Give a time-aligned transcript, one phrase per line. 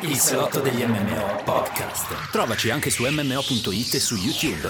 [0.00, 2.30] Il salotto degli MMO podcast.
[2.30, 4.66] Trovaci anche su mmo.it e su YouTube.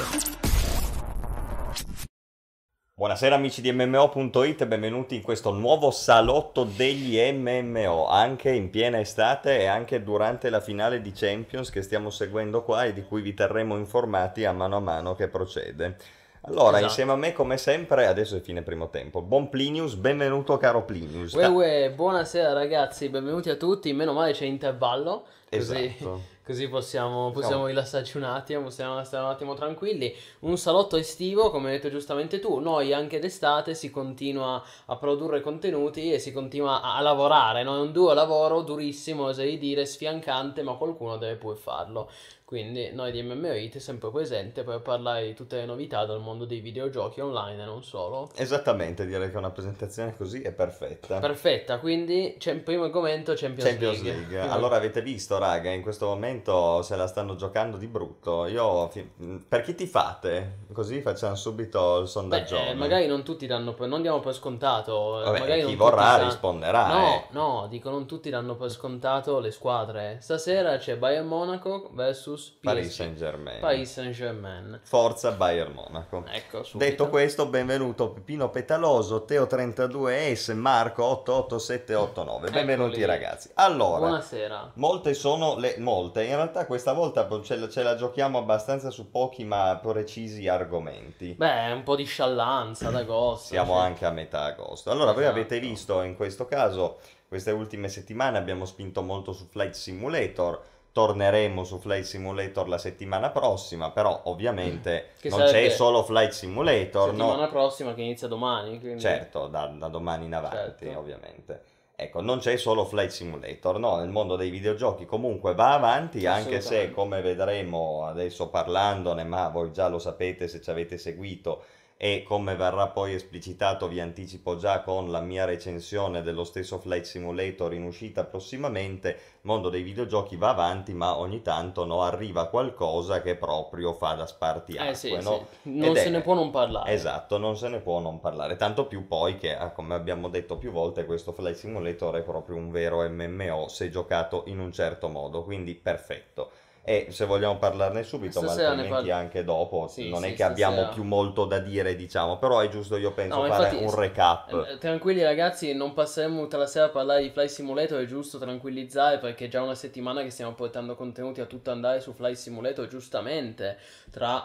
[2.93, 8.99] Buonasera amici di MMO.it e benvenuti in questo nuovo salotto degli MMO, anche in piena
[8.99, 13.23] estate e anche durante la finale di Champions che stiamo seguendo qua e di cui
[13.23, 15.97] vi terremo informati a mano a mano che procede.
[16.45, 16.85] Allora, Esatto.
[16.87, 19.23] insieme a me come sempre, adesso è fine primo tempo.
[19.23, 21.35] Buon Plinius, benvenuto caro Plinius.
[21.35, 23.93] Uè, uè, buonasera ragazzi, benvenuti a tutti.
[23.93, 26.21] Meno male c'è intervallo, così, Esatto.
[26.45, 30.13] così possiamo, possiamo Siamo- rilassarci un attimo, possiamo stare un attimo tranquilli.
[30.41, 32.59] Un salotto estivo, come hai detto giustamente tu.
[32.59, 37.63] Noi anche d'estate si continua a produrre contenuti e si continua a, a lavorare.
[37.63, 37.77] No?
[37.77, 42.11] È un duo lavoro durissimo, oserei dire, sfiancante, ma qualcuno deve pure farlo.
[42.53, 46.61] Quindi noi di MMOIT sempre presente per parlare di tutte le novità dal mondo dei
[46.61, 48.29] videogiochi online e non solo.
[48.35, 51.19] Esattamente, direi che una presentazione così è perfetta.
[51.19, 54.39] Perfetta, quindi c'è il primo argomento Champions, Champions League.
[54.39, 58.45] Allora avete visto, raga, in questo momento se la stanno giocando di brutto.
[58.45, 59.09] Io fi-
[59.49, 60.59] per chi ti fate?
[60.75, 62.59] Così facciamo subito il sondaggio.
[62.59, 65.23] eh, magari non tutti danno per, non diamo per scontato.
[65.23, 67.25] eh, Vabbè, magari chi vorrà sa- risponderà, No, eh.
[67.31, 70.19] no, dico non tutti danno per scontato le squadre.
[70.21, 72.93] Stasera c'è Bayern Monaco versus Paris PSG.
[72.95, 73.61] Saint Germain.
[73.61, 74.81] Paris Saint Germain.
[74.83, 76.25] Forza Bayern Monaco.
[76.31, 76.65] Ecco.
[76.75, 82.51] Detto questo, benvenuto Pipino Petaloso, Teo32S, Marco 88789.
[82.51, 83.05] Benvenuti Eccoli.
[83.07, 83.51] ragazzi.
[83.55, 84.73] Allora, Buonasera.
[84.75, 86.25] molte sono le molte.
[86.25, 91.35] In realtà questa volta ce la, ce la giochiamo abbastanza su pochi ma precisi argomenti.
[91.35, 93.47] Beh, un po' di sciallanza d'agosto.
[93.49, 93.83] Siamo cioè.
[93.85, 94.91] anche a metà agosto.
[94.91, 95.39] Allora, voi Esatto.
[95.39, 96.99] avete visto in questo caso,
[97.29, 100.61] queste ultime settimane abbiamo spinto molto su Flight Simulator.
[100.93, 107.13] Torneremo su Flight Simulator la settimana prossima, però ovviamente Che non c'è solo Flight Simulator,
[107.15, 107.29] no?
[107.29, 108.79] Settimana prossima che inizia domani.
[108.79, 109.01] Quindi...
[109.01, 110.99] Certo, da, da domani in avanti, Certo.
[110.99, 111.63] ovviamente.
[111.95, 113.97] Ecco, non c'è solo Flight Simulator, no?
[113.97, 119.73] Nel mondo dei videogiochi comunque va avanti, anche se, come vedremo adesso parlandone, ma voi
[119.73, 121.63] già lo sapete se ci avete seguito,
[122.05, 127.05] e come verrà poi esplicitato, vi anticipo già con la mia recensione dello stesso Flight
[127.05, 132.49] Simulator in uscita prossimamente, il mondo dei videogiochi va avanti, ma ogni tanto no, arriva
[132.49, 135.47] qualcosa che proprio fa da spartiacque, Eh sì, no?
[135.63, 135.71] sì.
[135.79, 136.91] Non Ed se è- ne può non parlare.
[136.93, 140.57] Esatto, non se ne può non parlare, tanto più poi che, ah, come abbiamo detto
[140.59, 145.07] più volte, questo Flight Simulator è proprio un vero MMO se giocato in un certo
[145.09, 146.51] modo, quindi perfetto.
[146.85, 150.35] E se vogliamo parlarne subito, ma Stasera altrimenti parli- anche dopo, Sì, non sì, è
[150.35, 150.95] che abbiamo stasera.
[150.95, 154.67] più molto da dire, diciamo, però è giusto io penso No, fare infatti- un recap.
[154.69, 158.39] Eh, Tranquilli ragazzi, non passeremo tutta la sera a parlare di Fly Simulator, è giusto
[158.39, 162.35] tranquillizzare perché è già una settimana che stiamo portando contenuti a tutto andare su Fly
[162.35, 163.79] Simulator, giustamente,
[164.11, 164.45] tra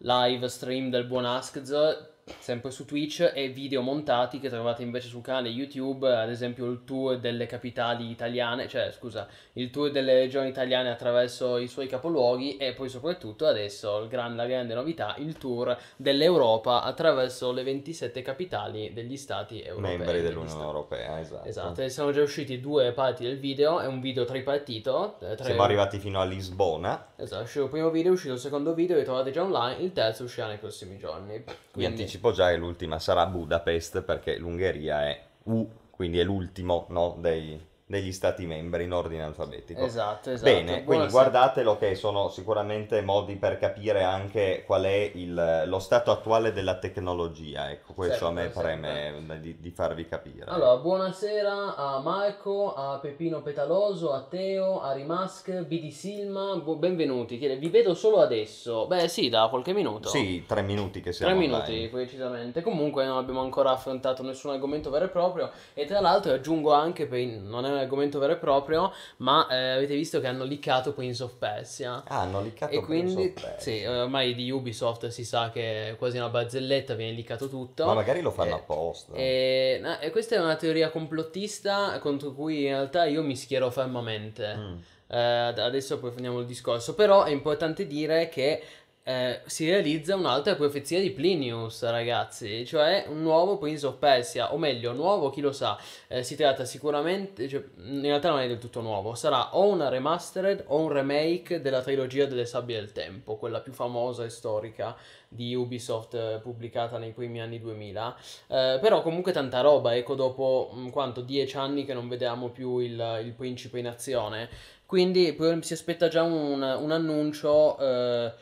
[0.00, 2.07] live stream del buon Askz,
[2.38, 6.84] sempre su Twitch, e video montati che trovate invece sul canale YouTube, ad esempio il
[6.84, 12.56] tour delle capitali italiane, cioè scusa, il tour delle regioni italiane attraverso i suoi capoluoghi
[12.56, 18.92] e poi soprattutto adesso gran- la grande novità, il tour dell'Europa attraverso le 27 capitali
[18.92, 19.96] degli stati europei.
[19.98, 21.48] Membri dell'Unione Europea, esatto.
[21.48, 25.16] Esatto, e sono già usciti due parti del video, è un video tripartito.
[25.20, 28.32] eh, tre- Siamo arrivati fino a Lisbona, Esatto, è uscito il primo video, è uscito
[28.34, 31.42] il secondo video, li trovate già online, il terzo uscirà nei prossimi giorni.
[31.72, 37.16] Quindi- anticipo già che l'ultima sarà Budapest perché l'Ungheria è U, quindi è l'ultimo no,
[37.20, 39.82] dei- degli stati membri in ordine alfabetico.
[39.82, 40.50] Esatto, esatto.
[40.50, 41.10] Bene, quindi Buonasera.
[41.10, 46.76] guardatelo che sono sicuramente modi per capire anche qual è il- lo stato attuale della
[46.76, 50.44] tecnologia, ecco, questo a me Sempre, preme di, di farvi capire.
[50.50, 57.38] Allora, buonasera a Marco, a Peppino Petaloso, a Teo, a Rimask, BD Silma, benvenuti.
[57.38, 58.86] Vi vedo solo adesso.
[58.86, 60.08] Beh, sì, da qualche minuto.
[60.10, 61.88] Sì, tre minuti che siamo Tre minuti online.
[61.88, 62.60] precisamente.
[62.60, 65.50] Comunque non abbiamo ancora affrontato nessun argomento vero e proprio.
[65.72, 69.70] E tra l'altro aggiungo anche, per non è un argomento vero e proprio, ma eh,
[69.70, 72.02] avete visto che hanno liccato Prince of Persia.
[72.06, 73.72] Ah, hanno liccato E quindi, Prince of Persia.
[73.78, 77.86] sì, ormai di Ubisoft si sa che è quasi una barzelletta, viene liccato tutto.
[77.86, 79.12] Ma magari lo fanno Eh, apposta.
[79.14, 83.70] E, no, e questa è una teoria complottista contro cui in realtà io mi schiero
[83.70, 84.54] fermamente.
[84.56, 84.76] Mm.
[85.10, 86.94] Eh, ad- adesso approfondiamo il discorso.
[86.94, 88.62] Però è importante dire che
[89.08, 94.58] eh, si realizza un'altra profezia di Plinius, ragazzi, cioè un nuovo Prince of Persia, o
[94.58, 95.78] meglio, nuovo, chi lo sa.
[96.08, 99.88] Eh, si tratta sicuramente, cioè, in realtà non è del tutto nuovo, sarà o una
[99.88, 104.94] remastered o un remake della trilogia delle sabbie del tempo, quella più famosa e storica
[105.26, 108.16] di Ubisoft eh, pubblicata nei primi anni 2000.
[108.48, 112.76] Eh, però comunque tanta roba, ecco, dopo mh, quanto, dieci anni che non vediamo più
[112.80, 114.50] il, il principe in azione.
[114.84, 118.32] Quindi si aspetta già un, un annuncio eh,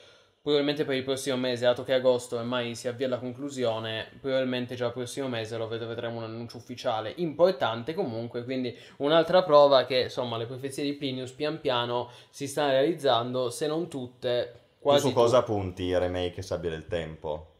[0.46, 4.87] probabilmente per il prossimo mese, dato che agosto ormai si avvia alla conclusione, probabilmente già
[4.87, 10.02] il prossimo mese lo ved- vedremo un annuncio ufficiale importante comunque, quindi un'altra prova che
[10.02, 15.08] insomma le profezie di Plinius pian piano si stanno realizzando, se non tutte, Tu quasi
[15.08, 15.52] su cosa tutte.
[15.52, 17.54] punti remake Sabbia del Tempo?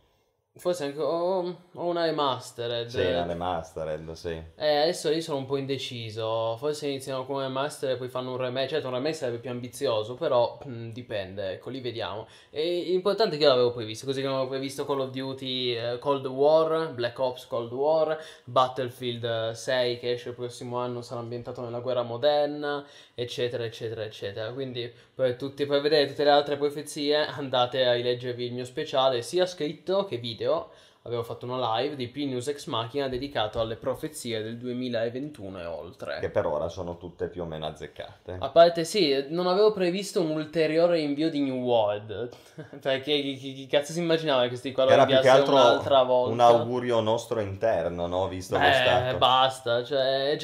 [0.59, 2.89] Forse anche o, o una remastered.
[2.89, 4.43] Sì, la remastered, sì.
[4.57, 6.57] Eh, adesso lì sono un po' indeciso.
[6.57, 8.69] Forse iniziano come master e poi fanno un remake.
[8.69, 11.53] Certo, un remake sarebbe più ambizioso, però mh, dipende.
[11.53, 12.27] Ecco, lì vediamo.
[12.51, 14.07] E l'importante è che io l'avevo previsto.
[14.07, 19.25] Così come avevo previsto Call of Duty eh, Cold War, Black Ops Cold War, Battlefield
[19.25, 22.83] eh, 6 che esce il prossimo anno sarà ambientato nella guerra moderna,
[23.15, 24.53] eccetera, eccetera, eccetera.
[24.53, 29.21] Quindi per, tutti, per vedere tutte le altre profezie andate a rileggervi il mio speciale,
[29.23, 30.45] sia scritto che video.
[30.47, 30.71] planteó
[31.07, 36.19] Avevo fatto una live di Plinius Ex Machina dedicato alle profezie del 2021 e oltre.
[36.19, 38.39] Che per ora sono tutte più o meno azzeccate.
[38.41, 42.29] A parte sì, non avevo previsto un ulteriore invio di New World.
[42.83, 45.53] Perché chi, chi- chi cazzo si immaginava che questi qua lo Era più che altro
[45.53, 46.33] un'altra volta?
[46.33, 48.27] un augurio nostro interno, no?
[48.27, 49.17] Visto Eh, stato.
[49.19, 50.37] basta, cioè,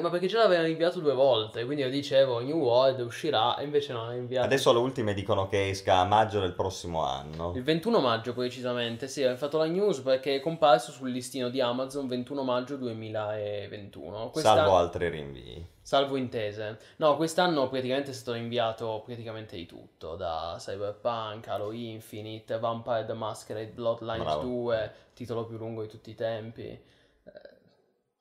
[0.00, 3.94] ma perché già l'avevano inviato due volte, quindi io dicevo New World uscirà, e invece
[3.94, 7.52] no, è inviato Adesso le ultime dicono che esca a maggio del prossimo anno.
[7.54, 11.60] il 21 maggio precisamente, sì, ho fatto la news perché è comparso sul listino di
[11.60, 14.30] Amazon 21 maggio 2021.
[14.30, 15.66] Quest'anno- Salvo altri rinvii.
[15.82, 16.78] Salvo intese.
[16.96, 23.12] No, quest'anno praticamente è stato inviato praticamente di tutto, da Cyberpunk, Halo Infinite, Vampire the
[23.12, 24.42] Masquerade Bloodlines Bravo.
[24.42, 26.62] 2, titolo più lungo di tutti i tempi.
[26.62, 26.82] Eh,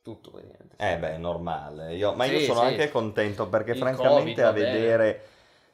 [0.04, 0.76] tutto praticamente.
[0.78, 1.96] Eh beh, è normale.
[1.96, 2.66] Io- ma io Sì, sono sì.
[2.68, 5.22] anche contento perché Il francamente Covid, a vedere...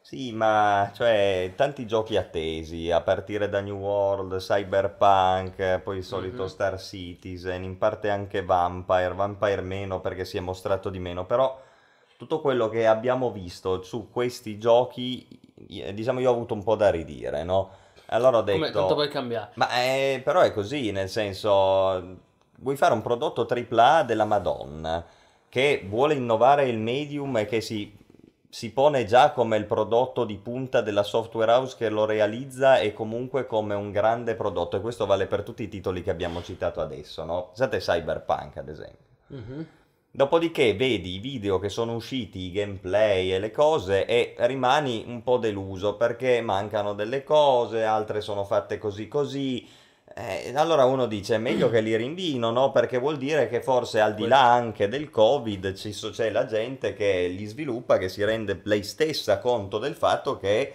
[0.06, 6.44] Sì, ma cioè tanti giochi attesi, a partire da New World, Cyberpunk, poi il solito
[6.44, 6.48] Mhm.
[6.48, 11.60] Star Citizen, in parte anche Vampire, Vampire meno perché si è mostrato di meno, però
[12.18, 15.28] tutto quello che abbiamo visto su questi giochi,
[15.70, 17.72] eh, diciamo io ho avuto un po' da ridire, no?
[18.10, 18.78] Allora ho Come, detto...
[18.78, 19.54] tanto per cambiare.
[19.56, 22.20] Ma eh, però è così, nel senso,
[22.60, 25.04] vuoi fare un prodotto AAA della Madonna
[25.50, 27.92] che vuole innovare il medium e che si,
[28.50, 32.94] si pone già come il prodotto di punta della software house che lo realizza e
[32.94, 36.82] comunque come un grande prodotto, e questo vale per tutti i titoli che abbiamo citato
[36.82, 37.48] adesso, no?
[37.48, 39.06] Pensate Cyberpunk, ad esempio.
[39.28, 39.68] Mhm.
[40.12, 45.24] Dopodiché vedi i video che sono usciti, i gameplay e le cose e rimani un
[45.24, 49.68] po' deluso perché mancano delle cose, altre sono fatte così così.
[50.18, 52.72] Eh, allora uno dice è meglio che li rinvino, no?
[52.72, 56.94] Perché vuol dire che forse al di là anche del Covid ci c'è la gente
[56.94, 60.74] che li sviluppa, che si rende lei stessa conto del fatto che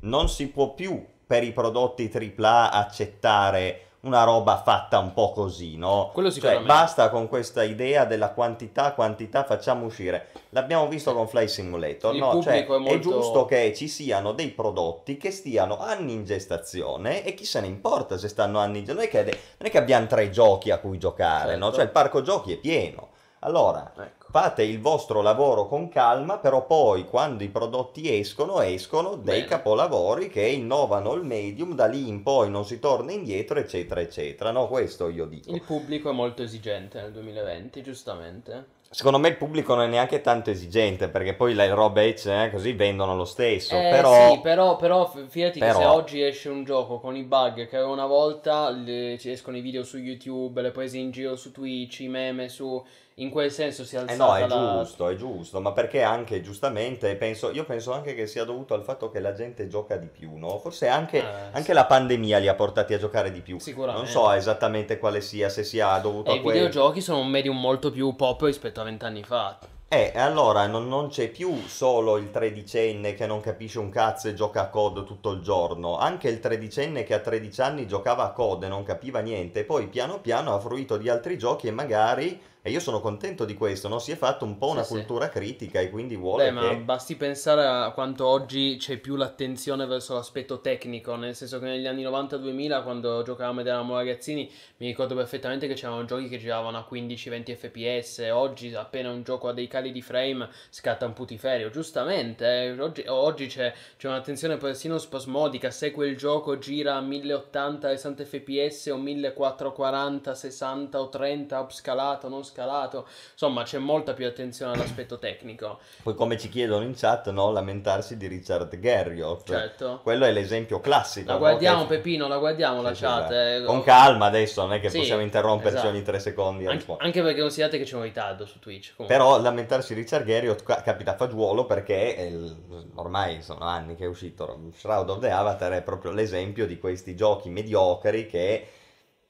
[0.00, 5.76] non si può più per i prodotti AAA accettare una roba fatta un po' così,
[5.76, 6.10] no?
[6.12, 6.66] Quello Cioè, sicuramente.
[6.72, 10.28] basta con questa idea della quantità, quantità, facciamo uscire.
[10.50, 12.42] L'abbiamo visto con Fly Simulator, Il no?
[12.42, 17.34] Cioè, è molto- giusto che ci siano dei prodotti che stiano anni in gestazione e
[17.34, 18.90] chi se ne importa se stanno anni in gestazione.
[18.92, 21.66] Non è che, non è che abbiamo tre giochi a cui giocare, no?
[21.66, 21.76] Certo.
[21.76, 23.10] Cioè, il parco giochi è pieno.
[23.44, 24.21] Allora, Ecco.
[24.32, 29.44] Fate il vostro lavoro con calma, però poi quando i prodotti escono, escono dei Bene.
[29.44, 34.50] capolavori che innovano il medium, da lì in poi non si torna indietro, eccetera, eccetera.
[34.50, 35.50] No, questo io dico.
[35.52, 38.80] Il pubblico è molto esigente nel 2020, giustamente.
[38.88, 42.72] Secondo me il pubblico non è neanche tanto esigente, perché poi le robe eh, così
[42.72, 44.32] vendono lo stesso, Eh, però...
[44.32, 47.78] sì, però, però fidati che però- se oggi esce un gioco con i bug che
[47.78, 52.00] una volta le- ci escono i video su YouTube, le prese in giro su Twitch,
[52.00, 52.82] i meme su...
[53.16, 54.78] In quel senso si è Eh alzata no, è la...
[54.78, 58.82] giusto, è giusto, ma perché anche giustamente penso, io penso anche che sia dovuto al
[58.82, 60.58] fatto che la gente gioca di più, no?
[60.58, 61.22] Forse anche, Eh,
[61.52, 61.72] anche sì.
[61.72, 63.58] la pandemia li ha portati a giocare di più.
[63.58, 64.00] Sicuramente.
[64.02, 66.54] Non so esattamente quale sia, se sia dovuto E a i quel...
[66.54, 69.58] videogiochi sono un medium molto più pop rispetto a vent'anni fa.
[69.88, 74.34] Eh, allora non, non c'è più solo il tredicenne che non capisce un cazzo e
[74.34, 78.32] gioca a COD tutto il giorno, anche il tredicenne che a 13 anni giocava a
[78.32, 82.40] COD e non capiva niente, poi piano piano ha fruito di altri giochi e magari,
[82.64, 83.98] e io sono contento di questo, no?
[83.98, 84.92] si è fatto un po' una Sì, sì.
[84.94, 86.76] cultura critica e quindi vuole Beh, ma che...
[86.76, 91.86] basti pensare a quanto oggi c'è più l'attenzione verso l'aspetto tecnico, nel senso che negli
[91.86, 96.78] anni 90-2000, quando giocavamo ed eravamo ragazzini, mi ricordo perfettamente che c'erano giochi che giravano
[96.78, 101.68] a 15-20 fps, oggi appena un gioco ha dei cali di frame scatta un putiferio,
[101.70, 107.88] giustamente, eh, oggi, oggi c'è, c'è un'attenzione persino spasmodica, se quel gioco gira a 1080
[107.88, 113.06] 60 fps o 1440, 60 o 30 upscalato, non scalato.
[113.32, 115.78] Insomma, c'è molta più attenzione all'aspetto tecnico.
[116.02, 119.48] Poi come ci chiedono in chat, no, lamentarsi di Richard Garriott.
[119.48, 120.00] Certo.
[120.02, 121.26] Quello è l'esempio classico.
[121.28, 123.30] La no, guardiamo, che- Peppino, la guardiamo la Sì, sì, chat.
[123.32, 123.62] eh.
[123.64, 125.88] Con calma adesso, non è che Sì, possiamo interromperci esatto.
[125.92, 126.66] ogni tre secondi.
[126.66, 128.94] a Anche, perché considerate che c'è un ritardo su Twitch.
[128.96, 129.16] comunque.
[129.16, 134.04] Però lamentarsi di Richard Garriott ca- capita a fagiolo perché il- ormai sono anni che
[134.04, 138.66] è uscito Shroud of the Avatar è proprio l'esempio di questi giochi mediocri che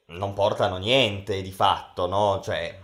[0.07, 2.39] non portano niente di fatto, no?
[2.43, 2.77] Cioè,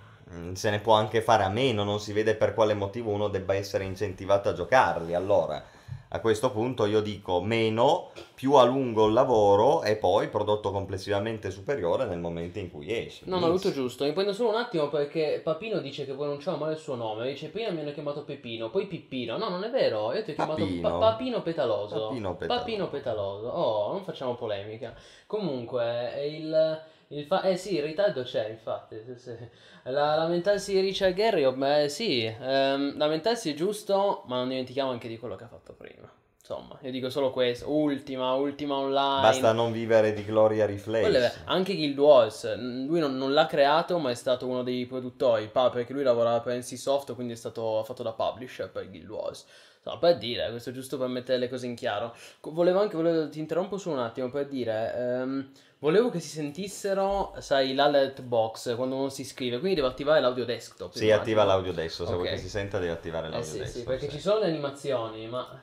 [0.53, 3.55] se ne può anche fare a meno, non si vede per quale motivo uno debba
[3.55, 5.13] essere incentivato a giocarli.
[5.13, 5.63] Allora,
[6.11, 11.51] a questo punto io dico meno, più a lungo il lavoro e poi prodotto complessivamente
[11.51, 13.23] superiore nel momento in cui esci.
[13.27, 14.05] No, no, tutto giusto.
[14.05, 17.27] Mi prendo solo un attimo perché Papino dice che pronunciamo male il suo nome.
[17.27, 19.37] Dice prima mi hanno chiamato Peppino, poi Pippino.
[19.37, 20.11] No, non è vero.
[20.13, 20.89] Io ti ho chiamato Papino.
[20.89, 22.07] Pa- Papino Petaloso.
[22.07, 22.59] Papino Petaloso.
[22.59, 23.47] Papino Petaloso.
[23.47, 24.95] Oh, non facciamo polemica.
[25.27, 26.81] Comunque, è il.
[27.09, 29.01] Il fa- eh sì, il ritardo c'è, infatti.
[29.05, 29.35] sì, sì.
[29.83, 34.91] La, lamentarsi di Richard Gary, oh, beh, sì, ehm, lamentarsi è giusto, ma non dimentichiamo
[34.91, 36.09] anche di quello che ha fatto prima.
[36.39, 37.69] Insomma, io dico solo questo.
[37.71, 39.21] Ultima, ultima online.
[39.21, 41.33] Basta non vivere di gloria è vero.
[41.45, 45.69] Anche Guild Wars, lui non, non l'ha creato, ma è stato uno dei produttori, pa-
[45.69, 49.45] perché lui lavorava per NC Soft, quindi è stato fatto da publisher per Guild Wars.
[49.77, 52.15] Insomma, per dire, questo giusto per mettere le cose in chiaro.
[52.41, 57.33] Volevo anche, volevo- ti interrompo solo un attimo per dire, ehm, volevo che si sentissero,
[57.39, 60.91] sai, l'alert box quando uno si iscrive, quindi devo attivare l'audio desktop.
[60.91, 61.21] Si immagino.
[61.21, 62.33] attiva l'audio adesso, se vuoi Ok.
[62.33, 63.77] che si senta devi attivare Eh l'audio sì, adesso.
[63.79, 64.11] sì, perché sì.
[64.11, 65.61] ci sono le animazioni, ma...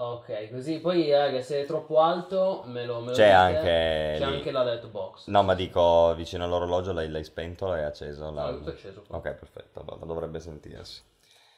[0.00, 4.22] Ok, così poi raga, se è troppo alto me lo, me lo C'è anche C'è
[4.24, 5.26] anche l'alert box.
[5.26, 8.26] No, ma dico vicino all'orologio l'hai, l'hai spento, l'hai acceso?
[8.26, 9.02] No, la- è tutto acceso.
[9.08, 11.02] Ok, perfetto, allora dovrebbe sentirsi.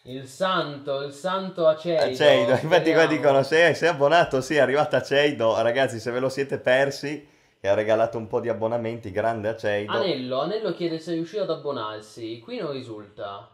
[0.04, 2.04] Il santo, il santo Aceido.
[2.04, 6.30] Aceido, infatti qua dicono sei, sei abbonato, sì, è arrivato Aceido, ragazzi se ve lo
[6.30, 7.28] siete persi,
[7.61, 9.92] che ha regalato un po' di abbonamenti, grande Aceido.
[9.92, 12.40] Anello, Anello chiede se è riuscito ad abbonarsi.
[12.40, 13.47] Qui non risulta.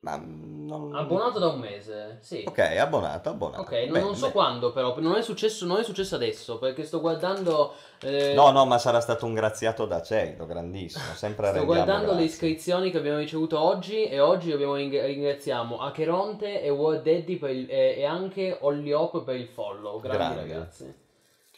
[0.00, 0.94] Ma mm, non...
[0.94, 2.44] Abbonato da un mese, sì.
[2.46, 3.62] Ok, abbonato, abbonato.
[3.62, 4.32] Ok, non, Bene, non so bene.
[4.32, 7.74] quando però, non è successo, non è successo adesso, perché sto guardando...
[8.02, 12.18] eh, No, no, ma sarà stato un graziato da Aceido, grandissimo, sempre Sto guardando le
[12.18, 12.24] grazie.
[12.26, 17.50] iscrizioni che abbiamo ricevuto oggi e oggi abbiamo ring- ringraziamo Acheronte e World Daddy per
[17.50, 19.98] il- e, e anche Olli Hop per il follow.
[20.00, 20.52] Grandi Grandi.
[20.52, 20.94] ragazzi.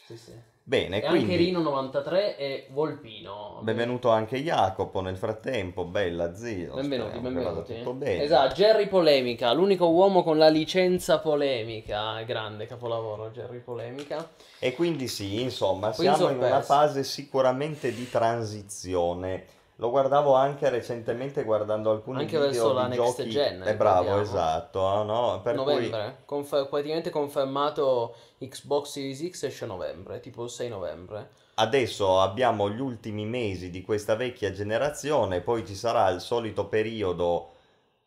[0.07, 0.31] Sì, sì.
[0.71, 1.33] Bene, E quindi...
[1.33, 3.59] anche Rino93 e Volpino.
[3.61, 6.75] Benvenuto anche Jacopo nel frattempo, bella zio.
[6.75, 7.75] Benvenuti, vada benvenuti.
[7.75, 8.23] tutto bene.
[8.23, 12.21] Esatto, Jerry Polemica, l'unico uomo con la licenza polemica.
[12.21, 14.29] Grande capolavoro, Jerry Polemica.
[14.59, 19.43] E quindi sì, insomma, siamo in una fase sicuramente di transizione.
[19.81, 23.29] Lo guardavo anche recentemente guardando alcuni Anche video verso di la next giochi.
[23.31, 24.21] gen, È bravo, ricordiamo.
[24.21, 25.41] esatto, ah, no?
[25.41, 30.69] Per cui novembre, Confer- praticamente confermato Xbox Series X esce a novembre, tipo il 6
[30.69, 31.29] novembre.
[31.55, 37.49] adesso abbiamo gli ultimi mesi di questa vecchia generazione, poi ci sarà il solito periodo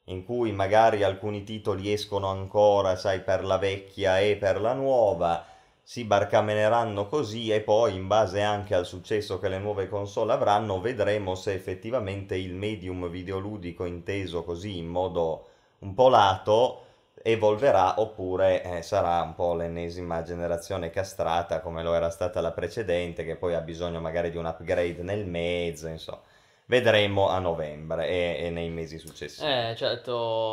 [0.05, 5.45] in cui magari alcuni titoli escono ancora, sai, per la vecchia e per la nuova,
[5.87, 10.81] si barcameneranno così e poi in base anche al successo che le nuove console avranno
[10.81, 15.47] vedremo se effettivamente il medium videoludico inteso così in modo
[15.81, 16.85] un po' lato
[17.23, 23.25] evolverà oppure eh, sarà un po' l'ennesima generazione castrata come lo era stata la precedente
[23.25, 26.21] che poi ha bisogno magari di un upgrade nel mezzo, insomma.
[26.67, 29.47] Vedremo a novembre e, e nei mesi successivi.
[29.47, 30.13] Eh, certo,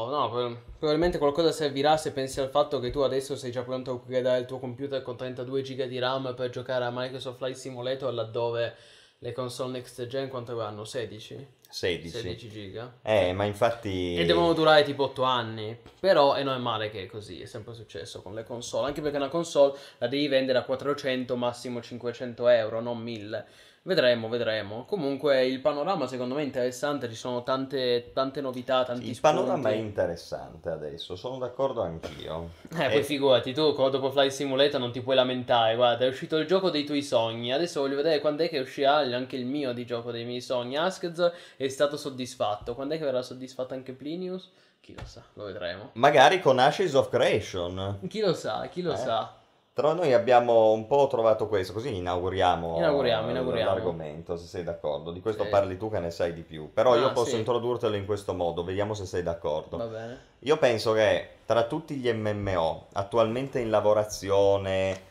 [0.10, 3.92] no, pro- probabilmente qualcosa servirà se pensi al fatto che tu adesso sei già pronto
[3.92, 7.56] a upgradare il tuo computer con 32 GB di RAM per giocare a Microsoft Flight
[7.56, 8.76] Simulator laddove
[9.20, 10.84] le console next gen quanto avranno?
[10.84, 11.48] 16?
[11.70, 12.10] 16.
[12.10, 12.98] 16 giga.
[13.04, 14.18] Eh, ma infatti...
[14.18, 15.78] E devono durare tipo 8 anni.
[16.00, 18.88] Però è normale che è così, è sempre successo con le console.
[18.88, 23.46] Anche perché una console la devi vendere a 400, massimo 500 euro, non 1000.
[23.84, 24.86] Vedremo, vedremo.
[24.86, 29.36] Comunque il panorama secondo me è interessante, ci sono tante, tante novità, tanti Il spunti.
[29.38, 32.52] panorama è interessante adesso, sono d'accordo anch'io.
[32.78, 36.46] Eh, poi figurati, tu dopo Flight Simulator non ti puoi lamentare, guarda, è uscito il
[36.46, 39.84] gioco dei tuoi sogni, adesso voglio vedere quando è che uscirà anche il mio di
[39.84, 40.78] gioco dei miei sogni.
[40.78, 44.52] Askz è stato soddisfatto, quando è che verrà soddisfatto anche Plinius?
[44.80, 45.90] Chi lo sa, lo vedremo.
[45.94, 47.98] Magari con Ashes of Creation.
[48.08, 48.98] Chi lo sa, chi lo Eh.
[48.98, 49.36] sa.
[49.82, 53.72] Però noi abbiamo un po' trovato questo, così inauguriamo, Inauguriamo, inauguriamo.
[53.74, 55.10] l'argomento, se sei d'accordo.
[55.12, 55.50] Di questo Sì.
[55.50, 56.72] parli tu che ne sai di più.
[56.72, 57.38] Però io Ah, posso sì.
[57.38, 59.78] introdurtelo in questo modo, vediamo se sei d'accordo.
[59.78, 60.20] Va bene.
[60.42, 65.02] Io penso che tra tutti gli MMO attualmente in lavorazione,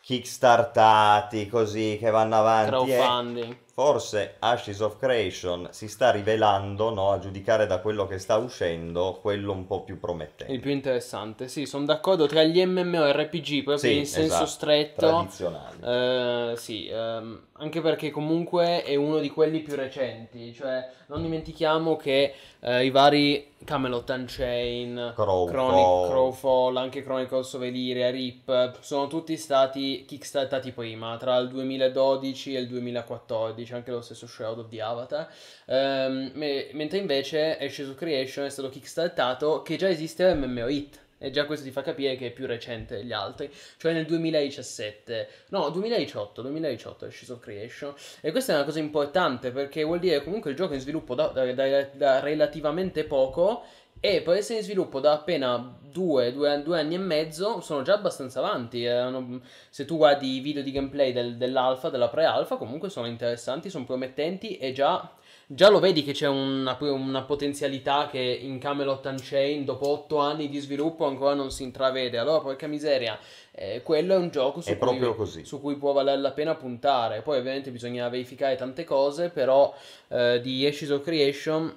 [0.00, 3.56] kickstartati, così, che vanno avanti, eh, Crowdfunding.
[3.72, 9.18] Forse Ashes of Creation si sta rivelando, no, a giudicare da quello che sta uscendo,
[9.20, 10.52] quello un po' più promettente.
[10.52, 15.06] Il più interessante, sì, sono d'accordo tra gli MMORPG proprio Sì, in senso esatto, stretto.
[15.06, 15.80] tradizionali.
[15.82, 21.94] Eh, sì, ehm, anche perché comunque è uno di quelli più recenti, cioè non dimentichiamo
[21.94, 26.08] che eh, i vari Camelot Unchained, Crowfall.
[26.10, 32.60] Crowfall, anche Chronicles of Elyria, RIP, sono tutti stati kickstartati prima, tra il 2012 e
[32.60, 35.28] il 2014, anche lo stesso of the Avatar,
[35.66, 41.01] Ehm, me- mentre invece Ashes of Creation è stato kickstartato che già esiste MMO Hit.
[41.22, 43.48] E già questo ti fa capire che è più recente degli altri,
[43.78, 47.94] cioè nel 2017, no 2018, 2018 Ashes of Creation.
[48.20, 51.14] E questa è una cosa importante perché vuol dire comunque il gioco è in sviluppo
[51.14, 53.62] da, da- da- da relativamente poco
[54.00, 57.94] e per essere in sviluppo da appena due, due, due anni e mezzo sono già
[57.94, 58.82] abbastanza avanti.
[58.82, 63.70] Erano- se tu guardi i video di gameplay del- dell'alfa, della pre-alfa, comunque sono interessanti,
[63.70, 65.08] sono promettenti e già,
[65.54, 70.48] già lo vedi che c'è una, una potenzialità che in Camelot Unchained dopo otto anni
[70.48, 72.18] di sviluppo ancora non si intravede.
[72.18, 73.18] Allora, porca miseria,
[73.50, 77.20] eh, quello è un gioco su, È cui, su cui può valer la pena puntare.
[77.20, 79.74] Poi ovviamente bisogna verificare tante cose, però
[80.08, 81.74] eh, di Ashes of Creation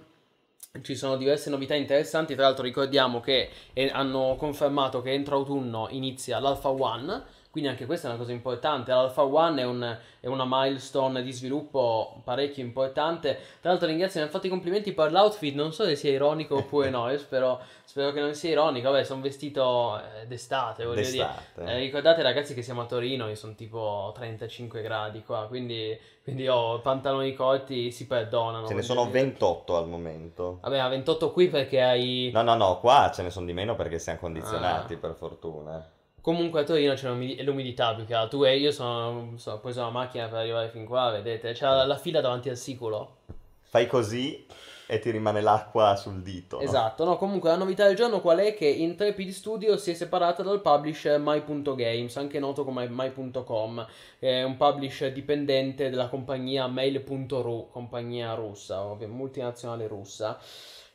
[0.82, 5.88] ci sono diverse novità interessanti, tra l'altro ricordiamo che eh, hanno confermato che entro autunno
[5.91, 7.24] inizia l'Alpha One,
[7.56, 8.92] quindi anche questa è una cosa importante.
[8.92, 13.40] L'Alpha One è, un- è una milestone di sviluppo parecchio importante.
[13.62, 16.56] Tra l'altro ringrazio, mi hanno fatto i complimenti per l'outfit, non so se sia ironico
[16.58, 18.92] oppure no, io spero, spero che non sia ironico.
[18.92, 21.12] Vabbè, sono vestito eh, d'estate, voglio dire.
[21.12, 21.64] D'estate.
[21.72, 26.50] Eh, ricordate ragazzi che siamo a Torino, e sono tipo 35 gradi qua, quindi, quindi
[26.50, 28.68] ho pantaloni corti, si perdonano.
[28.68, 29.22] Ce ne sono dire.
[29.22, 30.58] 28 al momento.
[30.62, 32.32] Vabbè, a 28 qui perché hai...
[32.34, 34.98] No, no, no, qua ce ne sono di meno perché siamo condizionati, Ah.
[34.98, 35.90] per fortuna.
[36.25, 38.39] Comunque a Torino c'è l'umidi- l'umidità più che altro.
[38.39, 41.51] Tu e io sono, sono- preso la macchina per arrivare fin qua, vedete?
[41.51, 43.17] C'è la, la fila davanti al sicolo.
[43.62, 44.44] Fai così
[44.88, 46.58] e ti rimane l'acqua sul dito.
[46.58, 46.63] no?
[46.63, 48.55] Esatto, no, comunque la novità del giorno qual è?
[48.55, 53.86] Che Intrepid Studio si è separata dal publisher My.games, anche noto come My.com,
[54.17, 60.39] che è un publisher dipendente della compagnia Mail.ru, compagnia russa, ovvio, multinazionale russa.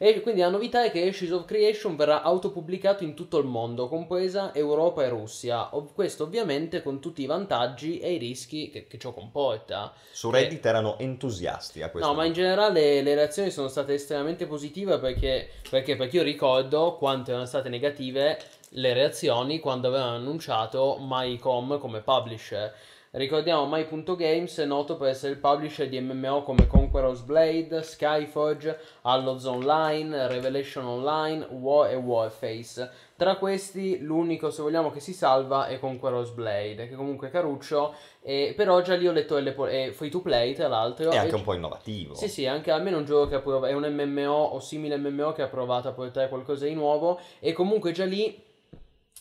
[0.02, 3.86] E quindi la novità è che Ashes of Creation verrà autopubblicato in tutto il mondo,
[3.86, 5.76] compresa Europa e Russia.
[5.76, 9.92] Ov- questo ovviamente con tutti i vantaggi e i rischi che, che ciò comporta.
[10.10, 12.08] Su Reddit erano entusiasti a questo.
[12.08, 16.96] No, ma in generale le reazioni sono state estremamente positive perché, perché, perché io ricordo
[16.96, 18.38] quanto erano state negative
[18.70, 22.72] le reazioni quando avevano annunciato MyCom come publisher.
[23.12, 29.46] Ricordiamo My.games è noto per essere il publisher di MMO come Conqueror's Blade, Skyforge, Allods
[29.46, 32.88] Online, Revelation Online, War e Warface.
[33.16, 37.94] Tra questi l'unico, se vogliamo, che si salva è Conqueror's Blade, che comunque è caruccio,
[38.22, 41.10] e però già lì ho letto le po- è free to play tra l'altro.
[41.10, 42.14] È anche un po' innovativo.
[42.14, 45.32] sì, sì, anche almeno un gioco che ha prov- è un MMO o simile MMO
[45.32, 48.40] che ha provato a portare qualcosa di nuovo e comunque già lì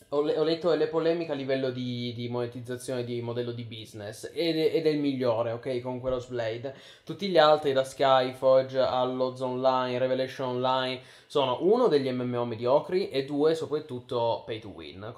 [0.10, 4.30] ho, le- ho letto delle polemiche a livello di, di monetizzazione di modello di business
[4.34, 6.74] ed ed è il migliore, ok, con quello Blade.
[7.04, 13.26] Tutti gli altri, da Skyforge Allods Online, Revelation Online, sono uno degli MMO mediocri e
[13.26, 15.14] due soprattutto pay to win,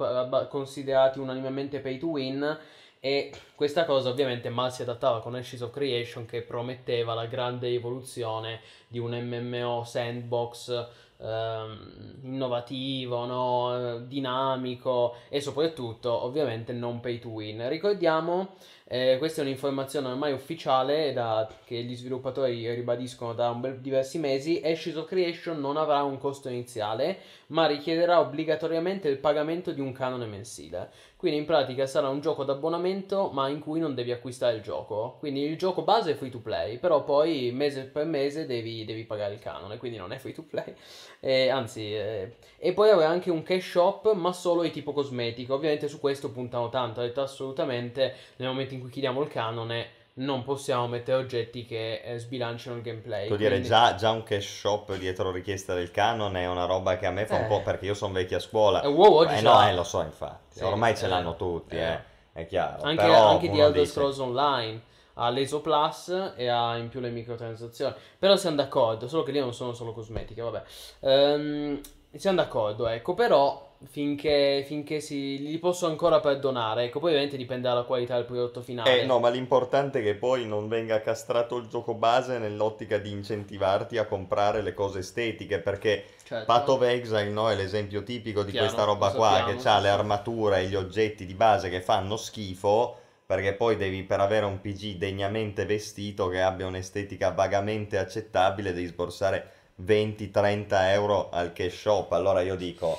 [0.50, 2.60] considerati unanimemente pay to win.
[3.04, 7.70] E questa cosa ovviamente mal si adattava con Ashes of Creation che prometteva la grande
[7.70, 10.88] evoluzione di un MMO sandbox
[11.22, 13.98] ehm, innovativo, no?
[13.98, 17.68] Eh, dinamico e soprattutto ovviamente non pay to win.
[17.70, 18.56] Ricordiamo,
[18.86, 24.62] eh, questa è un'informazione ormai ufficiale da- che gli sviluppatori ribadiscono da bel diversi mesi,
[24.64, 27.20] Ashes of Creation non avrà un costo iniziale
[27.52, 30.90] ma richiederà obbligatoriamente il pagamento di un canone mensile.
[31.22, 35.18] Quindi in pratica sarà un gioco d'abbonamento ma in cui non devi acquistare il gioco.
[35.20, 39.04] Quindi il gioco base è free to play, però poi mese per mese devi, devi
[39.04, 40.74] pagare il canone, quindi non è free to play.
[41.24, 45.54] Eh, anzi, eh, e poi avrà anche un cash shop ma solo di tipo cosmetico.
[45.54, 50.01] Ovviamente su questo puntano tanto, ha detto assolutamente nel momento in cui chiediamo il canone
[50.14, 53.28] non possiamo mettere oggetti che eh, sbilanciano il gameplay.
[53.36, 57.06] Dire, quindi- già, già un cash shop dietro richiesta del canone è una roba che
[57.06, 57.48] a me fa un Eh.
[57.48, 58.82] po' perché io sono vecchia scuola.
[58.82, 60.58] Eh, WoW oggi Eh no, eh, lo so infatti.
[60.60, 61.92] Sì, Ormai ce eh, l'hanno tutti, eh.
[61.92, 62.00] eh.
[62.34, 62.84] È chiaro.
[62.84, 64.82] Anche, Però anche di Elder dice- Scrolls Online
[65.16, 67.94] ha l'ESO Plus e ha in più le microtransazioni.
[68.18, 70.64] Però siamo d'accordo, solo che lì non sono solo cosmetiche, vabbè.
[71.02, 71.82] Ehm,
[72.16, 77.68] siamo d'accordo, ecco, però finché, finché si, li posso ancora perdonare, ecco, poi ovviamente dipende
[77.68, 79.02] dalla qualità del prodotto finale.
[79.02, 83.12] Eh no, ma l'importante è che poi non venga castrato il gioco base nell'ottica di
[83.12, 86.46] incentivarti a comprare le cose estetiche, perché Certo.
[86.46, 89.76] Path of Exile no, è l'esempio tipico di Chiaro, questa roba qua, sappiamo, che ha
[89.76, 94.22] sì, le armature e gli oggetti di base che fanno schifo, perché poi devi per
[94.22, 99.52] avere un PG degnamente vestito che abbia un'estetica vagamente accettabile devi sborsare
[99.86, 102.14] 20-30 euro al cash shop.
[102.14, 102.98] Allora io dico,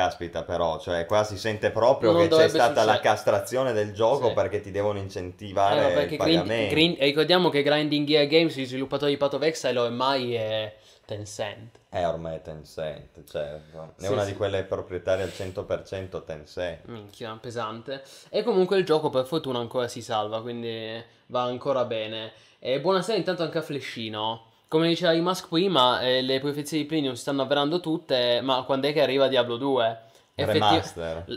[0.00, 3.00] caspita però, cioè qua si sente proprio Non che c'è stata la succedere.
[3.00, 4.34] castrazione del gioco Sì.
[4.34, 6.74] perché ti devono Eh, incentivare no, il perché Grind- pagamento.
[6.74, 10.74] Grind- e ricordiamo che Grinding Gear Games, gli sviluppatori di Path of Exile ormai è
[11.06, 11.78] Tencent.
[11.88, 13.60] Eh, ormai è Tencent, cioè, è
[13.96, 14.32] Sì, una sì.
[14.32, 16.84] di quelle proprietarie al 100% Tencent.
[16.88, 18.02] Minchia, pesante.
[18.28, 22.32] E comunque il gioco per fortuna ancora si salva, quindi va ancora bene.
[22.58, 24.50] E buonasera intanto anche a Flescino.
[24.68, 28.64] Come diceva i Musk prima, eh, le profezie di Plinio si stanno avverando tutte, ma
[28.64, 30.00] quando è che arriva Diablo 2?
[30.38, 30.58] Effetti-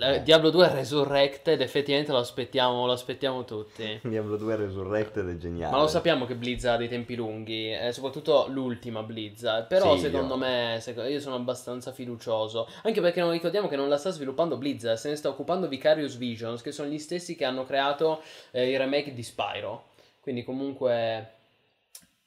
[0.03, 3.99] eh, Diablo 2 Resurrected, effettivamente lo aspettiamo, lo aspettiamo tutti.
[4.03, 5.71] Diablo 2 Resurrected è geniale.
[5.73, 9.67] Ma lo sappiamo che Blizzard ha dei tempi lunghi, eh, soprattutto l'ultima Blizzard.
[9.67, 12.67] Però Sì, secondo io- me, io sono abbastanza fiducioso.
[12.83, 16.17] Anche perché non ricordiamo che non la sta sviluppando Blizzard, se ne sta occupando Vicarious
[16.17, 19.85] Visions, che sono gli stessi che hanno creato eh, il remake di Spyro.
[20.19, 21.35] Quindi comunque...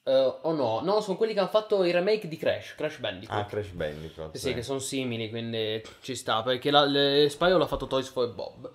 [0.05, 3.39] eh, o no, no, sono quelli che hanno fatto il remake di Crash, Crash Bandicoot.
[3.39, 4.35] Ah, Crash Bandicoot.
[4.35, 6.41] Sì, che sono simili, quindi ci sta.
[6.43, 8.69] Perché la, le- Spyro l'ha fatto Toys for Bob.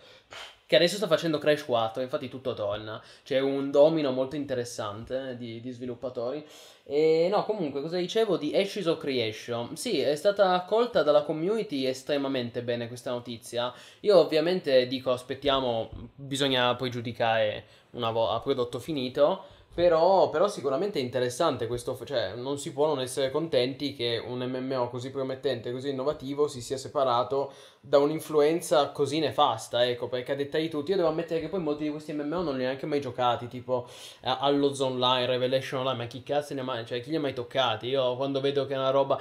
[0.64, 3.02] Che adesso sta facendo Crash 4, infatti tutto torna.
[3.24, 6.44] C'è un domino molto interessante di, di sviluppatori.
[6.84, 9.76] E no, comunque, cosa dicevo di Ashes of Creation?
[9.76, 13.72] Sì, è stata accolta dalla community estremamente bene questa notizia.
[14.00, 19.44] Io ovviamente dico, aspettiamo, bisogna poi giudicare una volta a prodotto finito.
[19.78, 24.40] Però, però sicuramente è interessante questo, cioè non si può non essere contenti che un
[24.40, 30.34] MMO così promettente, così innovativo si sia separato da un'influenza così nefasta, ecco, perché a
[30.34, 32.66] detta di tutti, io devo ammettere che poi molti di questi MMO non li ho
[32.66, 33.86] neanche mai giocati, tipo
[34.20, 37.20] eh, Alloz Online, Revelation Online, ma chi cazzo ne ha mai, cioè chi li ha
[37.20, 37.86] mai toccati?
[37.86, 39.16] Io quando vedo che è una roba...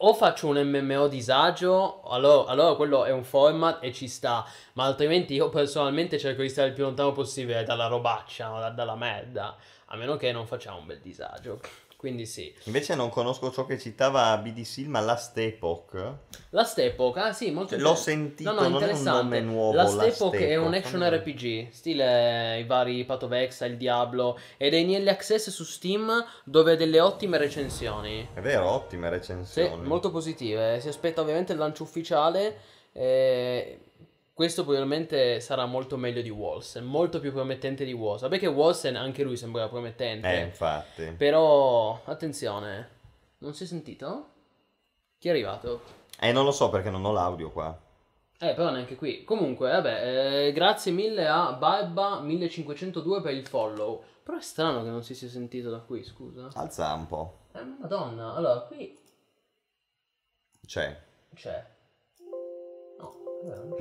[0.00, 4.84] O faccio un MMO disagio, allora, allora quello è un format e ci sta, ma
[4.84, 9.56] altrimenti io personalmente cerco di stare il più lontano possibile dalla robaccia, dalla merda,
[9.88, 11.60] a meno che non facciamo un bel disagio.
[11.98, 12.54] Quindi sì.
[12.66, 16.12] Invece non conosco ciò che citava BDC, ma Last Epoch.
[16.50, 19.22] Last Epoch, ah sì, molto Cioè, l'ho sentito, no, no, non è un interessante.
[19.22, 23.24] nome nuovo, Last, Last Epoch è un Epoch, action non RPG, stile i vari Path
[23.24, 27.36] of Exile, il Diablo, ed è in early access su Steam dove ha delle ottime
[27.36, 28.28] recensioni.
[28.32, 29.82] È vero, ottime Sì, recensioni.
[29.84, 30.78] molto positive.
[30.80, 32.58] Si aspetta ovviamente il lancio ufficiale.
[32.92, 33.80] eh,
[34.38, 38.28] questo probabilmente sarà molto meglio di Wolsen, molto più promettente di Wolsen.
[38.28, 40.32] Perché Wolsen anche lui sembrava promettente.
[40.32, 41.12] Eh, infatti.
[41.16, 42.88] Però, attenzione,
[43.38, 44.28] non si è sentito?
[45.18, 45.82] Chi è arrivato?
[46.20, 47.76] Eh, non lo so perché non ho l'audio qua.
[48.38, 49.24] Eh, però neanche qui.
[49.24, 54.04] Comunque, vabbè, eh, grazie mille a Barba1502 per il follow.
[54.22, 56.48] Però è strano che non si sia sentito da qui, scusa.
[56.54, 57.38] Alza un po'.
[57.54, 58.96] Eh, madonna, allora qui
[60.64, 60.96] C'è.
[61.34, 61.76] c'è.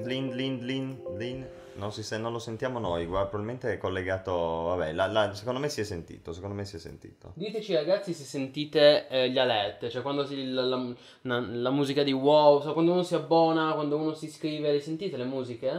[0.04, 1.48] Lin, lin, lin, lin.
[1.76, 4.32] Non, sen- non lo sentiamo noi, guarda, probabilmente è collegato...
[4.34, 7.34] Vabbè, la- la- secondo me si è sentito, secondo me si è sentito.
[7.36, 12.12] Diteci ragazzi se sentite eh, gli alert, cioè quando si, la, la- la musica di
[12.14, 15.70] wow, so, quando uno si abbona, quando uno si iscrive, le sentite le musiche?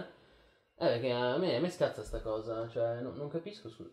[0.76, 3.88] Eh, perché a me, a me scazza sta cosa, cioè non, non capisco su...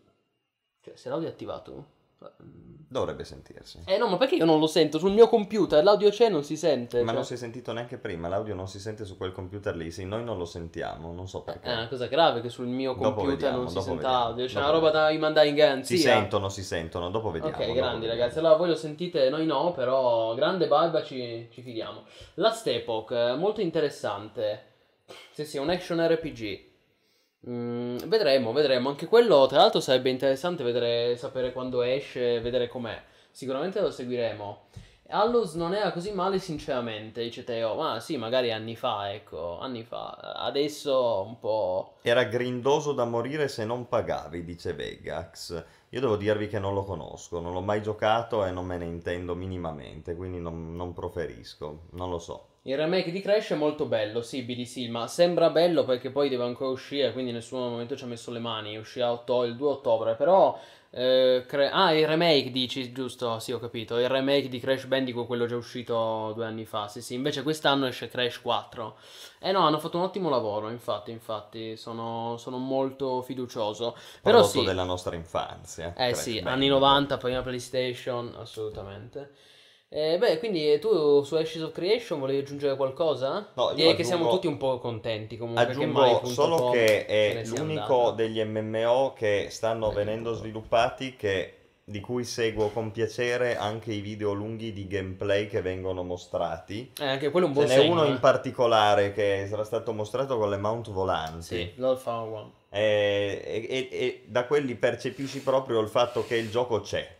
[0.82, 1.94] Cioè, se l'audio è attivato...
[2.42, 2.66] mm.
[2.88, 3.80] Dovrebbe sentirsi.
[3.84, 4.98] Eh no, ma perché io non lo sento?
[4.98, 7.00] Sul mio computer l'audio c'è e non si sente.
[7.00, 9.74] Ma cioè- non si è sentito neanche prima, l'audio non si sente su quel computer
[9.74, 11.68] lì, sì, noi non lo sentiamo, non so perché.
[11.68, 14.46] È una cosa grave che sul mio computer vediamo, non si senta audio.
[14.46, 15.96] C'è dopo una roba da rimandare in garanzia.
[15.96, 17.56] Si sentono, si sentono, dopo vediamo.
[17.56, 18.20] Ok, dopo grandi vediamo.
[18.20, 18.38] ragazzi.
[18.38, 22.04] Allora voi lo sentite, noi no, però grande barba ci, ci fidiamo.
[22.34, 24.74] Last Epoch, eh, molto interessante.
[25.32, 26.74] Sì, sì, un action RPG.
[27.48, 28.88] Mm, vedremo, vedremo.
[28.88, 33.00] Anche quello, tra l'altro, sarebbe interessante vedere, sapere quando esce, vedere com'è.
[33.30, 34.64] Sicuramente lo seguiremo.
[35.10, 37.22] Allos non era così male, sinceramente.
[37.22, 40.10] Dice Teo, ma sì, magari anni fa, ecco, anni fa.
[40.16, 41.94] Adesso un po'.
[42.02, 45.64] Era grindoso da morire se non pagavi, dice Vegax.
[45.90, 48.86] Io devo dirvi che non lo conosco, non l'ho mai giocato e non me ne
[48.86, 52.48] intendo minimamente, quindi non, non proferisco, non lo so.
[52.66, 56.42] Il remake di Crash è molto bello, sì, BDC, ma sembra bello perché poi deve
[56.44, 59.68] ancora uscire, quindi nessuno al momento ci ha messo le mani, uscirà otto- il 2
[59.70, 60.58] ottobre, però...
[60.90, 65.26] eh, cre- ah, il remake dici, giusto, sì ho capito, il remake di Crash Bandicoot,
[65.26, 68.96] quello già uscito due anni fa, sì sì, invece quest'anno esce Crash 4.
[69.38, 73.94] Eh no, hanno fatto un ottimo lavoro, infatti, infatti, sono, sono molto fiducioso.
[74.22, 75.92] Però Prodotto sì, della nostra infanzia.
[75.94, 76.46] eh Crash sì, Bandicoot.
[76.48, 79.30] anni 90, prima PlayStation, assolutamente.
[79.88, 83.50] Eh, beh, quindi tu su Ashes of Creation volevi aggiungere qualcosa?
[83.54, 85.64] No, io Direi che aggiungo- siamo tutti un po' contenti comunque.
[85.64, 91.52] che Aggiungo punto solo che è l'unico degli MMO che stanno Eh, venendo sviluppati che-
[91.84, 96.90] di cui seguo con piacere anche i video lunghi di gameplay che vengono mostrati.
[97.00, 97.92] Eh, anche quello è un Ce buon n'è segno.
[97.92, 98.08] uno eh.
[98.08, 101.42] in particolare che sarà stato mostrato con le mount volanti.
[101.44, 102.50] Sì, Found One.
[102.70, 107.14] eh, e, e- e da quelli percepisci proprio il fatto che il gioco c'è.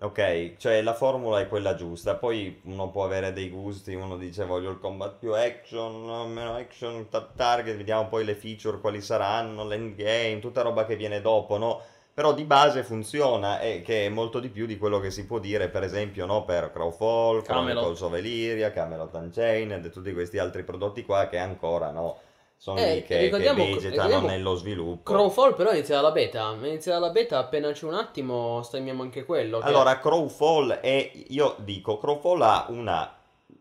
[0.00, 4.44] Ok, cioè la formula è quella giusta, poi uno può avere dei gusti, uno dice
[4.44, 9.00] voglio il combat più action, no, meno action, ta- target, vediamo poi le feature quali
[9.00, 11.80] saranno, l'endgame, tutta roba che viene dopo, no?
[12.14, 15.40] Però di base funziona e che è molto di più di quello che si può
[15.40, 17.42] dire per esempio no, per Crowfall.
[17.42, 22.18] Chronicles of Elyria, Camelot Unchained e tutti questi altri prodotti qua che ancora no,
[22.60, 25.12] sono Eh, lì che, che vegetano nello sviluppo.
[25.12, 26.54] Crowfall però inizia dalla beta.
[26.60, 29.58] Inizia dalla beta, appena c'è un attimo streamiamo anche quello.
[29.60, 33.16] che- Allora, Crowfall è, io dico, Crowfall ha una,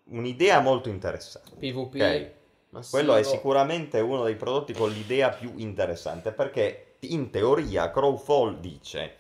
[0.10, 1.52] un'idea molto interessante.
[1.58, 1.96] PvP.
[1.96, 2.32] ok.
[2.70, 2.98] massivo.
[2.98, 9.16] Quello è sicuramente uno dei prodotti con l'idea più interessante perché in teoria Crowfall dice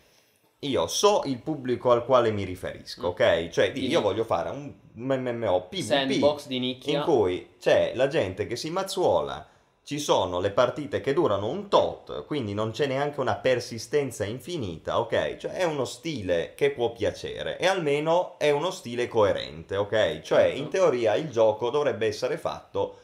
[0.62, 3.10] io so il pubblico al quale mi riferisco, Mm.
[3.12, 3.48] ok?
[3.50, 6.98] Cioè io voglio fare un MMO PvP Sandbox di nicchia.
[6.98, 9.48] in cui c'è la gente che si mazzuola,
[9.88, 15.00] ci sono le partite che durano un tot, quindi non c'è neanche una persistenza infinita,
[15.00, 15.38] ok?
[15.38, 20.20] Cioè è uno stile che può piacere e almeno è uno stile coerente, ok?
[20.20, 20.58] Cioè Certo.
[20.58, 22.98] in teoria il gioco dovrebbe essere fatto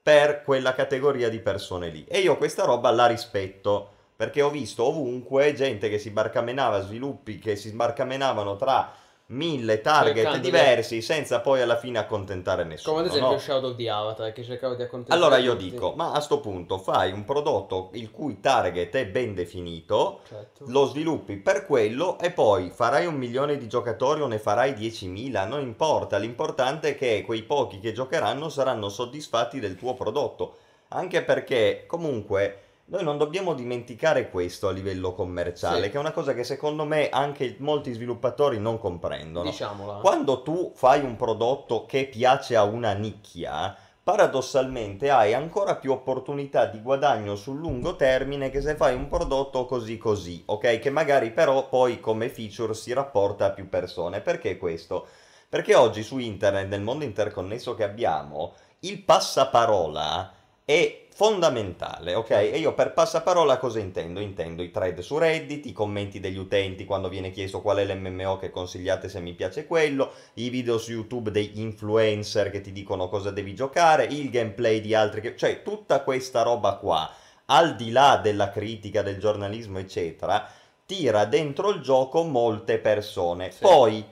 [0.00, 4.84] per quella categoria di persone lì e io questa roba la rispetto perché ho visto
[4.84, 8.92] ovunque gente che si barcamenava, sviluppi che si sbarcamenavano tra
[9.30, 12.94] mille target Cercando di- diversi senza poi alla fine accontentare nessuno.
[12.96, 13.38] Come ad esempio no?
[13.38, 15.70] Shadow the Avatar che cercavo di accontentare Allora io tutti.
[15.70, 20.64] dico, ma a sto punto fai un prodotto il cui target è ben definito, Certo.
[20.68, 25.46] lo sviluppi per quello e poi farai un milione di giocatori o ne farai 10.000,
[25.46, 30.56] non importa, l'importante è che quei pochi che giocheranno saranno soddisfatti del tuo prodotto,
[30.88, 35.90] anche perché comunque noi non dobbiamo dimenticare questo a livello commerciale, Sì.
[35.90, 39.50] che è una cosa che secondo me anche molti sviluppatori non comprendono.
[39.50, 39.98] Diciamola.
[40.00, 46.64] Quando tu fai un prodotto che piace a una nicchia, paradossalmente hai ancora più opportunità
[46.64, 50.78] di guadagno sul lungo termine che se fai un prodotto così così, ok?
[50.78, 54.22] Che magari però poi come feature si rapporta a più persone.
[54.22, 55.06] Perché questo?
[55.46, 60.32] Perché oggi su internet, nel mondo interconnesso che abbiamo, il passaparola
[60.64, 62.30] è fondamentale, ok?
[62.30, 64.20] E io per passaparola cosa intendo?
[64.20, 68.36] Intendo i thread su Reddit, i commenti degli utenti quando viene chiesto qual è l'MMO
[68.36, 73.08] che consigliate se mi piace quello, i video su YouTube degli influencer che ti dicono
[73.08, 75.36] cosa devi giocare, il gameplay di altri che...
[75.36, 77.10] cioè tutta questa roba qua,
[77.46, 80.48] al di là della critica del giornalismo eccetera,
[80.86, 83.50] tira dentro il gioco molte persone.
[83.50, 83.62] Sì.
[83.62, 84.04] Poi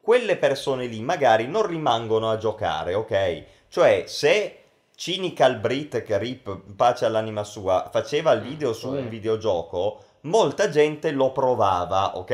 [0.00, 3.44] quelle persone lì magari non rimangono a giocare, ok?
[3.68, 4.60] Cioè, se
[4.96, 11.10] Cynical Brit, che rip, pace all'anima sua, faceva il video su un videogioco, molta gente
[11.10, 12.30] lo provava, ok?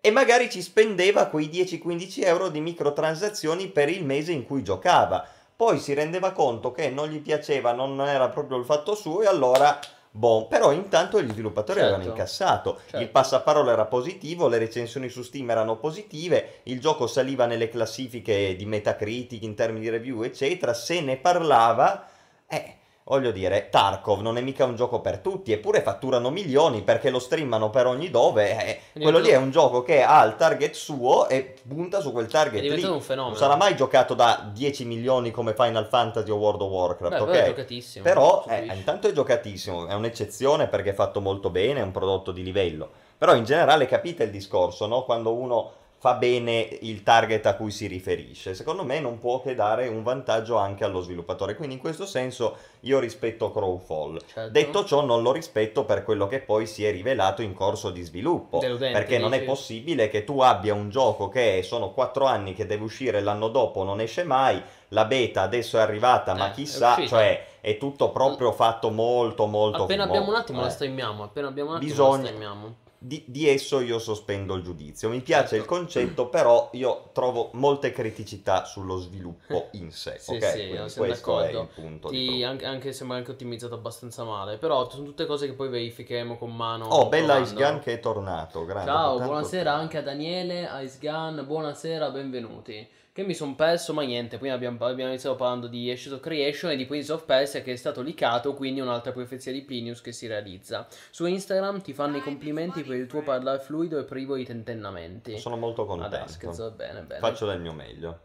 [0.00, 5.22] E magari ci spendeva quei 10-15 euro di microtransazioni per il mese in cui giocava.
[5.54, 9.26] Poi si rendeva conto che non gli piaceva, non era proprio il fatto suo e
[9.26, 9.78] allora...
[10.12, 11.94] Boh, però intanto gli sviluppatori Certo.
[11.94, 12.98] avevano incassato, Certo.
[12.98, 18.56] il passaparola era positivo, le recensioni su Steam erano positive, il gioco saliva nelle classifiche
[18.56, 22.08] di Metacritic in termini di review, eccetera, se ne parlava,
[22.48, 27.10] eh, voglio dire, Tarkov non è mica un gioco per tutti, eppure fatturano milioni perché
[27.10, 30.36] lo streamano per ogni dove, eh, Quindi quello lì è un gioco che ha il
[30.36, 32.84] target suo e punta su quel target lì.
[32.84, 33.28] un fenomeno.
[33.30, 37.20] Non sarà mai giocato da 10 milioni come Final Fantasy o World of Warcraft, Beh,
[37.22, 37.30] ok?
[37.30, 38.04] però è giocatissimo.
[38.04, 42.30] Però eh, intanto è giocatissimo, è un'eccezione perché è fatto molto bene, è un prodotto
[42.30, 42.88] di livello.
[43.18, 45.04] Però in generale capite il discorso, no?
[45.04, 48.54] Quando uno fa bene il target a cui si riferisce.
[48.54, 51.54] Secondo me non può che dare un vantaggio anche allo sviluppatore.
[51.56, 54.18] Quindi in questo senso io rispetto Crowfall.
[54.26, 54.50] Certo.
[54.50, 58.00] Detto ciò non lo rispetto per quello che poi si è rivelato in corso di
[58.00, 58.60] sviluppo.
[58.60, 59.50] Deludente, Perché non è dici?
[59.50, 63.82] possibile che tu abbia un gioco che sono 4 anni che deve uscire l'anno dopo,
[63.84, 64.58] non esce mai,
[64.88, 67.08] la beta adesso è arrivata, ma Eh, è chissà, uscita.
[67.08, 70.62] cioè è tutto proprio fatto molto molto Appena mo- abbiamo un attimo eh.
[70.64, 71.22] la streamiamo.
[71.24, 72.74] Appena abbiamo un attimo Bisogna- la streamiamo.
[73.02, 75.08] Di, di esso io sospendo il giudizio.
[75.08, 75.56] Mi piace Certo.
[75.56, 80.18] il concetto, però io trovo molte criticità sullo sviluppo in sé.
[80.18, 80.50] Sì, ok?
[80.90, 84.58] sì, questo è il punto Ti- anche, anche sembra anche ottimizzato abbastanza male.
[84.58, 86.88] Però sono tutte cose che poi verificheremo con mano.
[86.88, 87.38] Oh, bella.
[87.38, 88.66] Ice Gun che è tornato.
[88.66, 92.86] Grande, Ciao, buonasera anche a Daniele, Ice Gun, buonasera, benvenuti.
[93.20, 96.70] Che mi sono perso, ma niente, prima abbiamo, abbiamo iniziato parlando di Ashes of Creation
[96.70, 100.10] e di Prince of Persia che è stato licato, quindi un'altra profezia di Plinius che
[100.10, 100.86] si realizza.
[101.10, 105.36] Su Instagram ti fanno i complimenti per il tuo parlare fluido e privo di tentennamenti.
[105.36, 106.28] Sono molto contento.
[106.28, 107.20] scherzo, bene, bene.
[107.20, 108.20] Faccio del mio meglio.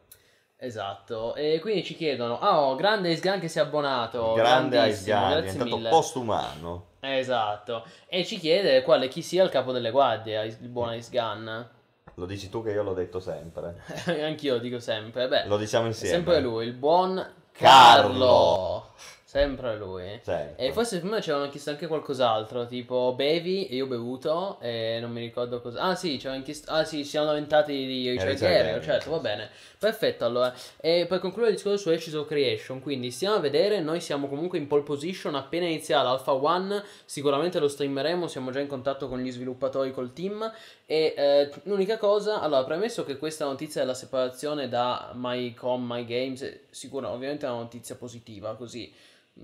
[0.55, 4.77] Esatto, e quindi ci chiedono, ah, oh, grande Ice Gun che si è abbonato, Grande
[4.77, 5.89] Gun, è diventato mille.
[5.89, 6.91] postumano.
[7.01, 11.73] Esatto, e ci chiede quale chi sia il capo delle guardie, il buon Ice Gun.
[12.15, 13.82] Lo dici tu che io l'ho detto sempre.
[14.23, 16.15] Anch'io lo dico sempre, beh, Lo diciamo insieme.
[16.15, 17.15] sempre lui, il buon
[17.51, 18.10] Carlo.
[18.10, 18.89] Carlo.
[19.36, 20.21] Sempre lui.
[20.23, 20.62] Certo.
[20.62, 24.99] E forse prima ci avevano chiesto anche qualcos'altro, tipo bevi e io ho bevuto e
[25.01, 25.82] non mi ricordo cosa.
[25.82, 26.71] Ah sì, ci avevano chiesto...
[26.71, 29.49] Ah sì, si siamo lamentati di Richard Richard Guerrero, Guerrero, certo, va bene.
[29.78, 30.54] Perfetto, allora.
[30.78, 34.30] E per concludere il discorso su Ashes of Creation, quindi stiamo a vedere, noi siamo
[34.30, 39.10] comunque in pole position, appena inizia l'Alpha One, sicuramente lo streameremo, siamo già in contatto
[39.10, 40.49] con gli sviluppatori, col team.
[40.88, 46.60] E eh, l'unica cosa, allora, premesso che questa notizia della separazione da MyCom, MyGames, è
[46.69, 48.93] sicura, ovviamente è una notizia positiva, così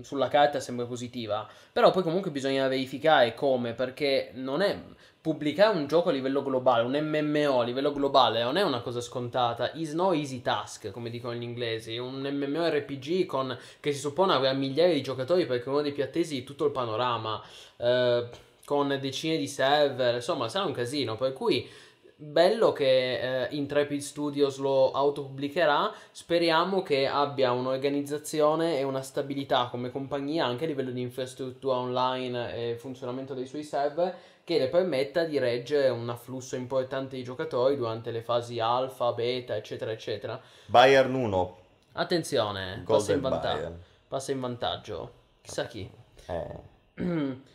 [0.00, 4.78] sulla carta sembra positiva, però poi comunque bisogna verificare come, perché non è
[5.20, 9.00] pubblicare un gioco a livello globale, un MMO a livello globale non è una cosa
[9.00, 14.32] scontata, is no easy task, come dicono gli inglesi, un MMORPG con, che si suppone
[14.32, 17.40] avrà migliaia di giocatori perché è uno dei più attesi di tutto il panorama,
[17.76, 18.28] eh,
[18.72, 21.68] con decine di server, insomma sarà un casino, per cui
[22.16, 25.92] bello che eh, Intrepid Studios lo autopubblicherà.
[26.10, 32.54] Speriamo che abbia un'organizzazione e una stabilità come compagnia anche a livello di infrastruttura online
[32.54, 37.76] e funzionamento dei suoi server che le permetta di reggere un afflusso importante di giocatori
[37.76, 40.40] durante le fasi alfa, beta, eccetera, eccetera.
[40.64, 41.56] Bayern 1,
[41.92, 43.72] Attenzione, passa in, Golden vanta-
[44.08, 45.12] passa in vantaggio.
[45.42, 45.90] Chissà chi.
[46.26, 46.70] Eh,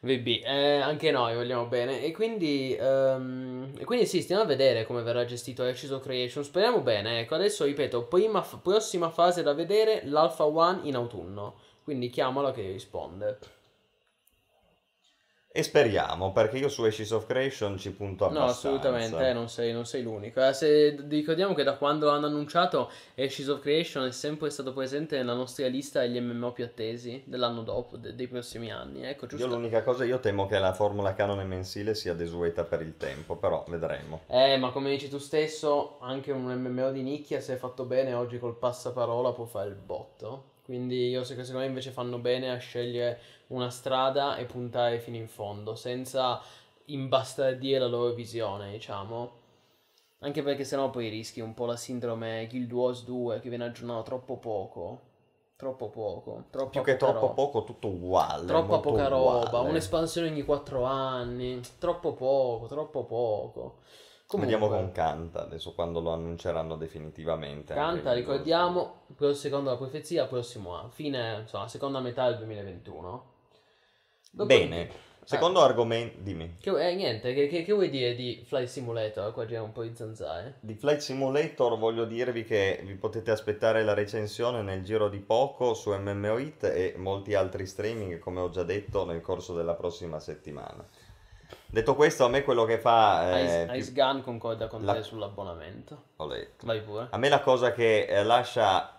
[0.00, 2.02] VB, eh, anche noi vogliamo bene.
[2.02, 6.42] E quindi, ehm, e quindi sì, stiamo a vedere come verrà gestito of Creation.
[6.44, 7.20] Speriamo bene.
[7.20, 11.56] Ecco, adesso ripeto, prima, prossima fase da vedere, l'Alpha One in autunno.
[11.84, 13.38] Quindi chiamala che risponde.
[15.52, 18.68] E speriamo, perché io su Ashes of Creation ci punto No, abbastanza.
[18.68, 20.40] assolutamente, eh, non, sei, non sei l'unico.
[20.46, 25.16] Eh, se ricordiamo che da quando l'hanno annunciato, Ashes of Creation è sempre stato presente
[25.16, 29.02] nella nostra lista degli MMO più attesi dell'anno dopo, de- dei prossimi anni.
[29.04, 29.46] Ecco, Io giusto.
[29.48, 33.64] l'unica cosa, io temo che la formula canone mensile sia desueta per il tempo, però
[33.66, 34.20] vedremo.
[34.28, 38.14] Eh, ma come dici tu stesso, anche un MMO di nicchia, se è fatto bene,
[38.14, 40.44] oggi col passaparola può fare il botto.
[40.70, 45.16] Quindi io se- secondo me invece fanno bene a scegliere una strada e puntare fino
[45.16, 46.40] in fondo, senza
[46.84, 49.32] imbastardire la loro visione, diciamo.
[50.20, 54.02] Anche perché sennò poi rischi un po' la sindrome Guild Wars 2 che viene aggiornato
[54.04, 55.00] troppo poco.
[55.56, 56.44] Troppo poco.
[56.50, 57.32] Troppa Più che troppo roba.
[57.34, 58.46] poco, tutto uguale.
[58.46, 59.68] Troppa poca roba, uguale.
[59.70, 63.78] un'espansione ogni 4 anni, troppo poco, troppo poco.
[64.30, 67.74] Comunque, Vediamo con Canta, adesso quando lo annunceranno definitivamente.
[67.74, 69.00] Canta, ricordiamo,
[69.32, 73.24] secondo la profezia, prossimo anno, fine, insomma, seconda metà del 2021.
[74.30, 74.90] Dopodiché- Bene,
[75.24, 76.54] secondo argomento, dimmi.
[76.60, 79.32] Che, eh, niente, che, che- che vuoi dire di Flight Simulator?
[79.32, 80.58] Qua gira un po' di zanzare.
[80.60, 85.74] Di Flight Simulator voglio dirvi che vi potete aspettare la recensione nel giro di poco
[85.74, 90.20] su MMO Hit e molti altri streaming, come ho già detto, nel corso della prossima
[90.20, 90.86] settimana.
[91.66, 93.38] Detto questo, a me quello che fa...
[93.38, 96.02] eh, Ice, più- Ice Gun concorda con la- te sull'abbonamento.
[96.16, 96.66] ho letto.
[96.66, 97.06] Vai pure.
[97.10, 98.94] A me la cosa che eh, lascia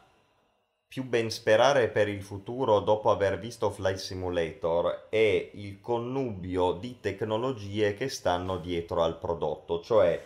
[0.87, 6.99] più ben sperare per il futuro dopo aver visto Flight Simulator è il connubio di
[6.99, 10.21] tecnologie che stanno dietro al prodotto, cioè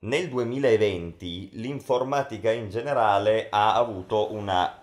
[0.00, 4.80] nel 2020 l'informatica in generale ha avuto una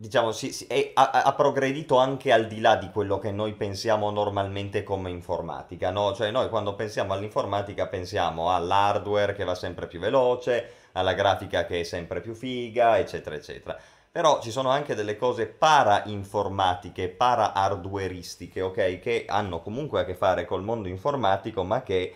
[0.00, 3.54] diciamo si, si- è- ha, ha progredito anche al di là di quello che noi
[3.54, 6.14] pensiamo normalmente come informatica, no?
[6.14, 11.80] Cioè noi quando pensiamo all'informatica pensiamo all'hardware che va sempre più veloce, alla grafica che
[11.80, 13.76] è sempre più figa, eccetera, eccetera.
[14.10, 18.98] Però ci sono anche delle cose para-informatiche, para-hardwareistiche, ok?
[19.00, 22.14] Che hanno comunque a che fare col mondo informatico, ma che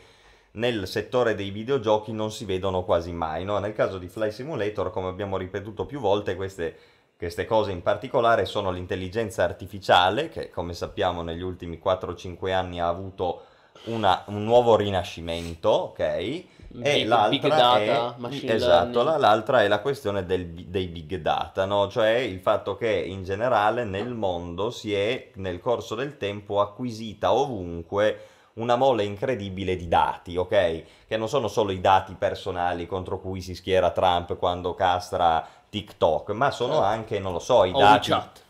[0.52, 3.58] nel settore dei videogiochi non si vedono quasi mai, no?
[3.58, 6.76] Nel caso di Fly Simulator, come abbiamo ripetuto più volte, queste,
[7.22, 12.88] queste cose in particolare sono l'intelligenza artificiale, che come sappiamo negli ultimi 4-5 anni ha
[12.88, 13.42] avuto
[13.84, 16.00] una- un nuovo rinascimento, ok?
[16.00, 18.16] E l'altra big data,
[18.50, 21.86] è, esatto, l'altra è la questione del dei big data, no?
[21.88, 27.32] Cioè il fatto che in generale nel mondo si è nel corso del tempo acquisita
[27.32, 30.82] ovunque una mole incredibile di dati, ok?
[31.06, 36.32] Che non sono solo i dati personali contro cui si schiera Trump quando castra TikTok,
[36.32, 36.86] ma sono Certo.
[36.86, 38.10] anche, non lo so, i O dati...
[38.10, 38.40] WeChat.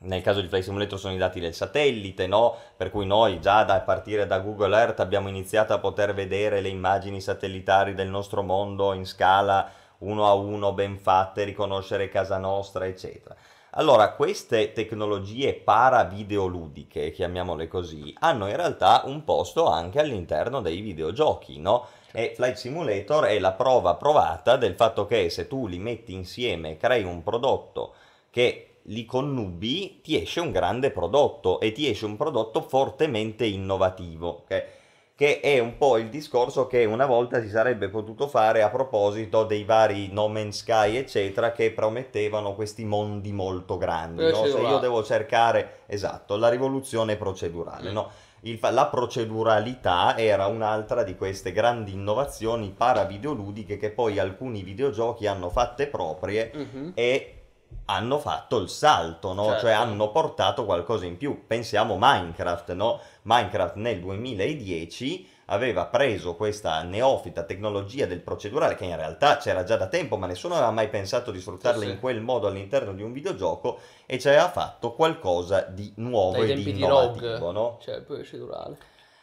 [0.00, 2.56] Nel caso di Flight Simulator sono i dati del satellite, no?
[2.74, 6.68] Per cui noi già da partire da Google Earth abbiamo iniziato a poter vedere le
[6.68, 12.86] immagini satellitari del nostro mondo in scala uno a uno ben fatte, riconoscere casa nostra,
[12.86, 13.36] eccetera.
[13.72, 21.58] Allora, queste tecnologie para-videoludiche, chiamiamole così, hanno in realtà un posto anche all'interno dei videogiochi,
[21.58, 21.86] no?
[22.12, 26.70] E Flight Simulator è la prova provata del fatto che se tu li metti insieme
[26.70, 27.94] e crei un prodotto
[28.30, 34.44] che li connubi, ti esce un grande prodotto e ti esce un prodotto fortemente innovativo.
[34.44, 34.64] ok?
[35.18, 39.42] che è un po' il discorso che una volta si sarebbe potuto fare a proposito
[39.42, 44.30] dei vari No Man's Sky, eccetera, che promettevano questi mondi molto grandi.
[44.30, 44.44] No?
[44.46, 47.92] Se io devo cercare, esatto, la rivoluzione procedurale, mm.
[47.92, 48.10] no?
[48.40, 55.50] Il, la proceduralità era un'altra di queste grandi innovazioni paravideoludiche che poi alcuni videogiochi hanno
[55.50, 56.90] fatte proprie mm-hmm.
[56.94, 57.32] e
[57.86, 59.46] hanno fatto il salto, no?
[59.46, 59.60] certo.
[59.60, 61.46] cioè hanno portato qualcosa in più.
[61.46, 63.00] Pensiamo Minecraft, no?
[63.22, 69.76] Minecraft nel 2010 aveva preso questa neofita tecnologia del procedurale che in realtà c'era già
[69.76, 73.02] da tempo, ma nessuno aveva mai pensato di sfruttarla sì, in quel modo all'interno di
[73.02, 77.78] un videogioco e ci aveva fatto qualcosa di nuovo e di innovativo, di no?
[77.80, 78.76] Cioè, procedurale.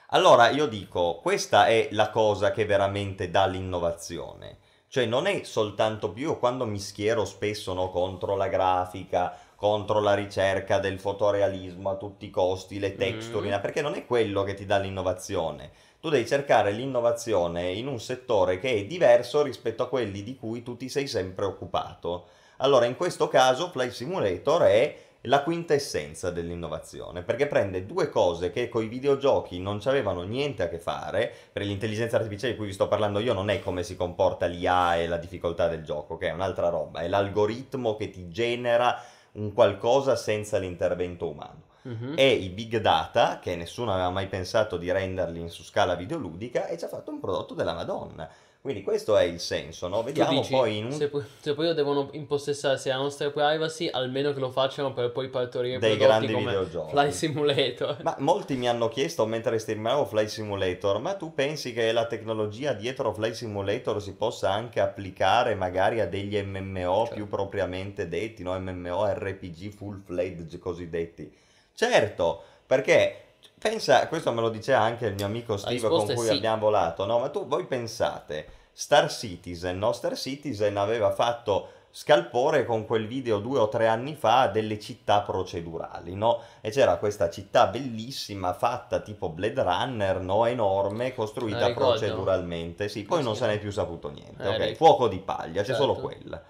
[0.10, 4.58] Allora io dico, questa è la cosa che veramente dà l'innovazione
[4.96, 10.14] cioè non è soltanto più quando mi schiero spesso no, contro la grafica, contro la
[10.14, 13.60] ricerca del fotorealismo a tutti i costi, le texture, mm.
[13.60, 15.72] perché non è quello che ti dà l'innovazione.
[16.06, 20.62] Tu devi cercare l'innovazione in un settore che è diverso rispetto a quelli di cui
[20.62, 22.28] tu ti sei sempre occupato.
[22.58, 28.70] Allora, in questo caso, Flight Simulator è la quintessenza dell'innovazione, perché prende due cose che
[28.70, 32.74] con i videogiochi non avevano niente a che fare, per l'intelligenza artificiale di cui vi
[32.74, 36.28] sto parlando io non è come si comporta l'IA e la difficoltà del gioco, che
[36.28, 39.02] è un'altra roba, è l'algoritmo che ti genera
[39.32, 41.65] un qualcosa senza l'intervento umano.
[41.86, 42.14] Uh-huh.
[42.16, 46.78] E i big data, che nessuno aveva mai pensato di renderli su scala videoludica, e
[46.78, 48.28] ci ha fatto un prodotto della Madonna.
[48.66, 50.02] Quindi questo è il senso, no?
[50.02, 50.92] Vediamo dici, poi in un...
[50.92, 55.78] Se, se poi devono impossessarsi la nostra privacy, almeno che lo facciano per poi partorire
[55.78, 56.90] dei grandi videogiochi.
[56.90, 57.98] Fly Simulator.
[58.02, 62.74] Ma molti mi hanno chiesto mentre streamavo Fly Simulator, ma tu pensi che la tecnologia
[62.74, 67.14] dietro Fly Simulator si possa anche applicare magari a degli MMO certo.
[67.14, 68.60] più propriamente detti, no?
[68.60, 71.32] MMO RPG full-fledged cosiddetti?
[71.76, 73.26] Certo, perché
[73.60, 76.30] pensa, questo me lo diceva anche il mio amico Steve con cui sì.
[76.30, 77.20] abbiamo volato, no?
[77.20, 79.92] Ma tu, voi pensate, Star Citizen, no?
[79.92, 85.22] Star Citizen aveva fatto scalpore con quel video due o tre anni fa delle città
[85.22, 86.42] procedurali, no?
[86.60, 90.46] E c'era questa città bellissima fatta tipo Blade Runner, no?
[90.46, 92.90] Enorme, costruita proceduralmente.
[92.90, 94.76] Sì, poi non se n'è più saputo niente, eh, ok?
[94.76, 95.82] Fuoco di paglia, c'è certo.
[95.82, 96.42] solo quella.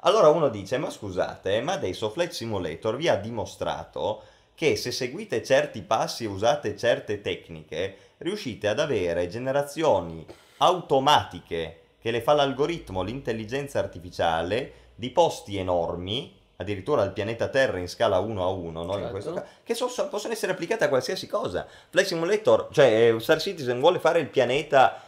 [0.00, 4.22] Allora uno dice, ma scusate, ma adesso Flight Simulator vi ha dimostrato
[4.56, 10.24] che se seguite certi passi e usate certe tecniche, riuscite ad avere generazioni
[10.56, 17.88] automatiche che le fa l'algoritmo, l'intelligenza artificiale, di posti enormi, addirittura al pianeta Terra in
[17.88, 18.92] scala 1 a 1, no?
[18.94, 19.12] certo.
[19.12, 21.66] caso, che so, so, possono essere applicate a qualsiasi cosa.
[21.90, 25.02] Flight Simulator, cioè eh, Star Citizen vuole fare il pianeta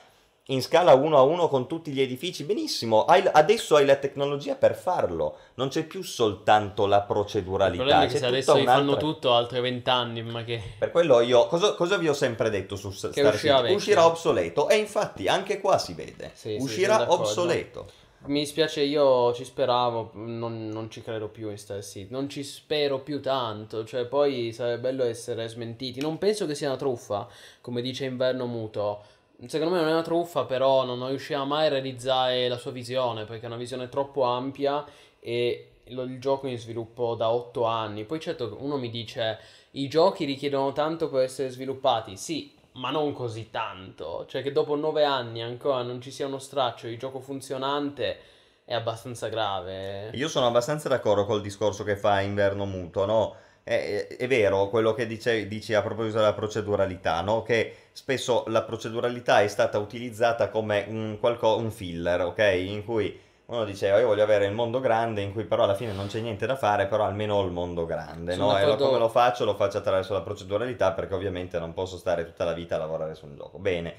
[0.51, 4.55] in scala 1 a 1 con tutti gli edifici, benissimo, hai, adesso hai la tecnologia
[4.55, 7.83] per farlo, non c'è più soltanto la proceduralità.
[7.83, 8.75] Il problema è che se adesso un'altra...
[8.75, 10.61] fanno tutto altre 20 anni, ma che...
[10.79, 13.75] Per quello io, cosa, cosa vi ho sempre detto su Star Citizen?
[13.75, 17.91] Uscirà obsoleto, e infatti anche qua si vede, sì, uscirà sì, obsoleto.
[18.25, 22.43] Mi dispiace, io ci speravo, non, non, ci credo più in Star City, non ci
[22.43, 26.01] spero più tanto, cioè poi sarebbe bello essere smentiti.
[26.01, 27.29] Non penso che sia una truffa,
[27.61, 29.05] come dice Inverno Muto,
[29.47, 33.25] Secondo me non è una truffa, però non riusciva mai a realizzare la sua visione,
[33.25, 34.85] perché è una visione troppo ampia
[35.21, 38.05] e lo, il gioco è in sviluppo da 8 anni.
[38.05, 39.39] Poi certo uno mi dice,
[39.73, 42.17] i giochi richiedono tanto per essere sviluppati.
[42.17, 44.27] Sì, ma non così tanto.
[44.27, 48.19] Cioè che dopo 9 anni ancora non ci sia uno straccio di gioco funzionante
[48.65, 50.11] è abbastanza grave.
[50.13, 53.37] Io sono abbastanza d'accordo col discorso che fa Inverno Muto, no?
[53.69, 57.43] È, è, vero quello che dice, dici a proposito della proceduralità, no?
[57.43, 62.39] Che spesso la proceduralità è stata utilizzata come un, qualco, un filler, ok?
[62.39, 65.93] In cui uno diceva io voglio avere il mondo grande in cui però alla fine
[65.93, 68.59] non c'è niente da fare, però almeno ho il mondo grande, Sono no?
[68.59, 69.45] E come lo faccio?
[69.45, 73.15] Lo faccio attraverso la proceduralità perché ovviamente non posso stare tutta la vita a lavorare
[73.15, 73.59] su un gioco.
[73.59, 73.95] Bene.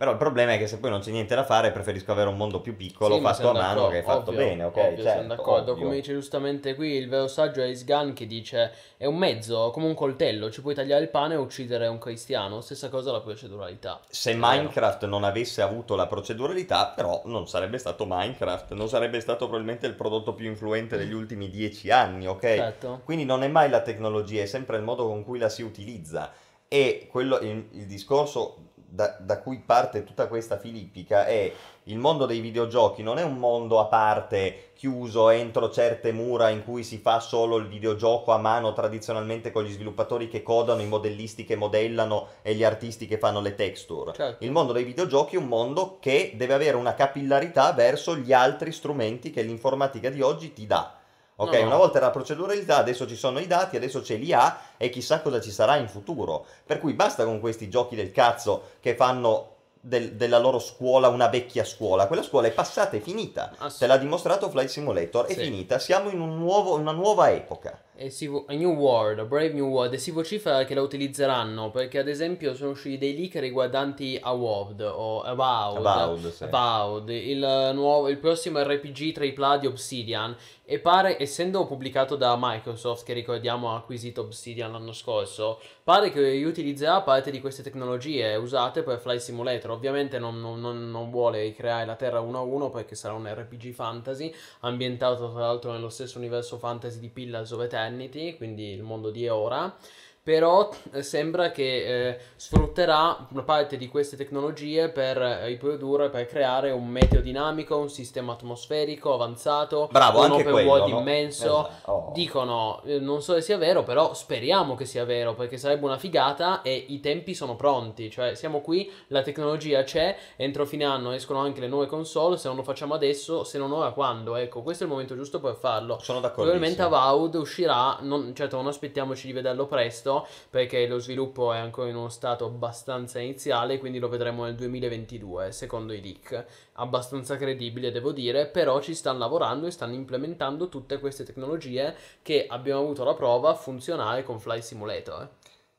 [0.00, 2.36] Però il problema è che se poi non c'è niente da fare, preferisco avere un
[2.38, 4.76] mondo più piccolo sì, fatto a mano che è fatto ovvio, bene, ok?
[4.78, 5.72] Ovvio, certo, sono d'accordo.
[5.72, 5.84] Ovvio.
[5.84, 9.70] Come dice giustamente qui il vero saggio è Ace Gun che dice è un mezzo,
[9.74, 12.62] come un coltello, ci puoi tagliare il pane e uccidere un cristiano.
[12.62, 14.00] Stessa cosa la proceduralità.
[14.08, 19.48] Se Minecraft non avesse avuto la proceduralità, però non sarebbe stato Minecraft, non sarebbe stato
[19.48, 22.40] probabilmente il prodotto più influente degli ultimi dieci anni, ok?
[22.40, 23.00] Certo.
[23.04, 26.32] Quindi non è mai la tecnologia, è sempre il modo con cui la si utilizza.
[26.72, 31.52] E quello, il, il discorso da, da, cui parte tutta questa filippica è
[31.84, 36.64] il mondo dei videogiochi non è un mondo a parte chiuso entro certe mura in
[36.64, 40.86] cui si fa solo il videogioco a mano tradizionalmente con gli sviluppatori che codano, i
[40.86, 44.12] modellisti che modellano e gli artisti che fanno le texture.
[44.12, 44.44] Certo.
[44.44, 48.72] Il mondo dei videogiochi è un mondo che deve avere una capillarità verso gli altri
[48.72, 50.99] strumenti che l'informatica di oggi ti dà
[51.42, 51.66] Ok, No, no.
[51.66, 55.20] una volta era la proceduralità, adesso ci sono i dati, adesso c'è l'IA e chissà
[55.20, 56.44] cosa ci sarà in futuro.
[56.66, 59.46] Per cui basta con questi giochi del cazzo che fanno
[59.82, 62.06] del- della loro scuola una vecchia scuola.
[62.06, 63.52] Quella scuola è passata, è finita.
[63.56, 65.40] Ass- Te l'ha dimostrato Flight Simulator, è Sì.
[65.44, 65.78] finita.
[65.78, 67.80] Siamo in un nuovo- una nuova epoca.
[67.96, 71.70] E vo- a New World, a Brave New World, e si vocifera che la utilizzeranno
[71.70, 76.44] perché ad esempio sono usciti dei leak riguardanti Avowed o Avowed, Avowed, sì.
[76.44, 80.34] Avowed, il, nuovo, il prossimo RPG AAA di Obsidian
[80.70, 86.44] e pare, essendo pubblicato da Microsoft, che ricordiamo ha acquisito Obsidian l'anno scorso, pare che
[86.46, 89.72] utilizzerà parte di queste tecnologie usate per Flight Simulator.
[89.72, 93.26] Ovviamente non, non- non- non vuole ricreare la Terra 1 a 1 perché sarà un
[93.26, 98.84] RPG fantasy, ambientato tra l'altro nello stesso universo fantasy di Pillars of Eternity, quindi il
[98.84, 99.76] mondo di Eora.
[100.22, 106.26] Però eh, sembra che eh, sfrutterà una parte di queste tecnologie per eh, riprodurre, per
[106.26, 110.98] creare un meteo dinamico, un sistema atmosferico avanzato, Bravo, un open quello, world no?
[110.98, 111.68] immenso.
[111.68, 111.90] Esatto.
[111.90, 112.12] Oh.
[112.12, 115.96] Dicono, eh, non so se sia vero, però speriamo che sia vero, perché sarebbe una
[115.96, 118.10] figata e i tempi sono pronti.
[118.10, 122.46] Cioè, siamo qui, la tecnologia c'è, entro fine anno escono anche le nuove console, se
[122.48, 124.36] non lo facciamo adesso, se non ora quando?
[124.36, 125.98] Ecco, questo è il momento giusto per farlo.
[125.98, 126.42] Sono d'accordo.
[126.50, 130.09] Probabilmente Avowed uscirà, non, certo non aspettiamoci di vederlo presto
[130.48, 135.52] perché lo sviluppo è ancora in uno stato abbastanza iniziale, quindi lo vedremo nel 2022
[135.52, 136.44] secondo i leak.
[136.74, 142.46] Abbastanza credibile devo dire, però ci stanno lavorando e stanno implementando tutte queste tecnologie che
[142.48, 145.28] abbiamo avuto la prova funzionare con Fly Simulator.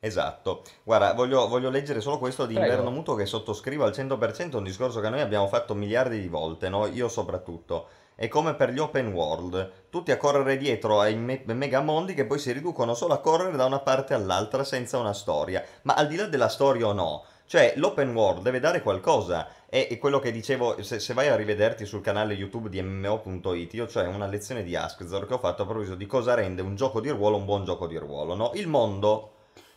[0.03, 2.55] Esatto, guarda, voglio, voglio leggere solo questo di.
[2.55, 6.69] Inverno Muto che sottoscrivo al 100%, un discorso che noi abbiamo fatto miliardi di volte,
[6.69, 6.87] no?
[6.87, 7.87] Io soprattutto.
[8.21, 12.37] È come per gli open world, tutti a correre dietro ai me- megamondi che poi
[12.37, 15.65] si riducono solo a correre da una parte all'altra senza una storia.
[15.81, 19.47] Ma al di là della storia o no, cioè l'open world deve dare qualcosa.
[19.67, 23.87] E, quello che dicevo, se, se vai a rivederti sul canale YouTube di MMO.it, io
[23.87, 27.01] c'è una lezione di Askzor che ho fatto a proposito di cosa rende un gioco
[27.01, 28.51] di ruolo un buon gioco di ruolo, no?
[28.53, 29.31] Il mondo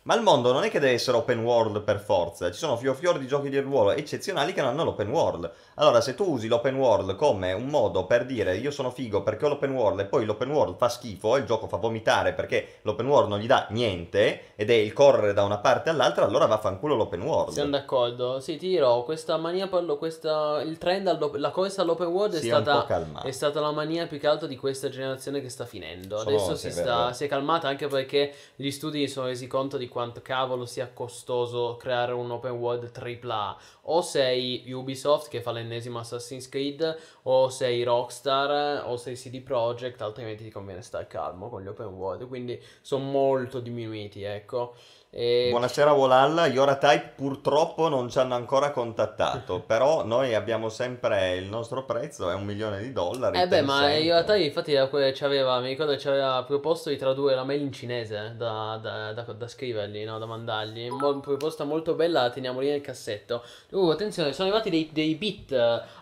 [0.05, 2.95] ma il mondo non è che deve essere open world per forza, ci sono fior
[2.95, 5.51] fior di giochi di ruolo eccezionali che non hanno l'open world.
[5.75, 9.45] Allora, se tu usi l'open world come un modo per dire io sono figo perché
[9.45, 13.07] ho l'open world e poi l'open world fa schifo il gioco fa vomitare perché l'open
[13.07, 16.93] world non gli dà niente ed è il correre da una parte all'altra, allora vaffanculo
[16.93, 17.53] l'open world.
[17.53, 18.39] Siamo d'accordo?
[18.39, 22.39] Sì, ti dirò, questa mania per lo, questa, il trend, la corsa all'open world è
[22.41, 23.25] po' stata, calmato.
[23.25, 26.19] è stata la mania più che altro di questa generazione che sta finendo.
[26.19, 29.77] Adesso si, è sta, si è calmata anche perché gli studi si sono resi conto
[29.77, 33.57] di quanto cavolo sia costoso creare un open world AAA.
[33.83, 40.01] O sei Ubisoft che fa l'ennesimo Assassin's Creed, o sei Rockstar, o sei CD Projekt,
[40.01, 42.27] altrimenti ti conviene stare calmo con gli open world.
[42.27, 44.75] Quindi sono molto diminuiti, ecco.
[45.09, 45.47] E...
[45.49, 51.85] Buonasera Volalla, Yoratype purtroppo non ci hanno ancora contattato, però noi abbiamo sempre il nostro
[51.85, 53.39] prezzo, è un milione di dollari.
[53.39, 57.33] Eh beh, ma realtà infatti que- c'aveva, mi ricordo che ci aveva proposto di tradurre
[57.33, 60.89] la mail in cinese da, da, da, da scrivergli, no, da mandargli.
[60.89, 63.41] Mo- proposta molto bella, la teniamo lì nel cassetto.
[63.71, 65.53] Uh, attenzione, sono arrivati dei, dei bit.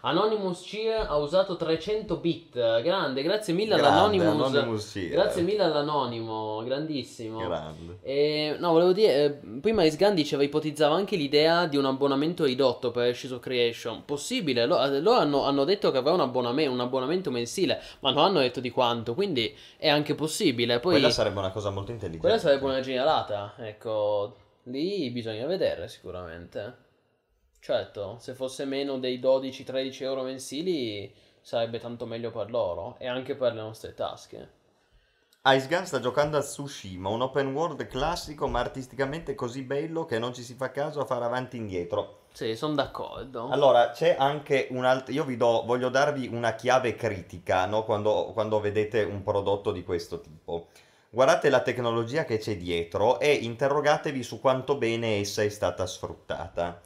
[0.02, 2.82] Anonymous Cheer ha usato 300 bit.
[2.82, 4.48] Grande, grazie mille Grande, all'Anonymous.
[4.48, 5.08] Anonymous.
[5.10, 7.40] Grazie mille all'Anonimo, grandissimo.
[7.40, 8.00] Grande.
[8.02, 9.32] E, no, volevo dire, eh,
[9.62, 14.04] prima Isgan diceva, ipotizzava anche l'idea di un abbonamento ridotto per Ashes Creation.
[14.06, 18.12] Possibile, lo- eh, loro hanno, hanno detto che avrà un, abboname- un abbonamento mensile, ma
[18.12, 20.80] non hanno detto di quanto, quindi è anche possibile.
[20.80, 22.26] Poi Quella sarebbe una cosa molto intelligente.
[22.26, 26.82] quella sarebbe una genialata, ecco, lì bisogna vedere sicuramente.
[27.60, 33.36] Certo, se fosse meno dei 12-13 euro mensili sarebbe tanto meglio per loro e anche
[33.36, 34.62] per le nostre tasche.
[35.46, 40.18] Ice Gun sta giocando a Tsushima, un open world classico ma artisticamente così bello che
[40.18, 42.20] non ci si fa caso a fare avanti e indietro.
[42.32, 43.50] Sì, sono d'accordo.
[43.50, 45.14] Allora, c'è anche un altro.
[45.14, 47.84] Io vi do, voglio darvi una chiave critica, no?
[47.84, 50.68] Quando, quando vedete un prodotto di questo tipo.
[51.10, 56.80] Guardate la tecnologia che c'è dietro e interrogatevi su quanto bene essa è stata sfruttata.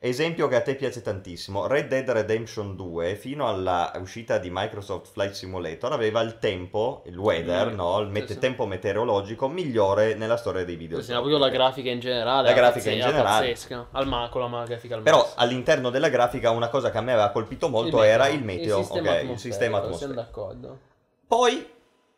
[0.00, 5.10] Esempio che a te piace tantissimo, Red Dead Redemption 2, fino alla uscita di Microsoft
[5.10, 7.98] Flight Simulator, aveva il tempo, il weather, Mm, no?
[7.98, 8.38] il sì, mete- sì.
[8.38, 11.04] tempo meteorologico migliore nella storia dei videogiochi.
[11.06, 12.46] Sì, ma proprio la grafica in generale.
[12.48, 13.48] La grafica in pazze- era generale.
[13.48, 13.88] pazzesca.
[13.90, 15.34] Al ma- con la ma- grafica al Però massimo.
[15.40, 18.44] all'interno della grafica una cosa che a me aveva colpito molto Il meteo, era il
[18.44, 20.78] meteo, il sistema ok, il sistema atmosferico, Siamo d'accordo.
[21.26, 21.70] Poi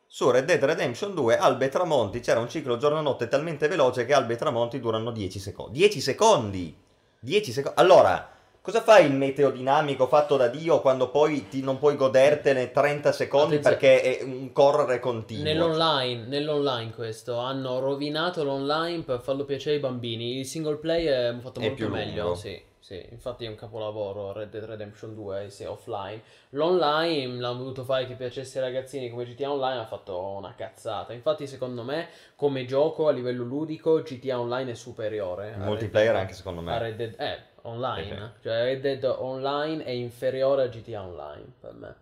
[0.06, 4.12] su Red Dead Redemption 2 albe e tramonti c'era un ciclo giorno-notte talmente veloce che
[4.12, 5.78] albe e tramonti durano 10 secondi.
[5.78, 6.88] 10 secondi!
[7.20, 7.80] 10 secondi.
[7.80, 8.30] Allora,
[8.62, 13.12] cosa fai il meteo dinamico fatto da Dio quando poi ti non puoi godertene 30
[13.12, 13.76] secondi Attenzione.
[13.76, 15.44] perché è un correre continuo?
[15.44, 20.38] Nell'online, nell'online questo, hanno rovinato l'online per farlo piacere ai bambini.
[20.38, 22.68] Il single player è fatto molto meglio, sì.
[22.90, 26.20] Sì, infatti è un capolavoro Red Dead Redemption 2 se offline.
[26.50, 31.12] L'online l'hanno voluto fare che piacesse ai ragazzini come GTA Online, ha fatto una cazzata.
[31.12, 35.50] Infatti secondo me come gioco a livello ludico GTA Online è superiore.
[35.50, 36.74] Il multiplayer anche secondo me.
[36.74, 38.12] A Red Dead, eh, online.
[38.12, 41.94] Eh, Cioè Red Dead Online è inferiore a GTA Online per me.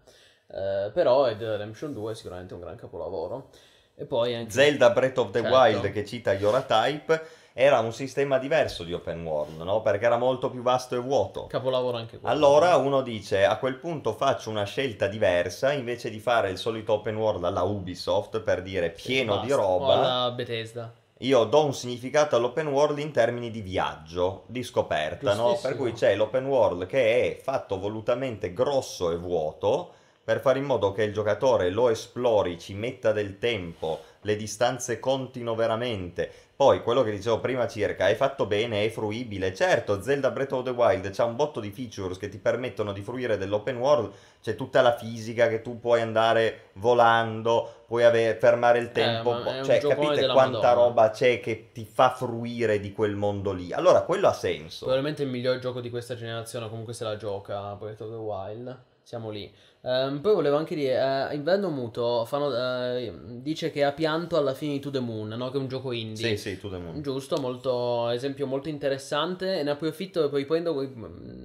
[0.47, 3.51] Eh, però Red Dead Redemption 2 è sicuramente un gran capolavoro.
[3.95, 4.53] E poi anche...
[4.53, 5.55] Zelda Breath of the Certo.
[5.55, 9.83] Wild che cita Yoratype era un sistema diverso di open world, no?
[9.83, 11.47] Perché era molto più vasto e vuoto.
[11.49, 12.33] Capolavoro anche quello.
[12.33, 16.93] Allora uno dice a quel punto faccio una scelta diversa invece di fare il solito
[16.93, 19.61] open world alla Ubisoft per dire pieno di basta.
[19.61, 19.95] O roba.
[19.95, 20.93] alla Bethesda.
[21.19, 25.59] Io do un significato all'open world in termini di viaggio, di scoperta, no?
[25.61, 29.95] Per cui c'è l'open world che è fatto volutamente grosso e vuoto
[30.29, 35.01] per fare in modo che il giocatore lo esplori, ci metta del tempo, le distanze
[35.01, 36.31] contino veramente.
[36.59, 39.55] Poi quello che dicevo prima circa è fatto bene, è fruibile.
[39.55, 43.01] Certo, Zelda Breath of the Wild c'ha un botto di features che ti permettono di
[43.01, 44.11] fruire dell'open world,
[44.43, 49.55] c'è tutta la fisica che tu puoi andare volando, puoi ave- fermare il tempo, ma
[49.55, 50.73] è un cioè capite quanta Madonna.
[50.73, 53.73] roba c'è che ti fa fruire di quel mondo lì.
[53.73, 54.79] Allora quello ha senso.
[54.87, 58.83] Probabilmente il miglior gioco di questa generazione, comunque se la gioca Breath of the Wild.
[59.05, 59.51] Siamo lì.
[59.89, 63.11] Ehm, poi volevo anche dire, eh, Inverno Muto fanno- eh,
[63.41, 65.51] dice che ha pianto alla fine di To The Moon, no?
[65.51, 66.37] Che è un gioco indie.
[66.37, 67.01] Sì, sì, tu the moon.
[67.01, 70.79] Giusto, molto, esempio molto interessante e ne approfitto e poi riprendo,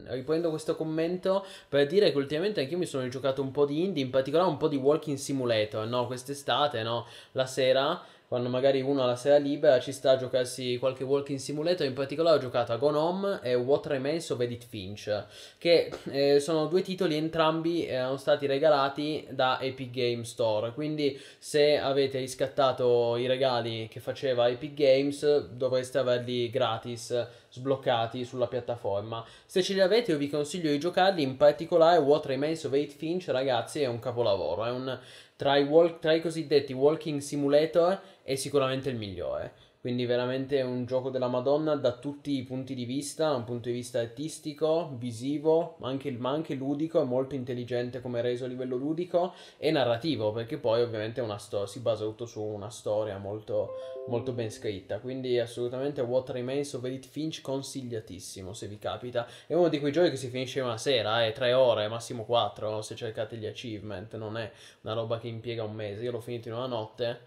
[0.10, 4.04] riprendo questo commento per dire che ultimamente anch'io mi sono giocato un po' di indie,
[4.04, 6.06] in particolare un po' di Walking Simulator, no?
[6.06, 7.06] Quest'estate, no?
[7.32, 8.02] La sera,
[8.34, 11.94] quando magari uno ha la sera libera ci sta a giocarsi qualche Walking Simulator, in
[11.94, 15.26] particolare ho giocato a Gone Home e What Remains of Edith Finch,
[15.60, 21.78] che eh, sono due titoli entrambi erano stati regalati da Epic Game Store, quindi se
[21.78, 29.24] avete riscattato i regali che faceva Epic Games dovreste averli gratis sbloccati sulla piattaforma.
[29.46, 32.94] Se ce li avete io vi consiglio di giocarli, in particolare What Remains of Eight
[32.94, 35.00] Finch ragazzi è un capolavoro, è un
[35.44, 39.52] tra i, walk- tra i cosiddetti walking simulator è sicuramente il migliore.
[39.84, 43.68] Quindi veramente è un gioco della Madonna da tutti i punti di vista, un punto
[43.68, 48.48] di vista artistico, visivo, ma anche, ma anche ludico, è molto intelligente come reso a
[48.48, 53.18] livello ludico e narrativo, perché poi ovviamente è sto- si basa tutto su una storia
[53.18, 53.74] molto,
[54.08, 55.00] molto ben scritta.
[55.00, 59.28] Quindi assolutamente What Remains of Edith Finch consigliatissimo se vi capita.
[59.46, 62.24] È uno di quei giochi che si finisce in una sera, eh, tre ore, massimo
[62.24, 64.50] quattro, se cercate gli achievement, non è
[64.84, 66.04] una roba che impiega un mese.
[66.04, 67.20] Io l'ho finito in una notte,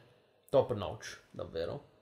[0.49, 1.96] top notch, davvero.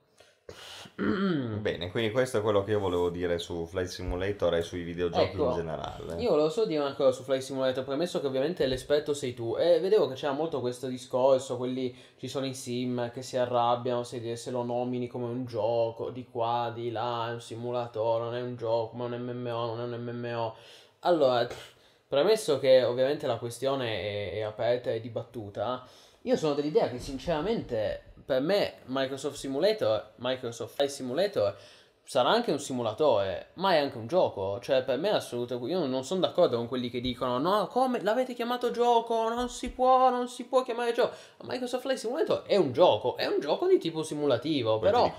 [0.97, 5.31] Bene, quindi questo è quello che io volevo dire su Flight Simulator e sui videogiochi
[5.33, 6.21] Ecco, in generale.
[6.21, 9.57] Io volevo solo dire una cosa su Flight Simulator, premesso che ovviamente l'esperto sei tu,
[9.57, 14.03] e vedevo che c'era molto questo discorso, quelli, ci sono i sim che si arrabbiano
[14.03, 18.35] se, se lo nomini come un gioco, di qua, di là, è un simulatore, non
[18.35, 20.55] è un gioco, ma è un MMO, non è un MMO.
[20.99, 21.45] Allora,
[22.07, 25.85] premesso che ovviamente la questione è, è aperta e dibattuta,
[26.21, 31.55] io sono dell'idea che sinceramente per me Microsoft Simulator, Microsoft Flight Simulator
[32.07, 34.59] sarà anche un simulatore, ma è anche un gioco.
[34.61, 35.71] Cioè, per me è assolutamente.
[35.71, 39.29] Io non sono d'accordo con quelli che dicono: no, come l'avete chiamato gioco?
[39.29, 41.15] Non si può, non si può chiamare gioco.
[41.43, 44.79] Microsoft Flight Simulator è un gioco, è un gioco di tipo simulativo.
[44.79, 45.11] Poi però.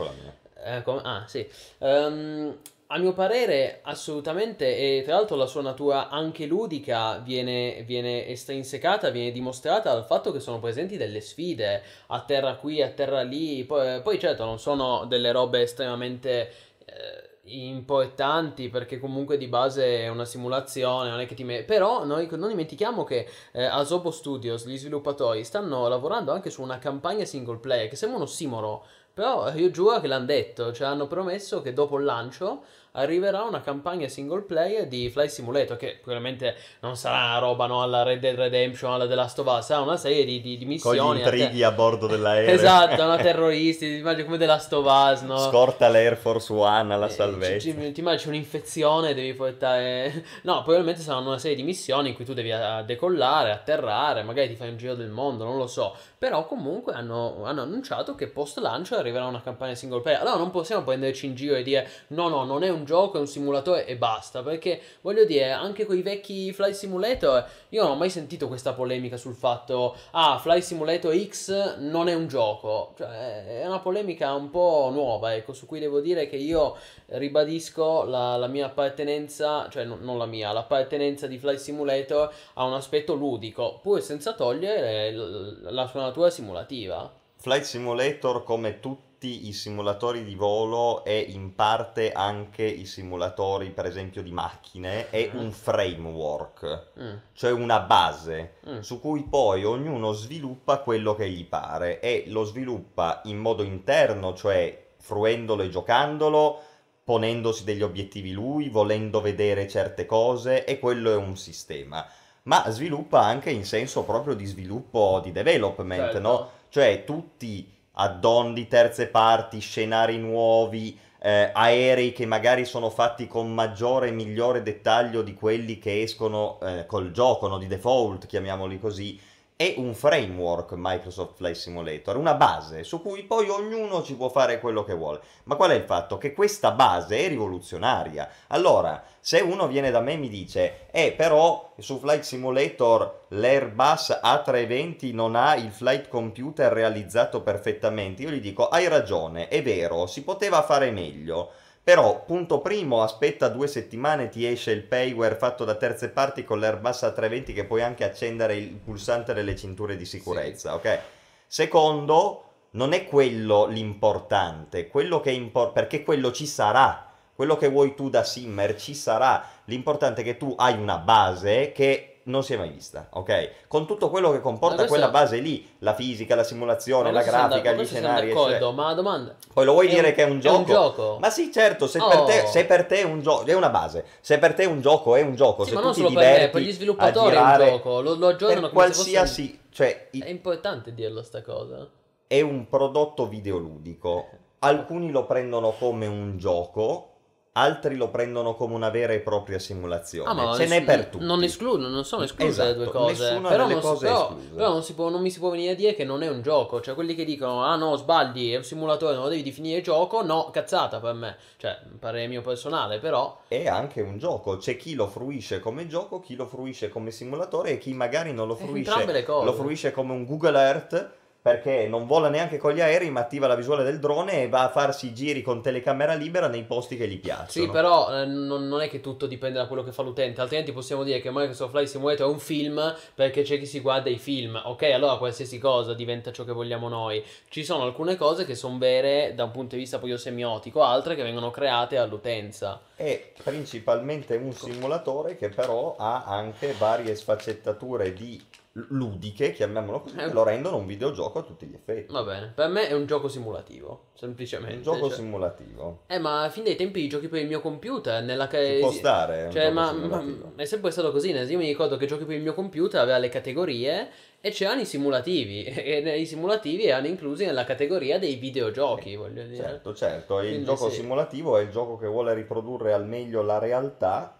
[0.83, 1.47] com- ah, sì.
[1.79, 2.57] Ehm,
[2.89, 9.11] a mio parere, assolutamente, e tra l'altro la sua natura anche ludica viene, viene estrinsecata,
[9.11, 13.64] viene dimostrata dal fatto che sono presenti delle sfide a terra qui, a terra lì.
[13.64, 16.53] Poi, poi certo, non sono delle robe estremamente
[16.84, 22.05] eh, importanti perché comunque di base è una simulazione, non è che ti me- però
[22.05, 27.24] noi non dimentichiamo che eh, Asobo Studios, gli sviluppatori, stanno lavorando anche su una campagna
[27.24, 28.84] single player che sembra un ossimoro,
[29.17, 32.64] però io giuro che l'hanno detto, cioè hanno promesso che dopo il lancio
[32.97, 37.83] arriverà una campagna single player di Flight Simulator che probabilmente non sarà una roba no,
[37.83, 40.65] alla Red Dead Redemption, alla The Last of Us, sarà una serie di, di, di
[40.79, 41.23] Con gli missioni.
[41.23, 42.55] a te- intrighi a bordo dell'aereo.
[42.55, 45.39] Esatto, no, terroristi, ti immagini come The Last of Us, no?
[45.39, 47.59] Scorta l'Air Force One alla Eh, salvezza.
[47.61, 50.25] ci- ci- ti immagini c'è un'infezione, devi portare.
[50.43, 54.49] No, probabilmente saranno una serie di missioni in cui tu devi eh, decollare, atterrare, magari
[54.49, 55.95] ti fai un giro del mondo, non lo so.
[56.19, 60.21] Però comunque hanno, hanno annunciato che post lancio arriverà una campagna single player.
[60.23, 63.20] Allora non possiamo prenderci in giro e dire no, no, non è un gioco, è
[63.20, 64.43] un simulatore e basta.
[64.43, 68.72] Perché voglio dire, anche con i vecchi Flight Simulator, io non ho mai sentito questa
[68.72, 72.95] polemica sul fatto ah, Flight Simulator X non è un gioco.
[72.97, 76.76] Cioè, è una polemica un po' nuova, ecco, su cui devo dire che io
[77.07, 82.64] ribadisco la, la mia appartenenza, cioè no- non la mia, l'appartenenza di Flight Simulator a
[82.64, 87.12] un aspetto ludico, pur senza togliere la sua natura simulativa.
[87.39, 93.70] Flight Simulator, come tutti tutti i simulatori di volo e in parte anche i simulatori,
[93.70, 95.41] per esempio, di macchine, è Mhm.
[95.41, 98.79] un framework, Mm, cioè una base mm.
[98.81, 104.33] su cui poi ognuno sviluppa quello che gli pare e lo sviluppa in modo interno,
[104.35, 106.61] cioè fruendolo e giocandolo,
[107.05, 112.05] ponendosi degli obiettivi lui, volendo vedere certe cose e quello è un sistema.
[112.45, 116.18] Ma sviluppa anche in senso proprio di sviluppo, di development, Certo.
[116.20, 116.51] no?
[116.68, 123.53] Cioè tutti add-on di terze parti, scenari nuovi, eh, aerei che magari sono fatti con
[123.53, 127.59] maggiore e migliore dettaglio di quelli che escono eh, col gioco, no?
[127.59, 129.19] di default, chiamiamoli così,
[129.57, 134.61] è un framework Microsoft Flight Simulator, una base su cui poi ognuno ci può fare
[134.61, 135.21] quello che vuole.
[135.45, 136.19] Ma qual è il fatto?
[136.19, 138.29] Che questa base è rivoluzionaria.
[138.49, 144.21] Allora, se uno viene da me e mi dice, eh però su Flight Simulator l'Airbus
[144.23, 150.07] A320 non ha il flight computer realizzato perfettamente, io gli dico, hai ragione, è vero,
[150.07, 151.53] si poteva fare meglio.
[151.87, 156.59] Però, punto primo, aspetta due settimane, ti esce il payware fatto da terze parti con
[156.59, 160.99] l'Airbus A320 che puoi anche accendere il pulsante delle cinture di sicurezza, ok?
[161.47, 167.95] Secondo, non è quello l'importante, quello che impor- perché quello ci sarà, quello che vuoi
[167.95, 172.55] tu da simmer ci sarà, l'importante è che tu hai una base che non si
[172.55, 173.66] è mai vista, ok?
[173.68, 177.72] Con tutto quello che comporta questo- quella base lì, la fisica, la simulazione, la grafica,
[177.72, 178.70] gli scenari, d'accordo, eccetera.
[178.72, 179.35] ma la domanda...
[179.53, 180.55] Poi lo vuoi è dire un- che è un gioco?
[180.55, 181.16] È un gioco.
[181.20, 182.09] Ma sì, certo, se, Oh.
[182.09, 184.05] per te, se per te è un gioco, è una base.
[184.20, 185.62] Se per te è un gioco, è un gioco.
[185.64, 188.27] Sì, se ma non solo per me, per gli sviluppatori è un gioco, lo, lo
[188.29, 191.89] aggiornano qualsiasi, cioè, un- i- È importante dirlo sta cosa.
[192.27, 194.27] è un prodotto videoludico.
[194.61, 197.11] Alcuni lo prendono come un gioco,
[197.59, 200.29] altri lo prendono come una vera e propria simulazione.
[200.31, 201.25] Ah, ma Ce n'è per tutti.
[201.25, 203.23] Non escludono, non sono escluse Esatto, le due cose.
[203.31, 205.75] nessuna però non, cose però- però non, si può- non mi si può venire a
[205.75, 206.81] dire che non è un gioco.
[206.83, 210.23] Cioè, quelli che dicono, ah no, sbagli, è un simulatore, non lo devi definire gioco.
[210.23, 211.37] No, cazzata per me.
[211.57, 213.39] Cioè, parere mio personale, però.
[213.49, 214.59] È anche un gioco.
[214.59, 218.47] C'è chi lo fruisce come gioco, chi lo fruisce come simulatore e chi magari non
[218.49, 219.45] lo Eh, fruisce entrambe le cose.
[219.47, 221.11] lo fruisce come un Google Earth
[221.47, 224.65] perché non vola neanche con gli aerei ma attiva la visuale del drone e va
[224.65, 227.67] a farsi i giri con telecamera libera nei posti che gli piacciono.
[227.67, 230.73] Sì, però eh, non, non è che tutto dipende da quello che fa l'utente, altrimenti
[230.73, 234.19] possiamo dire che Microsoft Flight Simulator è un film perché c'è chi si guarda i
[234.19, 234.61] film.
[234.65, 237.25] Ok, allora qualsiasi cosa diventa ciò che vogliamo noi.
[237.49, 241.15] Ci sono alcune cose che sono vere da un punto di vista poi semiotico, altre
[241.15, 242.81] che vengono create all'utenza.
[242.97, 248.45] È principalmente un simulatore che però ha anche varie sfaccettature di
[248.89, 250.31] ludiche, chiamiamolo così, Eh.
[250.33, 252.12] lo rendono un videogioco a tutti gli effetti.
[252.12, 254.77] Va bene, per me è un gioco simulativo, semplicemente.
[254.77, 255.16] Un gioco cioè.
[255.16, 256.01] simulativo.
[256.07, 258.79] Eh, ma fin dai tempi i giochi per il mio computer, nella Ci che...
[258.81, 260.24] può stare, Cioè, ma, ma-
[260.57, 261.31] è sempre stato così.
[261.31, 264.09] Io mi ricordo che giochi per il mio computer aveva le categorie
[264.41, 265.64] e c'erano i simulativi.
[265.97, 269.57] E i simulativi erano inclusi nella categoria dei videogiochi, voglio dire.
[269.57, 270.97] Certo, certo, il Quindi gioco sì.
[270.97, 274.36] simulativo è il gioco che vuole riprodurre al meglio la realtà,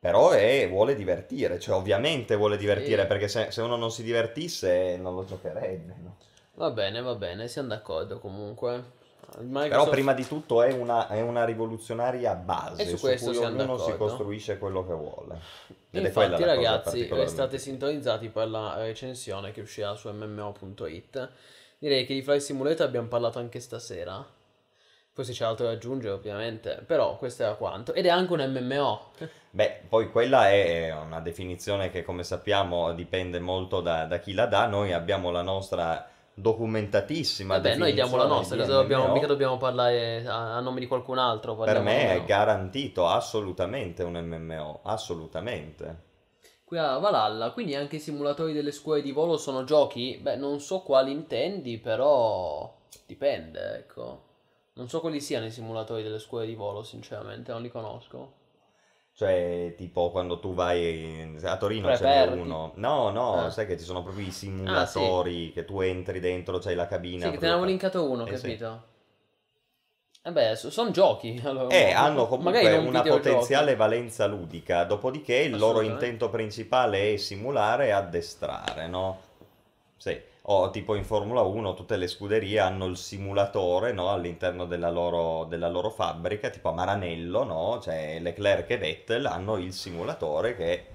[0.00, 3.08] però è- vuole divertire, cioè ovviamente vuole divertire, Sì.
[3.08, 6.16] perché se, se uno non si divertisse non lo giocherebbe, no?
[6.54, 8.98] Va bene, va bene, siamo d'accordo comunque.
[9.40, 13.06] Il Però Microsoft- prima di tutto è una, è una rivoluzionaria base E su su,
[13.06, 15.38] questo cui ognuno si costruisce quello che vuole.
[15.90, 21.30] Ed Infatti, ragazzi, restate sintonizzati per la recensione che uscirà su mmo.it.
[21.78, 24.24] Direi che di Flight Simulator abbiamo parlato anche stasera.
[25.20, 26.82] Poi se c'è altro da aggiungere, ovviamente.
[26.86, 27.92] Però questo era quanto.
[27.92, 29.10] Ed è anche un MMO.
[29.52, 34.46] Beh, poi quella è una definizione che come sappiamo dipende molto da, da chi la
[34.46, 39.58] dà, noi abbiamo la nostra documentatissima Vabbè, noi diamo la nostra, cosa dobbiamo, mica dobbiamo
[39.58, 41.54] parlare a, a nome di qualcun altro.
[41.54, 46.08] Per me è garantito assolutamente un MMO, assolutamente.
[46.64, 50.18] Qui a Valhalla, quindi anche i simulatori delle scuole di volo sono giochi?
[50.18, 54.28] Beh, non so quali intendi, però dipende, ecco.
[54.80, 58.32] Non so quali siano i simulatori delle scuole di volo, sinceramente, non li conosco.
[59.12, 62.34] Cioè, tipo quando tu vai a Torino ce Preperti.
[62.34, 62.72] n'è uno.
[62.76, 63.50] No, no, Ah.
[63.50, 67.26] sai che ci sono proprio i simulatori che tu entri dentro, c'hai la cabina.
[67.26, 68.42] Sì, che te ne avevo linkato uno, Eh, sì.
[68.42, 68.82] capito?
[70.22, 71.38] E beh, sono giochi.
[71.44, 77.88] Allora, Eh, hanno comunque una potenziale valenza ludica, dopodiché il loro intento principale è simulare
[77.88, 79.20] e addestrare, no?
[79.98, 80.18] Sì.
[80.52, 84.10] O tipo in Formula 1 tutte le scuderie hanno il simulatore, no?
[84.10, 87.78] All'interno della loro, della loro fabbrica, tipo a Maranello, no?
[87.80, 90.86] Cioè Leclerc e Vettel hanno il simulatore che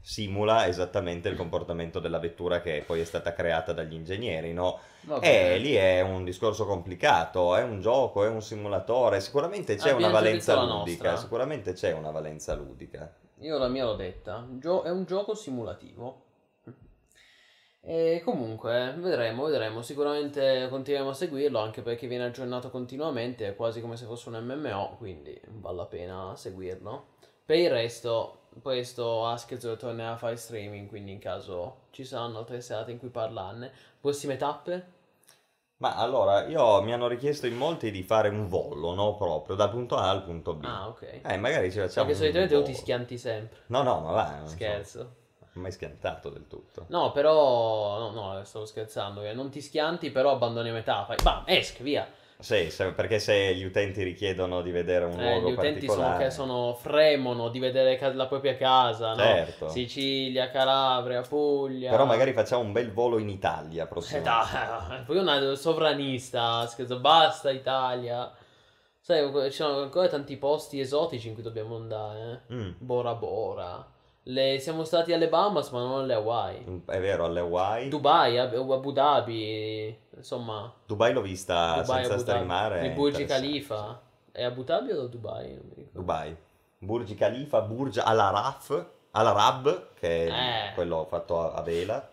[0.00, 4.80] simula esattamente il comportamento della vettura che poi è stata creata dagli ingegneri, no?
[5.02, 5.58] Bene.
[5.58, 10.12] lì è un discorso complicato, è un gioco, è un simulatore, sicuramente c'è una Abbiamo
[10.14, 13.14] già valenza ludica, sicuramente c'è una valenza ludica.
[13.38, 14.44] Io la mia l'ho detta.
[14.58, 16.24] Gio- è un gioco simulativo.
[17.88, 19.80] E comunque, vedremo, vedremo.
[19.80, 24.44] Sicuramente continueremo a seguirlo anche perché viene aggiornato continuamente, è quasi come se fosse un
[24.44, 27.14] MMO, quindi vale la pena seguirlo.
[27.44, 32.60] Per il resto, questo Askez tornerà a fare streaming, quindi in caso ci saranno altre
[32.60, 33.70] serate in cui parlarne.
[34.00, 34.94] Prossime tappe?
[35.76, 39.14] Ma allora, io mi hanno richiesto in molti di fare un volo, no?
[39.14, 40.64] Proprio dal punto A al punto B.
[40.64, 41.20] Ah, ok.
[41.22, 43.58] Eh, magari ci facciamo Perché solitamente tu ti schianti sempre.
[43.66, 45.24] No, no, ma va, non so.
[45.56, 46.84] Mai schiantato del tutto.
[46.88, 47.98] No, però.
[47.98, 49.22] No, no, stavo scherzando.
[49.22, 51.04] eh, Non ti schianti, però abbandoni a metà.
[51.04, 51.16] Fai.
[51.22, 52.06] Bam, esca, via.
[52.38, 56.30] Sì, perché se gli utenti richiedono di vedere un Eh, luogo gli utenti sono, che
[56.30, 59.16] sono fremono di vedere la propria casa, no?
[59.16, 59.68] Certo.
[59.70, 61.90] Sicilia, Calabria, Puglia.
[61.90, 64.50] Però magari facciamo un bel volo in Italia Eh, prossimamente.
[64.88, 68.30] dai, poi una sovranista, scherzo, basta Italia.
[69.00, 72.54] Sai, ci sono ancora tanti posti esotici in cui dobbiamo andare, eh.
[72.54, 73.94] Mm, Bora Bora.
[74.28, 76.82] Le- siamo stati alle Bahamas, ma non alle Hawaii.
[76.86, 77.88] è vero, alle Hawaii.
[77.88, 82.20] Dubai, Ab- Abu Dhabi, insomma, Dubai l'ho vista Dubai, senza Abu Dhabi.
[82.22, 82.86] streamare.
[82.86, 83.24] Il è Burj.
[83.24, 84.00] Khalifa.
[84.32, 85.58] È Abu Dhabi o Dubai?
[85.92, 86.36] Dubai.
[86.78, 90.30] Burj Khalifa, Burj Al Araf, Al Arab, che è
[90.70, 90.74] Eh.
[90.74, 92.06] quello fatto a, a vela.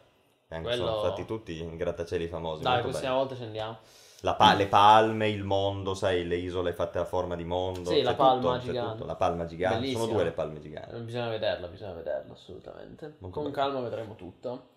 [0.47, 2.61] E anche Quello- sono stati tutti i grattacieli famosi.
[2.61, 3.77] Dai, la prossima volta ci andiamo.
[4.23, 7.89] La pa- le palme, il mondo, sai, le isole fatte a forma di mondo.
[7.89, 8.91] Sì, la palma tutto, gigante.
[8.93, 9.05] tutto.
[9.05, 9.75] La palma gigante.
[9.79, 9.99] Bellissima.
[9.99, 10.95] Sono due le palme giganti.
[11.01, 13.15] Bisogna vederla, bisogna vederla, assolutamente.
[13.19, 13.55] Molto Con bello.
[13.63, 14.69] calma vedremo tutto.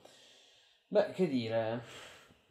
[0.89, 1.81] Beh, che dire.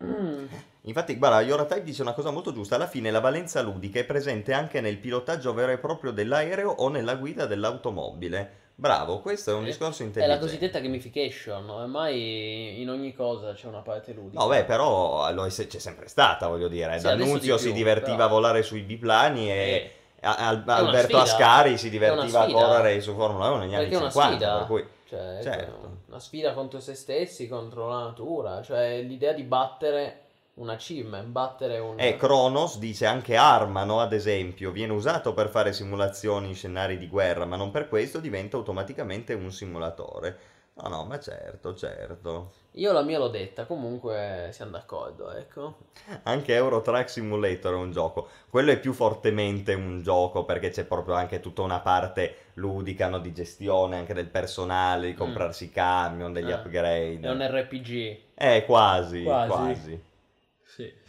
[0.02, 0.46] Mm.
[0.88, 2.76] Infatti, guarda, Yoratype dice una cosa molto giusta.
[2.76, 6.88] Alla fine la valenza ludica è presente anche nel pilotaggio vero e proprio dell'aereo o
[6.88, 8.64] nella guida dell'automobile.
[8.78, 10.40] Bravo, questo è un Eh, discorso È intelligente.
[10.42, 14.42] la cosiddetta gamification, ormai in ogni cosa c'è una parte ludica.
[14.42, 15.34] No, beh, però è
[15.68, 16.98] c'è sempre stata, voglio dire.
[16.98, 18.28] Sì, D'Annunzio di più, si divertiva però.
[18.28, 21.18] a volare sui biplani e a- Al- Alberto.
[21.18, 24.36] Ascari si È divertiva a correre su Formula 1 negli anni perché è una 50,
[24.36, 24.88] sfida, per cui...
[25.08, 25.98] cioè, certo.
[26.08, 30.20] una sfida contro se stessi, contro la natura, cioè l'idea di battere
[30.56, 32.00] un achievement, battere un...
[32.00, 37.08] E Kronos dice anche Armano, ad esempio, viene usato per fare simulazioni in scenari di
[37.08, 40.54] guerra, ma non per questo diventa automaticamente un simulatore.
[40.78, 42.52] No, no, ma certo, certo.
[42.72, 45.78] Io la mia l'ho detta, comunque siamo d'accordo, ecco.
[46.24, 48.28] Anche Euro Truck Simulator è un gioco.
[48.50, 53.20] Quello è più fortemente un gioco perché c'è proprio anche tutta una parte ludica, no,
[53.20, 55.18] di gestione anche del personale, di Mm.
[55.18, 57.20] comprarsi i camion, degli Eh, upgrade.
[57.26, 58.20] È un RPG.
[58.36, 59.48] Eh, quasi, Quasi.
[59.50, 60.04] quasi.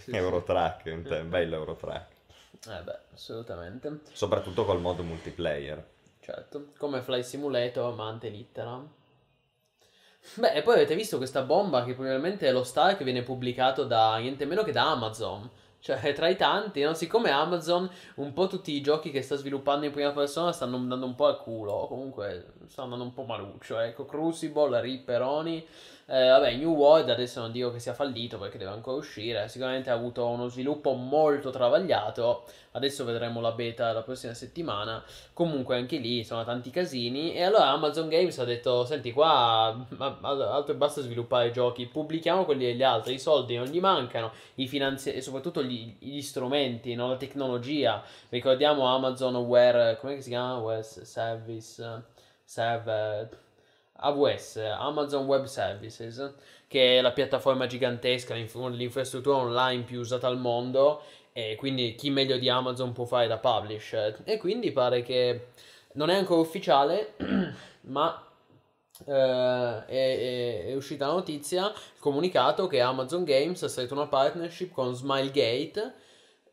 [0.06, 2.12] Sì, sì, Eurotrack, un te- bello Eurotrack.
[2.68, 4.02] Eh beh, assolutamente.
[4.12, 5.84] Soprattutto col modo multiplayer.
[6.20, 8.88] Certo, come Fly Simulator, ma ante litteram.
[10.34, 13.82] Beh, e poi avete visto questa bomba che probabilmente è lo Star che viene pubblicato
[13.82, 15.50] da niente meno che da Amazon.
[15.80, 16.94] Cioè, tra i tanti, no?
[16.94, 21.06] Siccome Amazon, un po' tutti i giochi che sta sviluppando in prima persona stanno andando
[21.06, 21.86] un po' al culo.
[21.88, 23.78] Comunque, stanno andando un po' maluccio.
[23.80, 25.66] Ecco, Crucible, Ripperoni.
[26.08, 29.48] Eh, vabbè, New World adesso non dico che sia fallito perché deve ancora uscire.
[29.48, 32.44] Sicuramente ha avuto uno sviluppo molto travagliato.
[32.72, 35.02] Adesso vedremo la beta la prossima settimana.
[35.32, 37.34] Comunque anche lì sono tanti casini.
[37.34, 41.86] E allora Amazon Games ha detto: Senti, qua altro basta sviluppare giochi.
[41.86, 43.14] Pubblichiamo quelli degli altri.
[43.14, 44.30] I soldi non gli mancano.
[44.56, 47.08] I finanzi- e soprattutto gli, gli strumenti, no?
[47.08, 48.00] la tecnologia.
[48.28, 49.98] Ricordiamo Amazon Ware.
[50.00, 50.58] Come si chiama?
[50.58, 52.04] Ware Service.
[52.44, 53.44] Serve.
[53.98, 56.34] AWS, Amazon Web Services,
[56.66, 62.10] che è la piattaforma gigantesca, l'inf- l'infrastruttura online più usata al mondo e quindi chi
[62.10, 64.20] meglio di Amazon può fare da publisher.
[64.24, 65.48] E quindi pare che
[65.92, 67.14] non è ancora ufficiale,
[67.82, 68.22] ma
[69.06, 74.06] eh, è, è- è uscita la notizia, il comunicato che Amazon Games ha stretto una
[74.06, 75.94] partnership con Smilegate,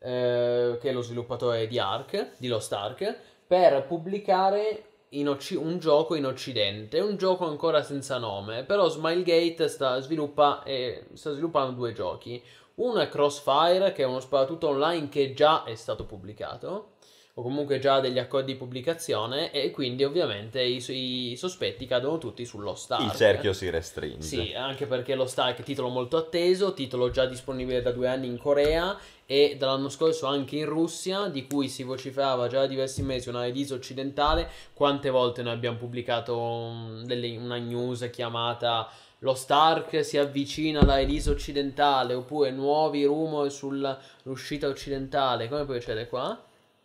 [0.00, 3.16] eh, che è lo sviluppatore di Ark, di Lost Ark,
[3.46, 4.84] per pubblicare
[5.18, 10.62] in Occi- un gioco in Occidente, un gioco ancora senza nome, però Smilegate sta, sviluppa,
[10.62, 12.42] eh, sta sviluppando due giochi.
[12.76, 16.93] Uno è Crossfire, che è uno sparatutto online che già è stato pubblicato,
[17.36, 22.44] o comunque già degli accordi di pubblicazione, e quindi ovviamente i, i sospetti cadono tutti
[22.44, 23.02] sullo Stark.
[23.02, 24.22] Il cerchio si restringe.
[24.22, 28.28] Sì, anche perché lo Stark è titolo molto atteso, titolo già disponibile da due anni
[28.28, 33.02] in Corea e dall'anno scorso anche in Russia, di cui si vociferava già da diversi
[33.02, 34.48] mesi una release occidentale.
[34.72, 38.88] Quante volte noi abbiamo pubblicato um, delle- una news chiamata
[39.20, 45.48] Lo Stark si avvicina alla release occidentale, oppure nuovi rumor sull'uscita occidentale.
[45.48, 46.40] Come procede qua?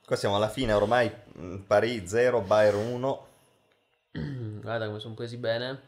[0.09, 3.25] Qua siamo alla fine, ormai mh, Paris 0, Bayern 1.
[4.59, 5.81] Guarda come sono presi bene.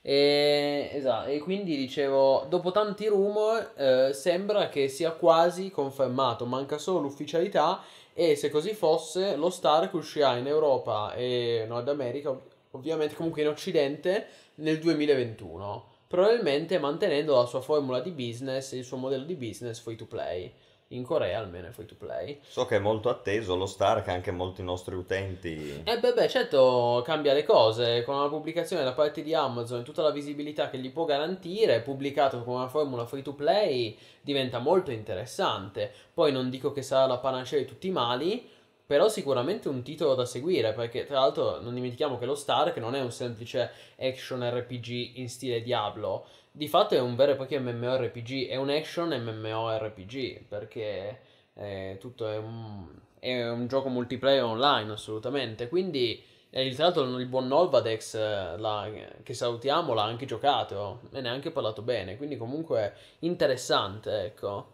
[0.00, 6.78] E, esatto, e quindi dicevo, dopo tanti rumor, eh, sembra che sia quasi confermato, manca
[6.78, 12.42] solo l'ufficialità e se così fosse, lo Stark uscirà in Europa e Nord America, ov-
[12.70, 15.88] ovviamente comunque in Occidente, nel 2021.
[16.06, 20.52] probabilmente mantenendo la sua formula di business, il suo modello di business free to play.
[20.88, 22.40] In Corea almeno è free to play.
[22.46, 25.82] So che è molto atteso lo Stark, anche molti nostri utenti.
[25.82, 29.82] E beh, beh, certo cambia le cose, con la pubblicazione da parte di Amazon e
[29.82, 34.58] tutta la visibilità che gli può garantire, pubblicato con una formula free to play, diventa
[34.58, 35.90] molto interessante.
[36.12, 38.46] Poi non dico che sarà la panacea di tutti i mali,
[38.86, 42.94] però sicuramente un titolo da seguire, perché tra l'altro non dimentichiamo che lo Stark non
[42.94, 46.26] è un semplice action RPG in stile Diablo,
[46.56, 51.20] di fatto è un vero e proprio MMORPG, è un action MMORPG, perché
[51.52, 52.86] è tutto è un,
[53.18, 58.88] è un gioco multiplayer online assolutamente, quindi eh, tra l'altro il buon Nolvadex eh, la,
[59.24, 64.73] che salutiamo l'ha anche giocato e ne ha anche parlato bene, quindi comunque interessante, ecco.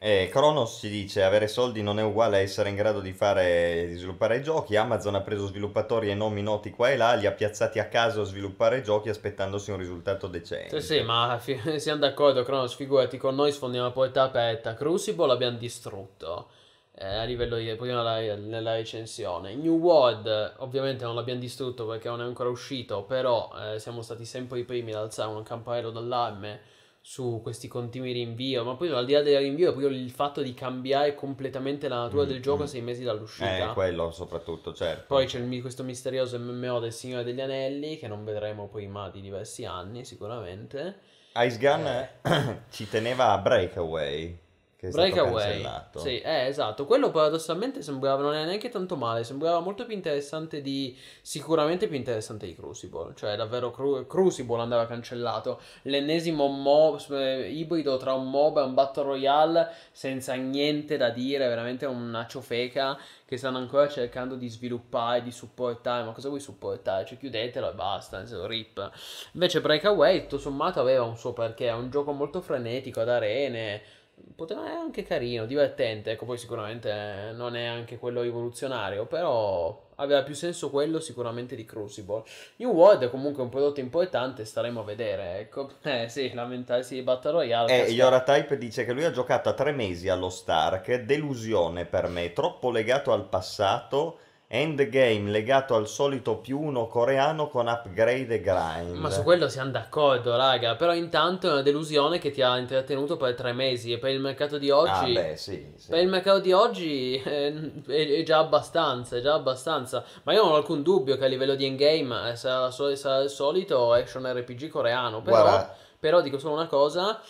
[0.00, 3.86] Eh, Kronos ci dice avere soldi non è uguale a essere in grado di fare
[3.88, 4.76] di sviluppare giochi.
[4.76, 8.20] Amazon ha preso sviluppatori e nomi noti qua e là, li ha piazzati a caso
[8.20, 10.80] a sviluppare giochi aspettandosi un risultato decente.
[10.80, 14.74] Sì, sì, ma fi- siamo d'accordo, Kronos, figurati, con noi sfondiamo la porta aperta.
[14.74, 16.48] Crucible l'abbiamo distrutto
[16.94, 19.56] eh, a livello di prima nella, nella recensione.
[19.56, 24.24] New World ovviamente non l'abbiamo distrutto perché non è ancora uscito, però eh, siamo stati
[24.24, 29.06] sempre i primi ad alzare un campanello d'allarme su questi continui rinvii, ma poi al
[29.06, 32.42] di là del rinvio è proprio il fatto di cambiare completamente la natura mm, del
[32.42, 32.68] gioco a mm.
[32.68, 33.70] sei mesi dall'uscita.
[33.70, 35.04] Eh, quello soprattutto, certo.
[35.06, 39.20] Poi c'è il, questo misterioso MMO del Signore degli Anelli che non vedremo prima di
[39.20, 40.98] diversi anni sicuramente.
[41.36, 42.62] Ice Gun eh.
[42.70, 44.38] ci teneva a Breakaway
[44.78, 45.60] che Breakaway.
[45.98, 46.86] Sì, eh, esatto.
[46.86, 51.96] Quello paradossalmente sembrava non è neanche tanto male, sembrava molto più interessante di sicuramente più
[51.96, 55.60] interessante di Crucible, cioè davvero Cru- Crucible andava cancellato.
[55.82, 61.48] L'ennesimo mob eh, ibrido tra un MOB e un Battle Royale senza niente da dire,
[61.48, 67.04] veramente una ciofeca che stanno ancora cercando di sviluppare, di supportare, ma cosa vuoi supportare?
[67.04, 68.90] Cioè chiudetelo e basta, nel senso rip.
[69.32, 73.96] Invece Breakaway tutto sommato aveva un suo perché, è un gioco molto frenetico ad arene
[74.34, 80.22] poteva essere anche carino, divertente, ecco, poi sicuramente non è anche quello rivoluzionario, però aveva
[80.22, 82.22] più senso quello sicuramente di Crucible.
[82.56, 85.70] New World è comunque un prodotto importante, staremo a vedere, ecco.
[85.88, 87.86] Eh sì, lamentarsi di Battle Royale.
[87.86, 92.32] Eh, Yoratype dice che lui ha giocato a tre mesi allo Stark, delusione per me,
[92.32, 94.18] troppo legato al passato
[94.50, 98.96] Endgame legato al solito più uno coreano con upgrade e grind.
[98.96, 100.74] Ma su quello siamo d'accordo, raga.
[100.74, 103.92] Però intanto è una delusione che ti ha intrattenuto per tre mesi.
[103.92, 105.14] E per il mercato di oggi.
[105.14, 105.70] Ah, beh, sì.
[105.76, 105.90] sì.
[105.90, 107.52] Per il mercato di oggi è,
[107.88, 109.18] è, già abbastanza.
[109.18, 110.02] È già abbastanza.
[110.22, 113.28] Ma io non ho alcun dubbio che a livello di endgame eh, sarà, sarà il
[113.28, 115.20] solito action RPG coreano.
[115.20, 115.68] Però,
[115.98, 117.20] però dico solo una cosa.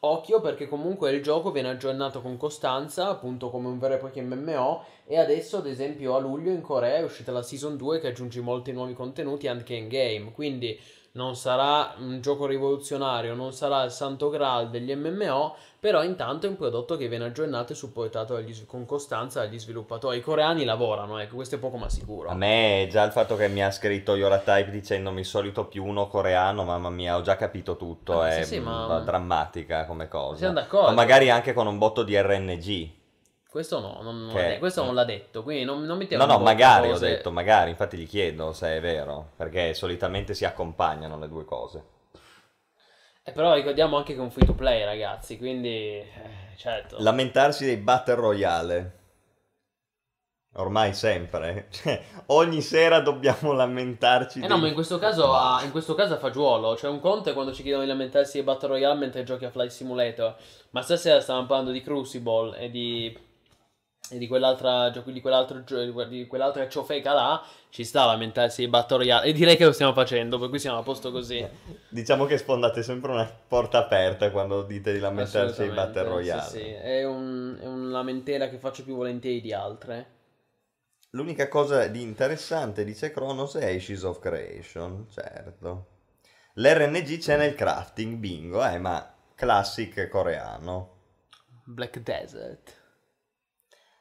[0.00, 4.22] Occhio perché comunque il gioco viene aggiornato con costanza, appunto come un vero e proprio
[4.22, 8.08] MMO, e adesso ad esempio a luglio in Corea è uscita la Season 2 che
[8.08, 10.78] aggiunge molti nuovi contenuti anche in game, quindi
[11.12, 16.50] non sarà un gioco rivoluzionario, non sarà il santo graal degli MMO, però intanto è
[16.50, 20.18] un prodotto che viene aggiornato e supportato agli, con costanza dagli sviluppatori.
[20.18, 22.28] I coreani lavorano, ecco, questo è poco ma sicuro.
[22.28, 26.64] A me già il fatto che mi ha scritto Yoratype dicendomi solito più uno coreano,
[26.64, 29.00] mamma mia, ho già capito tutto, ah, è sì, sì, ma...
[29.00, 30.36] drammatica come cosa.
[30.36, 30.88] Siamo d'accordo.
[30.88, 32.96] Ma magari anche con un botto di RNG.
[33.50, 34.58] Questo no, non, non che...
[34.58, 37.06] questo non l'ha detto, quindi non, non mettiamo No, no, magari cose...
[37.06, 41.46] ho detto, magari, infatti gli chiedo se è vero, perché solitamente si accompagnano le due
[41.46, 41.84] cose.
[43.22, 46.06] Eh, però ricordiamo anche che è un free to play, ragazzi, quindi eh,
[46.56, 46.96] certo.
[46.98, 48.96] Lamentarsi dei Battle Royale.
[50.56, 54.38] Ormai sempre, cioè, ogni sera dobbiamo lamentarci.
[54.38, 54.50] Eh dei...
[54.50, 56.76] no, ma in questo, caso ha, in questo caso a fagiolo.
[56.76, 59.50] Cioè, un conto è quando ci chiedono di lamentarsi dei Battle Royale mentre giochi a
[59.50, 60.36] Flight Simulator.
[60.70, 63.26] Ma stasera stavamo parlando di Crucible e di
[64.10, 65.62] di quell'altra di quell'altro
[66.06, 69.26] di quell'altra ciofeca là ci sta a lamentarsi di Battle Royale.
[69.26, 71.46] E direi che lo stiamo facendo per cui siamo a posto così.
[71.88, 76.42] Diciamo che sfondate sempre una porta aperta quando dite di lamentarsi di Battle Royale.
[76.42, 76.64] sì, sì.
[76.64, 80.16] È, un, è un lamentela che faccio più volentieri di altre.
[81.10, 85.86] L'unica cosa di interessante dice Kronos è Ashes of Creation certo.
[86.54, 90.96] l'RNG c'è nel crafting bingo eh ma classic coreano.
[91.64, 92.77] Black Desert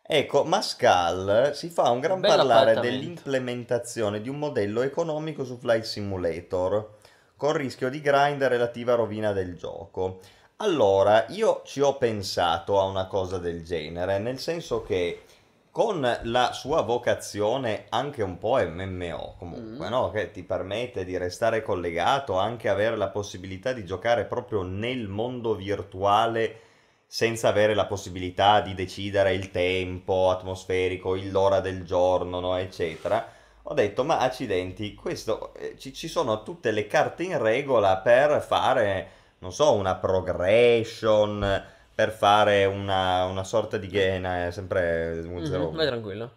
[0.09, 5.83] Ecco, Mascal si fa un gran un parlare dell'implementazione di un modello economico su Flight
[5.83, 6.91] Simulator,
[7.35, 10.21] con rischio di grind relativa rovina del gioco.
[10.57, 15.23] Allora, io ci ho pensato a una cosa del genere, nel senso che
[15.71, 19.91] con la sua vocazione anche un po' MMO comunque, mm.
[19.91, 20.09] no?
[20.09, 25.53] che ti permette di restare collegato, anche avere la possibilità di giocare proprio nel mondo
[25.53, 26.61] virtuale
[27.07, 33.27] senza avere la possibilità di decidere il tempo atmosferico, l'ora del giorno, no, eccetera.
[33.63, 38.41] ho detto, ma accidenti, questo, eh, ci, ci sono tutte le carte in regola per
[38.41, 45.71] fare, non so, una progression, per fare una, una sorta di game, sempre 1-0.
[45.71, 46.31] Mhm, Vai tranquillo.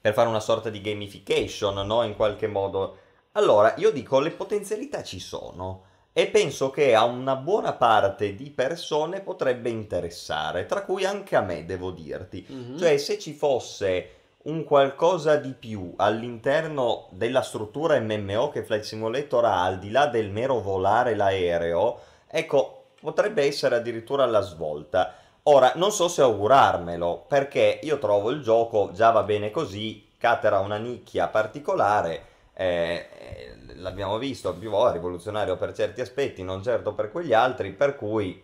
[0.00, 2.02] per fare una sorta di gamification, no?
[2.02, 2.98] In qualche modo.
[3.32, 8.50] Allora, io dico, le potenzialità ci sono e penso che a una buona parte di
[8.50, 12.44] persone potrebbe interessare, tra cui anche a me, devo dirti.
[12.46, 12.78] Mhm.
[12.78, 14.10] Cioè, se ci fosse
[14.42, 20.06] un qualcosa di più all'interno della struttura MMO che Flight Simulator ha, al di là
[20.06, 25.14] del mero volare l'aereo, ecco, potrebbe essere addirittura la svolta.
[25.44, 30.58] Ora, non so se augurarmelo, perché io trovo il gioco già va bene così, catera
[30.58, 32.26] una nicchia particolare,
[32.62, 37.72] eh, eh, l'abbiamo visto più volte, rivoluzionario per certi aspetti, non certo per quegli altri,
[37.72, 38.42] per cui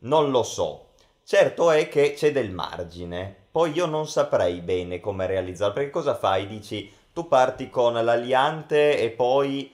[0.00, 0.86] non lo so.
[1.22, 6.14] Certo è che c'è del margine, poi io non saprei bene come realizzarlo, perché cosa
[6.14, 6.46] fai?
[6.46, 9.72] Dici, tu parti con l'aliante e poi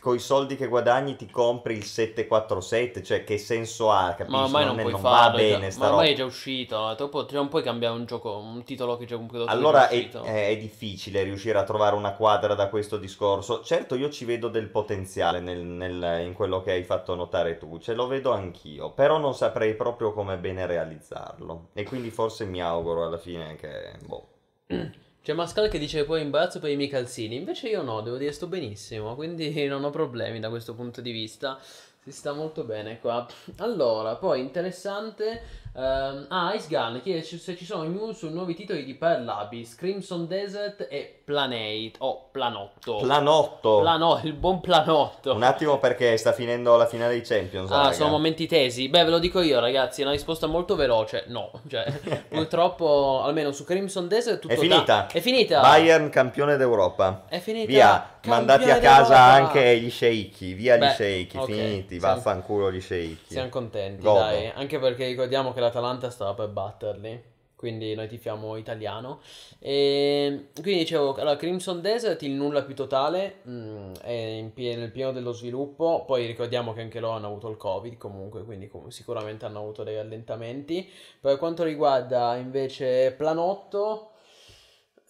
[0.00, 4.14] con i soldi che guadagni ti compri il 747, cioè che senso ha?
[4.16, 4.30] Capisci?
[4.36, 6.14] Ma ormai non, è- puoi non farlo, va già- bene sta ma ormai roba.
[6.14, 6.94] è già uscito.
[6.94, 10.48] Dopo non puoi cambiare un gioco, un titolo che c'è un prodotto Allora è è-
[10.48, 13.62] è difficile riuscire a trovare una quadra da questo discorso.
[13.62, 17.78] Certo, io ci vedo del potenziale nel- nel- in quello che hai fatto notare tu,
[17.78, 21.68] ce lo vedo anch'io, però non saprei proprio come bene realizzarlo.
[21.74, 23.92] E quindi forse mi auguro alla fine che...
[24.06, 24.26] Boh.
[25.22, 27.36] C'è Mascal che dice poi imbarazzo per i miei calzini.
[27.36, 29.14] Invece io no, devo dire sto benissimo.
[29.14, 31.58] Quindi non ho problemi da questo punto di vista.
[32.02, 33.26] Si sta molto bene qua.
[33.58, 35.42] Allora, poi interessante.
[35.74, 39.74] Ehm, ah, Ice Gun chiede se ci sono news su nuovi titoli di Pearl Abyss,
[39.74, 41.92] Crimson Desert e Planate.
[41.98, 42.96] Oh, Planotto.
[43.02, 43.78] Planotto!
[43.80, 45.32] Plano- il buon Planotto.
[45.34, 47.70] Un attimo perché sta finendo la finale dei Champions.
[47.70, 47.92] Ah, raga.
[47.92, 48.88] sono momenti tesi.
[48.88, 50.00] Beh, ve lo dico io, ragazzi.
[50.00, 51.24] È una risposta molto veloce.
[51.28, 51.84] No, cioè,
[52.28, 54.84] purtroppo, almeno su Crimson Desert, tutto È finita.
[54.84, 55.60] da- È finita.
[55.60, 57.24] Bayern campione d'Europa.
[57.28, 57.66] È finita.
[57.66, 59.32] Via, mandati a Campione casa d'Europa.
[59.56, 63.32] anche gli sceicchi, via gli Beh, sceicchi, ok, finiti, siamo- vaffanculo gli sceicchi.
[63.32, 64.18] Siamo contenti, Godo.
[64.18, 64.50] dai.
[64.54, 67.28] Anche perché ricordiamo che l'Atalanta stava per batterli.
[67.60, 69.20] Quindi noi tifiamo italiano.
[69.58, 74.90] E quindi dicevo, allora, Crimson Desert, il nulla più totale, mm, è in pie- nel
[74.90, 76.04] pieno dello sviluppo.
[76.06, 79.82] Poi ricordiamo che anche loro hanno avuto il Covid, comunque, quindi com- sicuramente hanno avuto
[79.82, 80.90] dei rallentamenti.
[81.20, 84.12] Per quanto riguarda invece Planotto,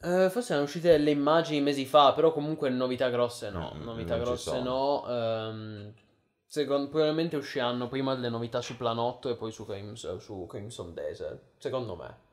[0.02, 3.74] eh, forse erano uscite delle immagini mesi fa, però comunque novità grosse no.
[3.76, 5.04] Mm, novità grosse sono.
[5.06, 5.08] no.
[5.08, 5.92] ehm,
[6.50, 11.38] secondo- probabilmente usciranno prima delle novità su Planotto e poi su, Crims- su Crimson Desert.
[11.58, 12.28] Secondo me.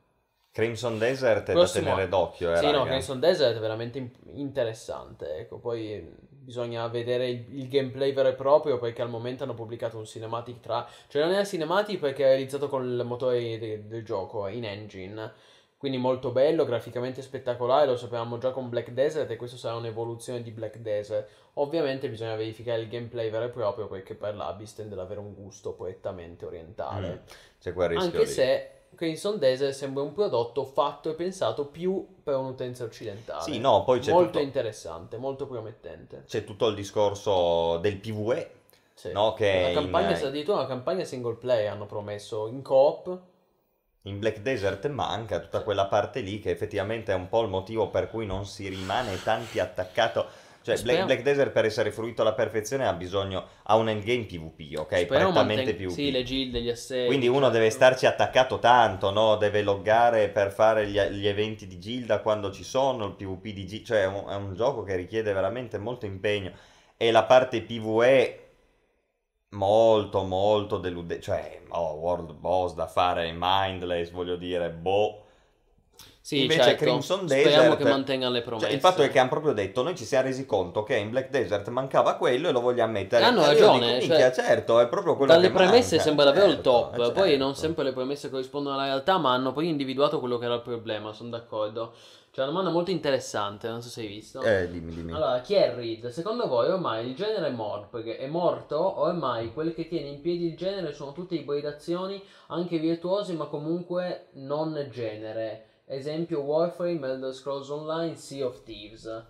[0.50, 2.84] Crimson Desert è Prossimo- da tenere d'occhio, eh, sì, no, raga.
[2.86, 5.36] Crimson Desert è veramente in- interessante.
[5.36, 9.54] Ecco, poi eh, bisogna vedere il, il gameplay vero e proprio perché al momento hanno
[9.54, 10.84] pubblicato un cinematic tra...
[11.06, 15.32] Cioè non è cinematic perché è realizzato con il motore de- del gioco, in engine.
[15.78, 20.42] Quindi molto bello, graficamente spettacolare, lo sapevamo già con Black Desert e questo sarà un'evoluzione
[20.42, 21.28] di Black Desert.
[21.54, 25.32] Ovviamente bisogna verificare il gameplay vero e proprio perché per l'Abyss tende ad avere un
[25.34, 27.08] gusto prettamente orientale.
[27.08, 27.26] Mm,
[27.60, 28.26] C'è quel rischio Anche lì.
[28.26, 33.42] se Crimson Desert sembra un prodotto fatto e pensato più per un'utenza occidentale.
[33.42, 36.24] Sì, no, poi c'è molto tutto, interessante, molto promettente.
[36.26, 38.50] c'è tutto il discorso del PvE,
[38.94, 39.12] Sì.
[39.12, 39.32] no?
[39.34, 43.20] Che in, campagna, addirittura una campagna single player hanno promesso in coop.
[44.08, 47.88] In Black Desert manca tutta quella parte lì che effettivamente è un po' il motivo
[47.88, 50.26] per cui non si rimane tanti attaccato.
[50.60, 54.78] Cioè, Black, Black Desert per essere fruito alla perfezione ha bisogno, ha un endgame PvP,
[54.78, 54.98] ok?
[55.00, 55.90] Speriamo Prettamente manten- PvP.
[55.94, 57.06] Sì, le gilde, gli assedi.
[57.06, 57.52] Quindi uno certo.
[57.54, 59.36] deve starci attaccato tanto, no?
[59.36, 63.66] Deve loggare per fare gli, gli eventi di Gilda quando ci sono, il PvP di
[63.66, 66.52] Gilda, cioè è un, è un gioco che richiede veramente molto impegno.
[66.98, 68.47] E la parte PvE
[69.50, 75.22] molto molto deludente, cioè oh, World Boss da fare mindless, voglio dire, boh.
[76.20, 76.84] Sì, Invece certo.
[76.84, 78.66] Crimson Speriamo Desert- che mantengano le promesse.
[78.66, 81.08] Cioè, il fatto è che hanno proprio detto, noi ci siamo resi conto che in
[81.08, 83.24] Black Desert mancava quello e lo vogliamo mettere.
[83.24, 86.02] Hanno E io ragione, dico, cioè, "Minchia, certo, è proprio quello Dalle che premesse manca".
[86.02, 87.60] sembra davvero il Certo, top, eh, poi non certo.
[87.60, 91.14] sempre le premesse corrispondono alla realtà, ma hanno poi individuato quello che era il problema,
[91.14, 91.94] sono d'accordo.
[92.38, 94.40] C'è una domanda molto interessante, non so se hai visto.
[94.42, 95.12] Eh, dimmi, dimmi.
[95.12, 99.88] Allora, Kierrid, secondo voi ormai il genere è morto, perché è morto, ormai quel che
[99.88, 105.80] tiene in piedi il genere sono tutte ibridazioni, anche virtuose, ma comunque non genere.
[105.86, 109.24] Esempio Warframe, Elder Scrolls Online, Sea of Thieves.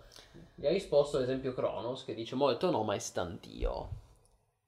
[0.53, 3.89] Gli ha risposto ad esempio Kronos, che dice morto no, ma è stantio.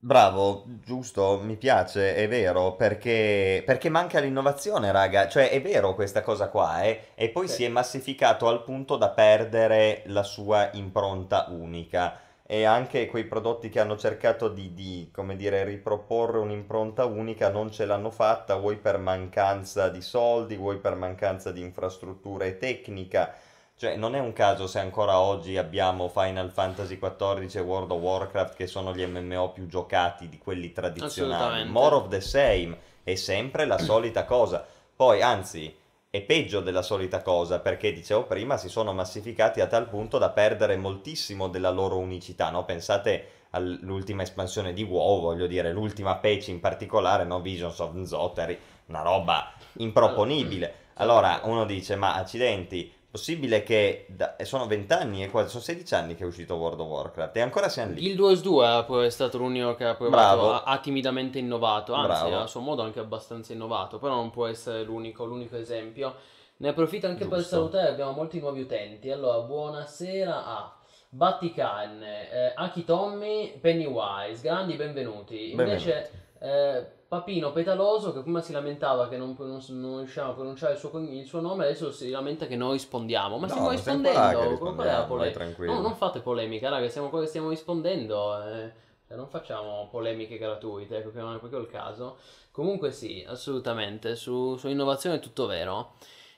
[0.04, 5.28] Bravo, giusto, mi piace, è vero, perché, perché manca l'innovazione, raga.
[5.28, 7.10] Cioè, è vero questa cosa qua, eh?
[7.14, 7.54] E poi Sì.
[7.54, 12.18] si è massificato al punto da perdere la sua impronta unica.
[12.44, 17.72] E anche quei prodotti che hanno cercato di, di, come dire, riproporre un'impronta unica non
[17.72, 23.34] ce l'hanno fatta, vuoi per mancanza di soldi, vuoi per mancanza di infrastruttura e tecnica.
[23.82, 28.00] Cioè, non è un caso se ancora oggi abbiamo Final Fantasy XIV e World of
[28.00, 31.68] Warcraft che sono gli MMO più giocati di quelli tradizionali.
[31.68, 34.64] More of the same, è sempre la solita cosa.
[34.96, 35.76] Poi, anzi,
[36.12, 40.30] è peggio della solita cosa perché, dicevo prima, si sono massificati a tal punto da
[40.30, 42.64] perdere moltissimo della loro unicità, no?
[42.66, 47.42] Pensate all'ultima espansione di WoW, voglio dire, l'ultima patch in particolare, no?
[47.42, 50.76] Visions of Nzoteri, una roba improponibile.
[50.98, 55.62] Allora uno dice, ma accidenti, possibile che da- e sono 20 anni, e quasi sono
[55.62, 58.00] 16 anni che è uscito World of Warcraft e ancora siamo lì.
[58.02, 62.44] Guild Wars 2 è stato l'unico che ha provato, ha, ha timidamente innovato, anzi Bravo.
[62.44, 66.16] a suo modo anche abbastanza innovato, però non può essere l'unico, l'unico esempio.
[66.58, 67.56] Ne approfitto anche per Giusto.
[67.56, 69.12] salutare, abbiamo molti nuovi utenti.
[69.12, 70.74] Allora, buonasera a
[71.10, 75.52] Battican, eh, Aki Tommy, Pennywise, grandi benvenuti.
[75.52, 80.76] Invece eh, Papino Petaloso, che prima si lamentava che non, non, non riusciamo a pronunciare
[80.76, 83.36] il suo, il suo nome, adesso si lamenta che noi rispondiamo.
[83.38, 85.66] Ma No, stiamo rispondendo, qual è la polemica?
[85.66, 88.42] No, non fate polemica, raga, che stiamo rispondendo.
[88.42, 88.72] eh,
[89.06, 92.16] cioè, non facciamo polemiche gratuite, ecco che non è proprio il caso.
[92.50, 95.96] Comunque sì, assolutamente, su, su innovazione è tutto vero.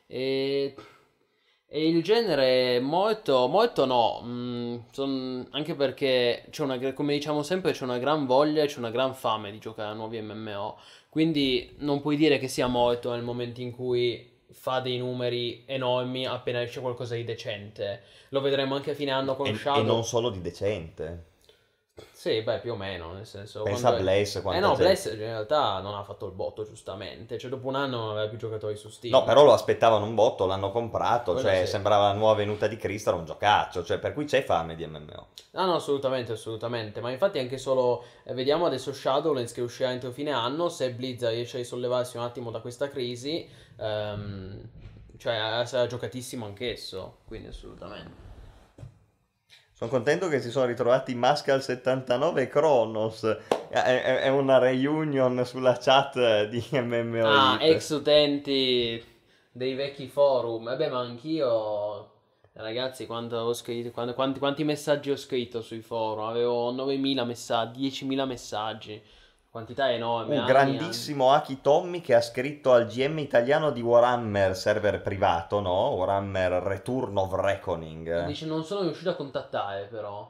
[0.07, 0.73] E,
[1.75, 7.71] e il genere molto, molto no, mm, son- anche perché c'è una, come diciamo sempre,
[7.71, 10.77] c'è una gran voglia e c'è una gran fame di giocare a nuovi MMO.
[11.09, 16.27] Quindi non puoi dire che sia molto nel momento in cui fa dei numeri enormi
[16.27, 18.03] appena esce qualcosa di decente.
[18.29, 19.81] Lo vedremo anche a fine anno con E, Shadow.
[19.81, 21.31] e non solo di decente.
[22.23, 23.63] Sì, beh, più o meno, nel senso...
[23.63, 26.31] Pensa a quando- Blaze, Eh quanta no, gente- Blaze in realtà non ha fatto il
[26.31, 27.37] botto, giustamente.
[27.37, 29.11] Cioè, dopo un anno non aveva più giocatori su Steam.
[29.13, 31.71] No, però lo aspettavano un botto, l'hanno comprato, Quello cioè sì.
[31.71, 34.85] sembrava la nuova venuta di Cristo, era un giocaccio, cioè per cui c'è fame di
[34.87, 35.27] MMO.
[35.51, 37.01] Ah no, assolutamente, assolutamente.
[37.01, 38.05] Ma infatti anche solo...
[38.23, 42.23] eh, vediamo adesso Shadowlands che uscirà entro fine anno, se Blizzard riesce a risollevarsi un
[42.23, 43.45] attimo da questa crisi,
[43.75, 44.61] ehm,
[45.17, 48.22] cioè eh, sarà giocatissimo anch'esso, quindi assolutamente.
[49.83, 53.25] Sono contento che si sono ritrovati Mascal 79 e Kronos.
[53.67, 53.77] È,
[54.21, 57.25] è- una reunion sulla chat di MMO.
[57.27, 59.03] Ah, ex utenti
[59.51, 60.63] dei vecchi forum.
[60.63, 62.11] Vabbè, ma anch'io,
[62.53, 66.29] ragazzi, quando ho scritto, quando- quanti, quanti messaggi ho scritto sui forum?
[66.29, 69.01] Avevo 9.000 messaggi, 10.000 messaggi.
[69.53, 70.33] Quantità enorme.
[70.33, 75.59] Un anni, grandissimo Aki Tommy che ha scritto al GM italiano di Warhammer, server privato,
[75.59, 75.89] no?
[75.89, 77.45] Warhammer Return of anni.
[77.45, 78.25] Reckoning.
[78.25, 80.27] Dice, non sono riuscito a contattare, però.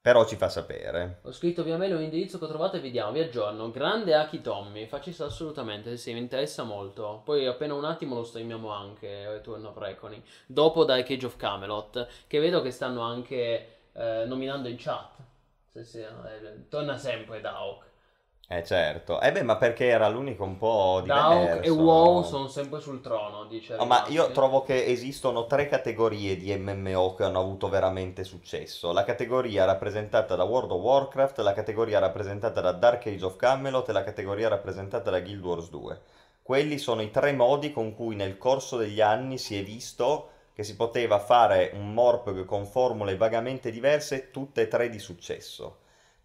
[0.00, 1.18] Però ci fa sapere.
[1.24, 3.68] Ho scritto via mail un indirizzo che ho trovato e vediamo, vi aggiorno.
[3.72, 7.22] Grande Aki Tommy, facci assolutamente, sì, mi interessa molto.
[7.24, 10.22] Poi appena un attimo lo streamiamo anche, Return of Reckoning.
[10.46, 15.16] Dopo Dark Age of Camelot, che vedo che stanno anche eh, nominando in chat.
[15.66, 17.88] Sì, sì, eh, torna sempre Daok.
[18.52, 19.20] Eh certo.
[19.20, 21.62] Eh beh, ma perché era l'unico un po' diverso.
[21.62, 23.76] e WoW sono sempre sul trono, dice.
[23.76, 28.90] No, ma io trovo che esistono tre categorie di MMO che hanno avuto veramente successo.
[28.90, 33.88] La categoria rappresentata da World of Warcraft, la categoria rappresentata da Dark Age of Camelot
[33.88, 36.00] e la categoria rappresentata da Guild Wars 2.
[36.42, 40.64] Quelli sono i tre modi con cui nel corso degli anni si è visto che
[40.64, 45.79] si poteva fare un Morpg con formule vagamente diverse, tutte e tre di successo.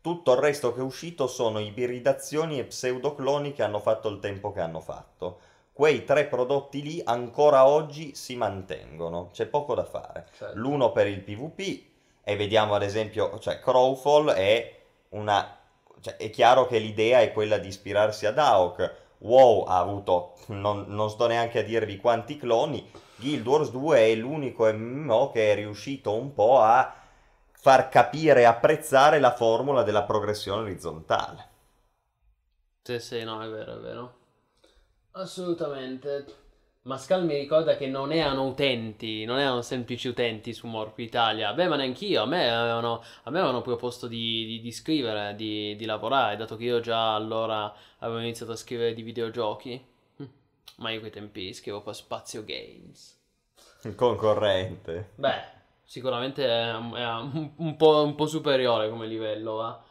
[0.05, 4.51] Tutto il resto che è uscito sono ibridazioni e pseudocloni che hanno fatto il tempo
[4.53, 5.39] che hanno fatto.
[5.73, 10.27] Quei tre prodotti lì ancora oggi si mantengono, c'è poco da fare.
[10.37, 10.55] Certo.
[10.59, 11.85] L'uno per il PvP
[12.23, 14.79] e vediamo ad esempio, cioè Crowfall è
[15.09, 15.57] una...
[15.99, 18.93] cioè, è chiaro che l'idea è quella di ispirarsi ad AOC.
[19.17, 24.13] WoW ha avuto, non, non sto neanche a dirvi quanti cloni, Guild Wars 2 è
[24.13, 26.93] l'unico MMO che è riuscito un po' a
[27.65, 31.47] far capire e apprezzare la formula della progressione orizzontale.
[32.83, 34.17] Sì, sì, no, è vero, è vero.
[35.13, 36.25] Assolutamente.
[36.83, 41.53] Mascal mi ricorda che non erano utenti, non erano semplici utenti su Morp Italia.
[41.53, 42.21] Beh, ma neanch'io.
[42.21, 46.57] A me avevano, a me avevano proposto di, di- di scrivere, di, di lavorare, dato
[46.57, 49.83] che io già allora avevo iniziato a scrivere di videogiochi.
[50.17, 50.25] Hm.
[50.75, 53.19] Ma io quei tempi scrivo per Spazio Games.
[53.81, 55.13] Il concorrente.
[55.15, 55.54] Beh,
[55.85, 59.83] sicuramente è, un, un po', un po' superiore come livello, va.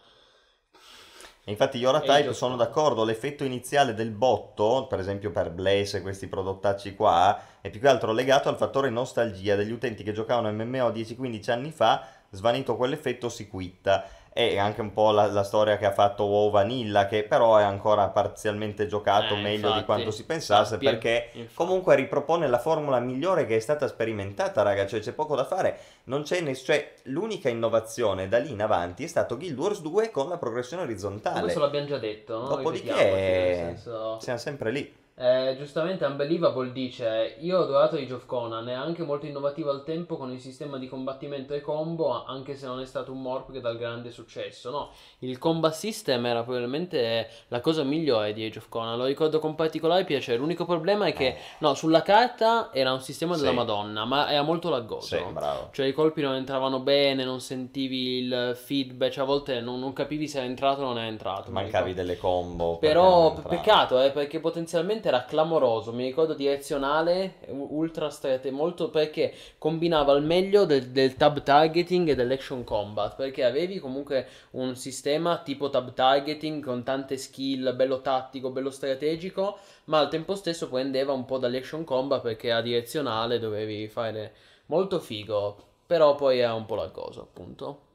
[1.47, 6.01] Infatti io ora type sono d'accordo, l'effetto iniziale del botto, per esempio per Blaze e
[6.01, 10.51] questi prodottacci qua, è più che altro legato al fattore nostalgia degli utenti che giocavano
[10.51, 14.05] MMO 10-15 anni fa, svanito quell'effetto si quitta.
[14.37, 17.63] E anche un po' la, la storia che ha fatto WoW Vanilla, che però è
[17.63, 19.85] ancora parzialmente giocato Eh, meglio di infatti.
[19.85, 21.55] quanto si pensasse, Infatti, perché infatti.
[21.55, 25.79] comunque ripropone la formula migliore che è stata sperimentata, raga, cioè c'è poco da fare.
[26.07, 30.11] Non c'è ness- cioè, l'unica innovazione da lì in avanti è stato Guild Wars 2
[30.11, 31.41] con la progressione orizzontale.
[31.41, 32.49] Questo l'abbiamo già detto, no?
[32.49, 33.77] Dopodiché
[34.19, 35.03] siamo sempre lì.
[35.17, 39.85] Eh, giustamente Unbelievable dice Io ho adorato Age of Conan, è anche molto innovativo al
[39.85, 43.61] tempo con il sistema di combattimento e combo Anche se non è stato un morpg
[43.61, 48.69] dal grande successo No, il combat system era probabilmente la cosa migliore di Age of
[48.69, 51.37] Conan Lo ricordo con particolare piacere L'unico problema è che, Eh.
[51.59, 53.55] no, sulla carta era un sistema della Sì.
[53.55, 55.69] madonna Ma era molto laggoso Sì, bravo.
[55.71, 59.93] Cioè i colpi non entravano bene, non sentivi il feedback Cioè a volte non, non
[59.93, 62.79] capivi se era entrato o non era entrato Mancavi delle combo.
[62.79, 65.93] Però peccato, eh, perché potenzialmente era clamoroso.
[65.93, 72.15] Mi ricordo direzionale, ultra strette, molto perché combinava al meglio del, del tab targeting e
[72.15, 73.17] dell'action combat.
[73.17, 79.59] Perché avevi comunque un sistema tipo tab targeting con tante skill, bello tattico, bello strategico,
[79.85, 84.35] ma al tempo stesso prendeva un po' dall'action combat perché a direzionale dovevi fare
[84.67, 85.57] molto figo.
[85.87, 87.93] Però poi era un po' laggoso, appunto.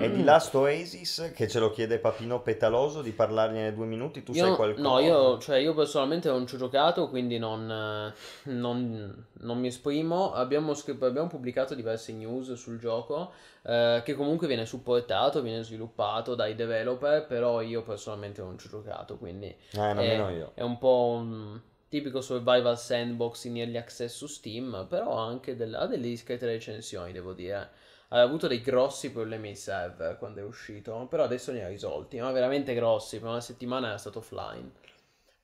[0.00, 4.32] E di Last Oasis, che ce lo chiede Papino Petaloso di parlargliene due minuti, tu
[4.32, 4.88] Io sai qualcosa?
[4.88, 9.68] No, io, cioè, io personalmente non ci ho giocato, quindi non, eh, non- non mi
[9.68, 10.32] esprimo.
[10.32, 13.32] Abbiamo, scri- abbiamo pubblicato diverse news sul gioco,
[13.62, 18.70] eh, che comunque viene supportato, viene sviluppato dai developer, però io personalmente non ci ho
[18.70, 20.52] giocato, quindi Eh, io.
[20.54, 25.74] è un po' un tipico survival sandbox in early access su Steam, però anche del-
[25.74, 27.70] ha delle discrete recensioni, devo dire.
[28.10, 32.20] Ha avuto dei grossi problemi di server quando è uscito, però adesso li ha risolti,
[32.20, 34.70] ma veramente grossi, per una settimana era stato offline.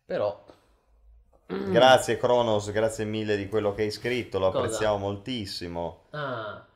[0.05, 0.45] Però...
[1.69, 4.57] Grazie Kronos, grazie mille di quello che hai scritto, lo Cosa?
[4.57, 6.05] apprezziamo moltissimo.
[6.13, 6.67] Ah,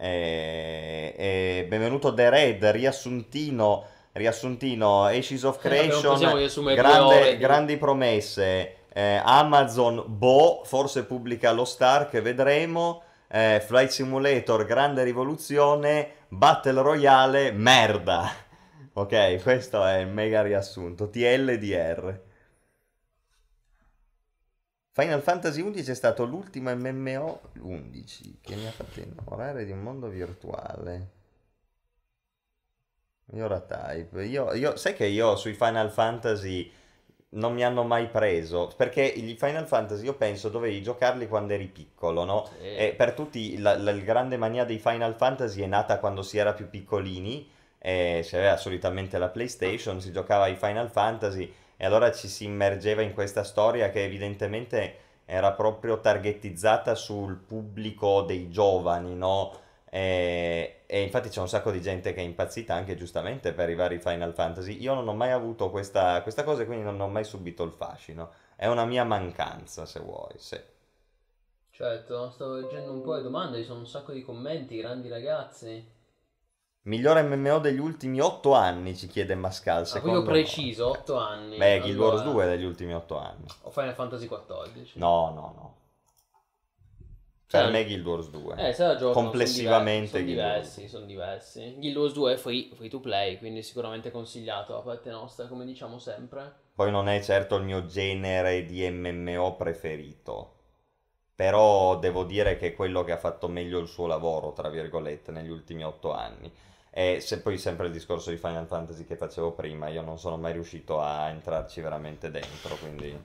[0.00, 8.76] E, e benvenuto The Red, riassuntino, riassuntino, Ashes of Eh, Creation, due grande- grandi promesse,
[8.92, 16.82] eh, Amazon, boh, forse pubblica lo Star che vedremo, eh, Flight Simulator, grande rivoluzione, Battle
[16.82, 18.30] Royale, merda.
[18.98, 22.20] Ok, questo è il mega riassunto, TLDR.
[24.90, 29.80] Final Fantasy XI è stato l'ultimo MMO 11 che mi ha fatto innamorare di un
[29.82, 31.10] mondo virtuale.
[33.32, 34.24] Ora type.
[34.24, 36.70] Io, io- sai che io sui Final Fantasy
[37.30, 41.66] non mi hanno mai preso perché i Final Fantasy io penso dovevi giocarli quando eri
[41.66, 42.48] piccolo, no?
[42.58, 42.66] sì.
[42.74, 46.38] E per tutti la, la- il grande mania dei Final Fantasy è nata quando si
[46.38, 47.48] era più piccolini,
[47.78, 52.44] e si aveva solitamente la PlayStation, si giocava ai Final Fantasy e allora ci si
[52.44, 59.52] immergeva in questa storia che evidentemente era proprio targetizzata sul pubblico dei giovani, no?
[59.90, 63.74] E, e infatti c'è un sacco di gente che è impazzita anche giustamente per i
[63.74, 64.80] vari Final Fantasy.
[64.80, 67.72] Io non ho mai avuto questa, questa cosa e quindi non ho mai subito il
[67.72, 68.32] fascino.
[68.56, 70.58] È una mia mancanza, se vuoi, sì.
[71.70, 75.96] certo, stavo leggendo un po' le domande, ci sono un sacco di commenti, grandi ragazzi.
[76.82, 80.24] Migliore MMO degli ultimi 8 anni, ci chiede Mascal, Ah, proprio noi.
[80.24, 81.56] preciso, 8 anni.
[81.56, 83.46] Beh, Guild Wars Allora, 2 è degli ultimi 8 anni.
[83.62, 84.94] O Final Fantasy XIV.
[84.94, 85.76] No, no, no.
[87.48, 88.68] Cioè, Per me Guild Wars 2.
[88.68, 91.74] Eh, se la giocano, Complessivamente sono diversi, sono diversi, sono diversi.
[91.78, 95.64] Guild Wars 2 è free, free to play, quindi sicuramente consigliato da parte nostra, come
[95.64, 96.52] diciamo sempre.
[96.74, 100.56] Poi non è certo il mio genere di MMO preferito.
[101.34, 105.32] Però devo dire che è quello che ha fatto meglio il suo lavoro, tra virgolette,
[105.32, 106.52] negli ultimi 8 anni.
[106.90, 110.36] E se poi sempre il discorso di Final Fantasy che facevo prima, io non sono
[110.36, 113.18] mai riuscito a entrarci veramente dentro, quindi...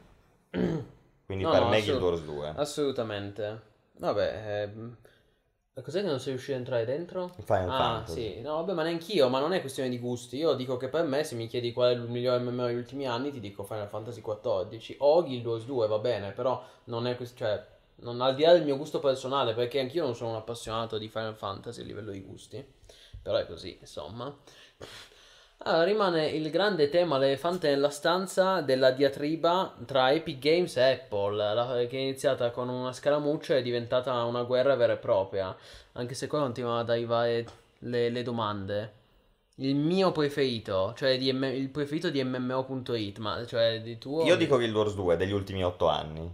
[1.26, 2.54] Quindi No, per no, me assolut- Guild Wars 2.
[2.62, 3.72] Assolutamente.
[3.98, 4.98] Vabbè, ehm,
[5.82, 7.34] cos'è che non sei riuscito ad entrare dentro?
[7.44, 8.34] Final ah, Fantasy.
[8.36, 10.38] sì, no, vabbè, ma neanch'io, ma non è questione di gusti.
[10.38, 13.07] Io dico che per me, se mi chiedi qual è il migliore MMO degli ultimi
[13.07, 17.15] anni, ti dico Final Fantasy XIV o Guild Wars 2, va bene, però non è
[17.15, 17.65] questo, cioè,
[17.98, 21.07] non, al di là del mio gusto personale, perché anch'io non sono un appassionato di
[21.07, 22.65] Final Fantasy a livello di gusti,
[23.22, 24.36] però è così, insomma.
[25.65, 31.35] Ah, rimane il grande tema l'elefante nella stanza della diatriba tra Epic Games e Apple,
[31.38, 35.56] la- che è iniziata con una scaramuccia e è diventata una guerra vera e propria,
[35.94, 37.45] anche se qua continuano ad arrivare
[37.80, 38.94] le, le domande.
[39.57, 44.26] Il mio preferito, cioè di M- il preferito di MMO.it, ma cioè di tuo...
[44.26, 46.30] Io dico Guild Wars 2 degli ultimi 8 anni.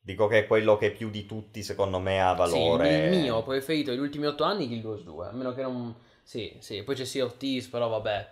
[0.00, 2.94] Dico che è quello che più di tutti, secondo me, ha Sì, valore.
[2.98, 5.94] il mio preferito degli ultimi otto anni è Guild Wars 2, a meno che non...
[6.22, 8.28] Sì, sì, poi c'è Sea of Thieves, però vabbè,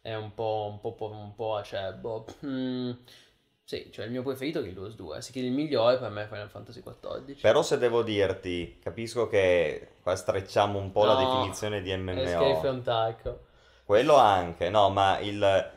[0.00, 2.24] è un po', un po', un po' acerbo.
[2.44, 2.90] Mm,
[3.64, 6.22] sì, cioè il mio preferito è Guild Wars 2, sì che il migliore per me
[6.24, 7.40] è Final Fantasy XIV.
[7.40, 12.54] Però se devo dirti, capisco che qua strecciamo un po' la No, definizione di Escape
[12.54, 12.60] MMO.
[12.60, 13.38] from Tarkov.
[13.84, 15.70] Quello anche, no, ma il...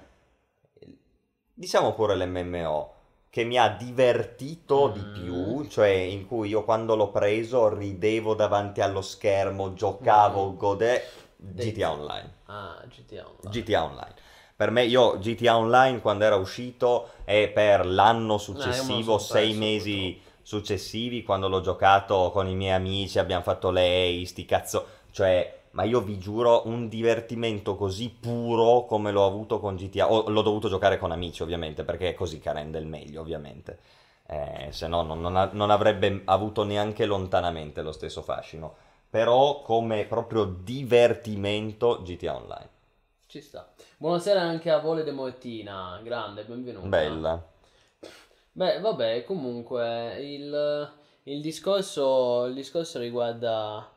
[1.53, 2.93] Diciamo pure l'MMO
[3.29, 5.13] che mi ha divertito di Mm.
[5.13, 10.57] più, cioè in cui io quando l'ho preso ridevo davanti allo schermo, giocavo, Mm.
[10.57, 11.03] godevo...
[11.37, 12.29] GTA Online.
[12.51, 13.49] Ah, GTA Online.
[13.49, 14.13] GTA Online.
[14.55, 19.53] Per me, io GTA Online quando era uscito e per l'anno Eh, successivo, son sei
[19.53, 25.59] mesi successivi, quando l'ho giocato con i miei amici, abbiamo fatto lei, sti cazzo, cioè,
[25.71, 30.41] ma io vi giuro, un divertimento così puro come l'ho avuto con GTA, o l'ho
[30.41, 33.79] dovuto giocare con amici ovviamente, perché è così che rende il meglio ovviamente,
[34.27, 38.75] eh, se no non, non non avrebbe avuto neanche lontanamente lo stesso fascino,
[39.11, 42.69] però come proprio divertimento GTA Online,
[43.27, 43.69] Ci sta.
[43.97, 46.87] Buonasera anche a Vole de Moettina, grande, benvenuta.
[46.87, 47.49] bella.
[48.53, 50.93] Beh, vabbè, comunque il,
[51.23, 53.90] il discorso, il discorso riguarda...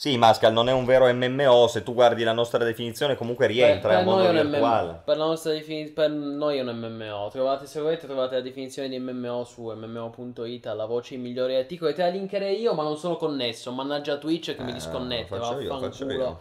[0.00, 3.88] Sì, Mascal non è un vero MMO, se tu guardi la nostra definizione comunque rientra,
[3.88, 4.90] per, è un mondo virtuale.
[4.92, 7.28] MM per la nostra defini- per noi è un MMO.
[7.32, 11.94] Trovate, se volete trovate la definizione di MMO su mmo.it alla voce i migliori articoli.
[11.94, 13.72] Te la linkerei io, ma non sono connesso.
[13.72, 15.36] Mannaggia Twitch che mi Eh, disconnette.
[15.36, 16.40] faccio io, vaffanculo.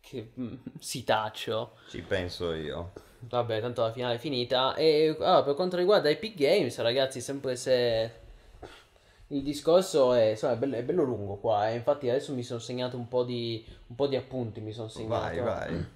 [0.00, 1.74] Che mm, si taccio.
[1.90, 2.90] Ci penso io.
[3.20, 4.74] Vabbè, tanto la finale è finita.
[4.74, 8.19] E allora, per quanto riguarda Epic Games, ragazzi, sempre se
[9.32, 11.70] il discorso è, insomma, è, bello, è bello lungo qua.
[11.70, 14.60] E infatti adesso mi sono segnato un po' di, un po' di appunti.
[14.60, 15.20] Mi sono segnato.
[15.20, 15.86] Vai, vai.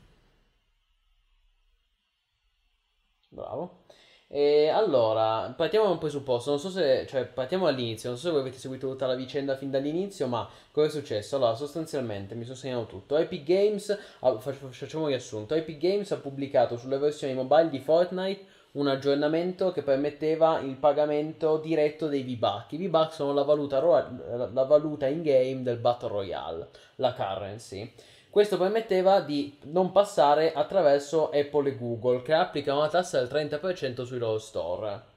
[3.28, 3.82] Bravo.
[4.28, 8.32] E allora, partiamo da un presupposto, non so se, cioè, partiamo dall'inizio, non so se
[8.32, 11.36] voi avete seguito tutta la vicenda fin dall'inizio, ma cosa è successo?
[11.36, 13.16] Allora, sostanzialmente, mi sono segnato tutto.
[13.16, 18.44] Epic Games, fac- facciamo un riassunto, Epic Games ha pubblicato sulle versioni mobile di Fortnite
[18.74, 22.72] un aggiornamento che permetteva il pagamento diretto dei V-Bucks.
[22.72, 27.92] I V-Bucks sono la valuta, ro- la valuta in game del Battle Royale, la currency.
[28.30, 34.02] Questo permetteva di non passare attraverso Apple e Google, che applicano una tassa del 30%
[34.02, 35.12] sui loro store.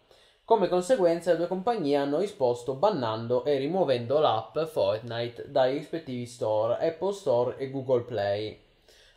[0.46, 6.78] Come conseguenza, le due compagnie hanno risposto bannando e rimuovendo l'app Fortnite dai rispettivi store,
[6.88, 8.66] Apple Store e Google Play.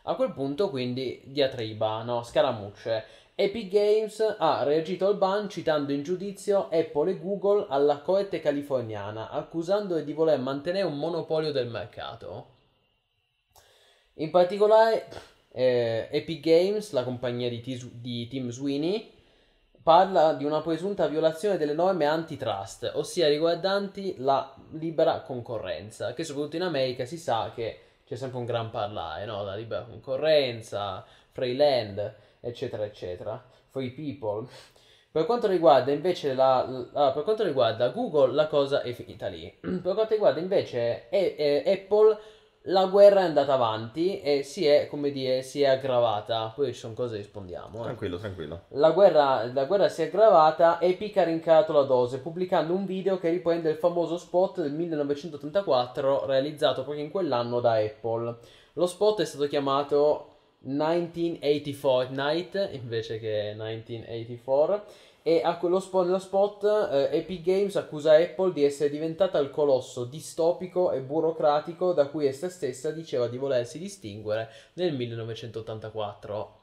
[0.04, 2.22] A quel punto, quindi, diatriba, no?
[2.22, 3.04] Scaramucce.
[3.42, 9.30] Epic Games ha reagito al ban citando in giudizio Apple e Google alla corte californiana,
[9.30, 12.48] accusandole di voler mantenere un monopolio del mercato.
[14.16, 15.08] In particolare,
[15.52, 19.10] eh, Epic Games, la compagnia di, Tis- di Tim Sweeney,
[19.82, 26.56] parla di una presunta violazione delle norme antitrust, ossia riguardanti la libera concorrenza, che soprattutto
[26.56, 29.42] in America si sa che c'è sempre un gran parlare, no?
[29.42, 34.46] La libera concorrenza, free land, eccetera, eccetera, free people.
[35.12, 39.52] Per quanto riguarda invece la, la- per quanto riguarda Google, la cosa è finita lì.
[39.60, 42.16] Per quanto riguarda invece e- e- Apple,
[42.64, 46.52] la guerra è andata avanti e si è, come dire, si è aggravata.
[46.54, 47.80] Poi ci sono cose che rispondiamo.
[47.80, 47.82] eh.
[47.82, 48.60] Tranquillo, tranquillo.
[48.68, 53.18] La guerra, la guerra si è aggravata Epic ha rincarato la dose pubblicando un video
[53.18, 58.36] che riprende il famoso spot del 1984 realizzato proprio in quell'anno da Apple.
[58.74, 60.29] Lo spot è stato chiamato
[60.62, 68.16] 1980 Fortnite invece che 1984 e a quello spot, nello spot eh, Epic Games accusa
[68.16, 73.36] Apple di essere diventata il colosso distopico e burocratico da cui essa stessa diceva di
[73.36, 76.58] volersi distinguere nel 1984.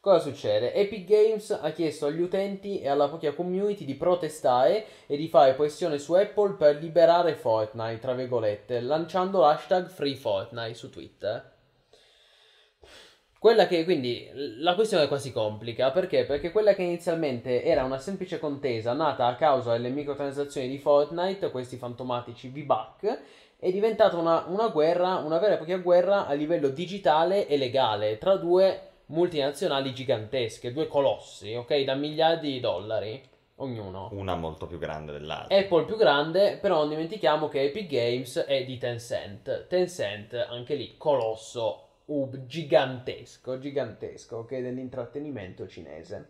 [0.00, 0.72] Cosa succede?
[0.72, 5.52] Epic Games ha chiesto agli utenti e alla propria community di protestare e di fare
[5.52, 11.58] pressione su Apple per liberare Fortnite, tra virgolette, lanciando l'hashtag FreeFortnite su Twitter.
[13.40, 16.26] Quella che quindi la questione qua si complica perché?
[16.26, 21.50] Perché quella che inizialmente era una semplice contesa nata a causa delle microtransazioni di Fortnite,
[21.50, 23.20] questi fantomatici V-Buck,
[23.58, 28.18] è diventata una, una guerra, una vera e propria guerra a livello digitale e legale
[28.18, 31.82] tra due multinazionali gigantesche, due colossi, ok?
[31.82, 33.22] Da miliardi di dollari
[33.56, 34.10] ognuno.
[34.12, 35.56] Una molto più grande dell'altra.
[35.56, 39.66] Apple più grande, però non dimentichiamo che Epic Games è di Tencent.
[39.66, 44.58] Tencent, anche lì, colosso, uh, gigantesco, gigantesco, ok?
[44.58, 46.28] Dell'intrattenimento cinese.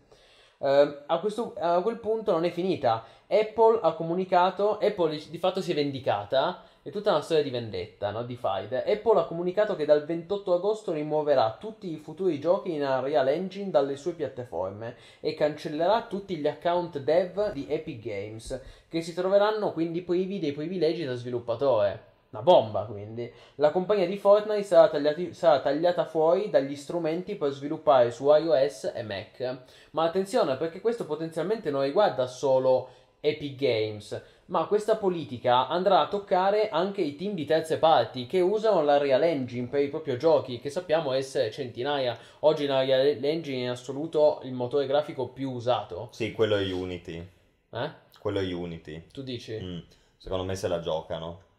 [0.63, 3.03] Eh, a, questo, a quel punto non è finita.
[3.27, 8.11] Apple ha comunicato, Apple di fatto si è vendicata, è tutta una storia di vendetta,
[8.11, 8.23] no?
[8.23, 8.73] Di fight.
[8.73, 13.71] Apple ha comunicato che dal 28 agosto rimuoverà tutti i futuri giochi in Unreal Engine
[13.71, 19.71] dalle sue piattaforme e cancellerà tutti gli account dev di Epic Games, che si troveranno
[19.71, 22.10] quindi privi dei privilegi da sviluppatore.
[22.31, 23.29] Una bomba, quindi.
[23.55, 28.91] La compagnia di Fortnite sarà, tagliati- sarà tagliata fuori dagli strumenti per sviluppare su iOS
[28.95, 29.57] e Mac.
[29.91, 32.87] Ma attenzione, perché questo potenzialmente non riguarda solo
[33.19, 38.39] Epic Games, ma questa politica andrà a toccare anche i team di terze parti che
[38.39, 42.17] usano la Real Engine per i propri giochi, che sappiamo essere centinaia.
[42.39, 46.07] Oggi la Real Engine è in assoluto il motore grafico più usato.
[46.11, 47.27] Sì, quello è Unity.
[47.71, 47.91] Eh?
[48.19, 49.07] Quello è Unity.
[49.11, 49.59] Tu dici?
[49.61, 49.79] Mm,
[50.17, 51.49] Secondo me se la giocano.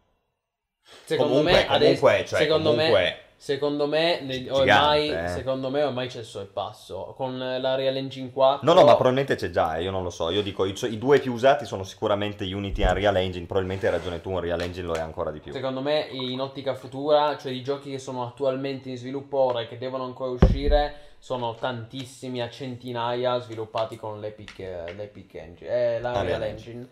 [1.04, 5.28] Secondo Comunque- me, adesso, comunque, cioè, secondo comunque- me, secondo me, ne- Gigante, ormai, eh.
[5.28, 7.12] secondo me ormai c'è il suo passo.
[7.16, 8.60] Con la Real Engine 4.
[8.66, 10.30] No, no, ma probabilmente c'è già, eh, io non lo so.
[10.30, 13.46] Io dico, i, i due più usati sono sicuramente Unity e Unreal Engine.
[13.46, 15.52] Probabilmente hai ragione tu, Unreal Engine lo è ancora di più.
[15.52, 19.66] Secondo me in ottica futura, cioè i giochi che sono attualmente in sviluppo ora e
[19.68, 24.58] che devono ancora uscire, sono tantissimi a centinaia sviluppati con l'Epic,
[24.96, 26.88] l'Epic Engine, eh, la Unreal Real Engine.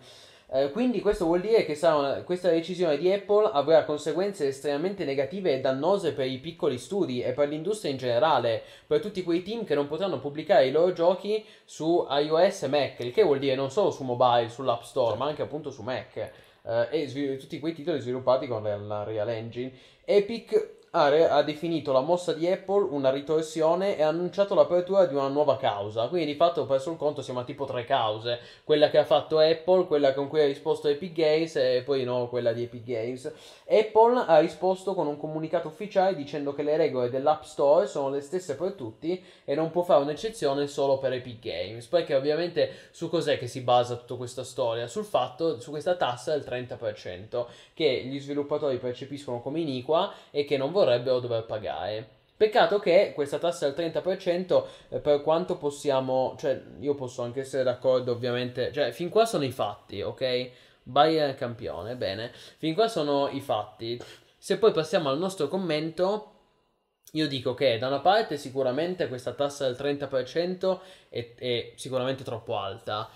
[0.53, 5.53] Eh, quindi questo vuol dire che una- questa decisione di Apple avrà conseguenze estremamente negative
[5.53, 9.65] e dannose per i piccoli studi e per l'industria in generale, per tutti quei team
[9.65, 13.55] che non potranno pubblicare i loro giochi su iOS e Mac, il che vuol dire
[13.55, 17.61] non solo su mobile, sull'App Store, ma anche appunto su Mac eh, e svil- tutti
[17.61, 19.73] quei titoli sviluppati con la Real Engine.
[20.05, 25.07] Epic ha, re- ha definito la mossa di Apple una ritorsione e ha annunciato l'apertura
[25.07, 26.09] di una nuova causa.
[26.09, 28.41] Quindi di fatto perso il conto, siamo a tipo tre cause.
[28.65, 32.29] Quella che ha fatto Apple, quella con cui ha risposto Epic Games e poi no,
[32.29, 33.33] quella di Epic Games.
[33.69, 38.21] Apple ha risposto con un comunicato ufficiale dicendo che le regole dell'App Store sono le
[38.21, 41.87] stesse per tutti e non può fare un'eccezione solo per Epic Games.
[41.87, 44.89] Perché ovviamente su cos'è che si basa tutta questa storia?
[44.89, 50.57] Sul fatto, su questa tassa del 30% che gli sviluppatori percepiscono come iniqua e che
[50.57, 52.19] non vorrebbero dover pagare.
[52.41, 57.63] Peccato che questa tassa del 30%, eh, per quanto possiamo, cioè io posso anche essere
[57.63, 60.51] d'accordo ovviamente, cioè fin qua sono i fatti, ok?
[60.83, 64.01] Bayern campione, bene, fin qua sono i fatti.
[64.39, 66.33] Se poi passiamo al nostro commento,
[67.13, 70.79] io dico che da una parte sicuramente questa tassa del 30%
[71.09, 73.09] è, è sicuramente troppo alta.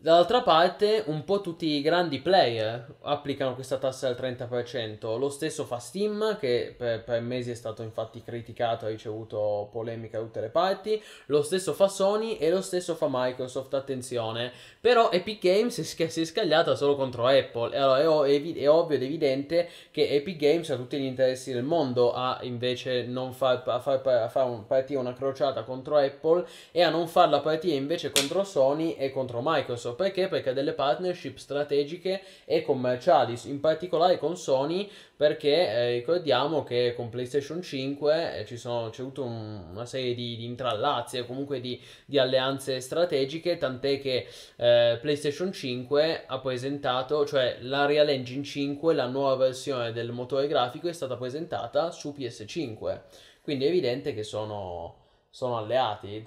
[0.00, 5.18] Dall'altra parte, un po' tutti i grandi player applicano questa tassa del 30%.
[5.18, 10.18] Lo stesso fa Steam, che per, per mesi è stato infatti criticato, ha ricevuto polemica
[10.18, 11.02] da tutte le parti.
[11.26, 14.52] Lo stesso fa Sony e lo stesso fa Microsoft, attenzione.
[14.80, 17.74] Però Epic Games si è, scagliata solo contro Apple.
[17.74, 21.52] E allora è, ov- è ovvio ed evidente che Epic Games ha tutti gli interessi
[21.52, 25.96] del mondo a invece non far, a far, a far un- partire una crociata contro
[25.96, 29.86] Apple e a non farla partire invece contro Sony e contro Microsoft.
[29.94, 30.28] Perché?
[30.28, 36.94] Perché ha delle partnership strategiche e commerciali, in particolare con Sony, perché eh, ricordiamo che
[36.94, 41.26] con PlayStation 5 eh, ci sono, c'è avuto un- una serie di, di intrallazzi e
[41.26, 48.08] comunque di, di alleanze strategiche, tant'è che eh, PlayStation 5 ha presentato, cioè la Real
[48.08, 53.00] Engine 5, la nuova versione del motore grafico è stata presentata su PS5.
[53.42, 54.96] Quindi è evidente che sono,
[55.30, 56.24] sono alleati.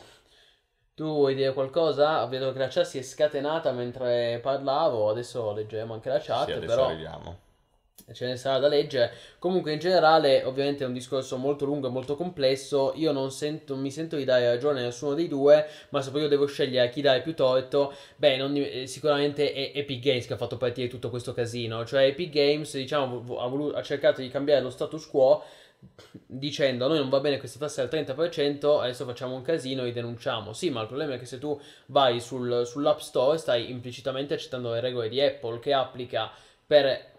[0.95, 2.25] Tu vuoi dire qualcosa?
[2.27, 6.65] Vedo che la chat si è scatenata mentre parlavo, adesso leggeremo anche la chat, Sì,
[6.65, 7.39] però arriviamo.
[8.13, 9.11] ce ne sarà da leggere.
[9.39, 12.91] Comunque, in generale, ovviamente è un discorso molto lungo e molto complesso.
[12.95, 16.11] Io non, sento, non mi sento di dare ragione a nessuno dei due, ma se
[16.11, 20.01] poi io devo scegliere a chi dare più torto, beh, non eh, sicuramente è Epic
[20.01, 21.85] Games che ha fatto partire tutto questo casino.
[21.85, 25.41] Cioè, Epic Games, diciamo, ha, volu- ha cercato di cambiare lo status quo
[26.25, 29.91] dicendo a noi non va bene questa tassa del 30%, adesso facciamo un casino e
[29.91, 30.53] denunciamo.
[30.53, 34.71] Sì, ma il problema è che se tu vai sul- sull'App Store stai implicitamente accettando
[34.73, 36.31] le regole di Apple che applica
[36.65, 37.11] per,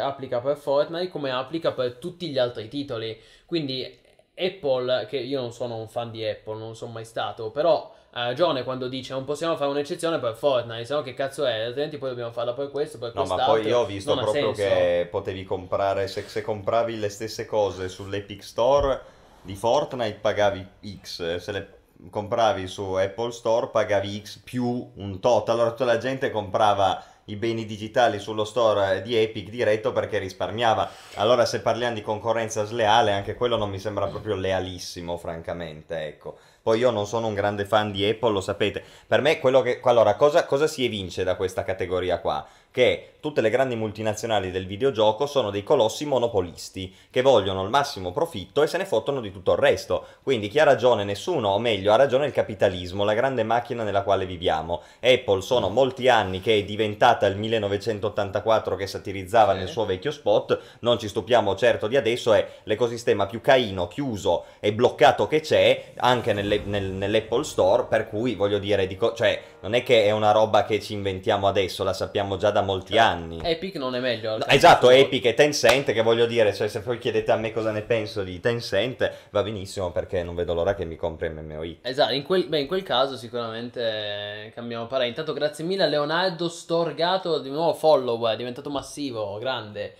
[0.00, 3.18] applica per Fortnite come applica per tutti gli altri titoli.
[3.44, 3.98] Quindi
[4.34, 8.24] Apple, che io non sono un fan di Apple, non sono mai stato, però ha
[8.24, 11.98] ragione quando dice non possiamo fare un'eccezione per Fortnite, se no che cazzo è, altrimenti
[11.98, 13.62] poi dobbiamo farla per questo, per No, ma quest'altro.
[13.62, 17.90] poi io ho visto non proprio che potevi comprare, se, se compravi le stesse cose
[17.90, 19.00] sull'Epic Store
[19.42, 20.66] di Fortnite pagavi
[21.02, 21.74] X, se le
[22.08, 27.36] compravi su Apple Store pagavi X più un tot, allora tutta la gente comprava i
[27.36, 30.88] beni digitali sullo store di Epic diretto perché risparmiava.
[31.14, 36.38] Allora se parliamo di concorrenza sleale, anche quello non mi sembra proprio lealissimo, francamente, ecco.
[36.66, 38.82] Poi io non sono un grande fan di Apple, lo sapete.
[39.06, 39.78] Per me quello che...
[39.84, 42.44] Allora, cosa, cosa si evince da questa categoria qua?
[42.72, 48.10] Che tutte le grandi multinazionali del videogioco sono dei colossi monopolisti che vogliono il massimo
[48.12, 50.06] profitto e se ne fottono di tutto il resto.
[50.22, 51.04] Quindi chi ha ragione?
[51.04, 54.82] Nessuno, o meglio, ha ragione il capitalismo, la grande macchina nella quale viviamo.
[55.00, 59.58] Apple sono molti anni che è diventata il 1984 che satirizzava Sì.
[59.58, 64.44] nel suo vecchio spot, non ci stupiamo certo di adesso, è l'ecosistema più caino, chiuso
[64.60, 69.40] e bloccato che c'è anche nelle- nel- nell'Apple Store, per cui voglio dire, dico, cioè,
[69.60, 72.98] non è che è una roba che ci inventiamo adesso, la sappiamo già da molti
[72.98, 73.40] anni.
[73.42, 74.38] Epic non è meglio.
[74.38, 77.70] No, Esatto, Epic e Tencent, che voglio dire, cioè, se poi chiedete a me cosa
[77.70, 81.80] ne penso di Tencent, va benissimo perché non vedo l'ora che mi compri MMOI.
[81.82, 85.08] Esatto, in quel, beh, in quel caso sicuramente cambiamo parere.
[85.08, 89.94] Intanto grazie mille a Leonardo Storgato di nuovo follower, è diventato massivo, grande.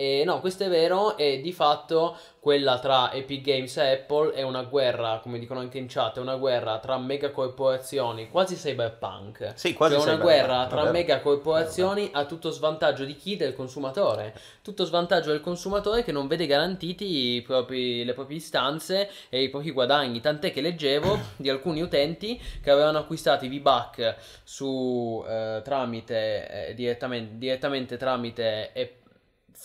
[0.00, 4.40] E no, questo è vero e di fatto quella tra Epic Games e Apple è
[4.40, 9.52] una guerra, come dicono anche in chat, è una guerra tra mega corporazioni, quasi cyberpunk.
[9.56, 10.92] Sì, quasi Cioè una cyberpunk, guerra è tra vero.
[10.92, 13.36] mega corporazioni a tutto svantaggio di chi?
[13.36, 14.34] Del consumatore.
[14.62, 19.70] Tutto svantaggio del consumatore che non vede garantiti propri- le proprie istanze e i propri
[19.70, 20.20] guadagni.
[20.20, 24.14] Tant'è che leggevo di alcuni utenti che avevano acquistato i V-Buck
[24.44, 28.99] su, eh, tramite, eh, direttamente, direttamente tramite, f-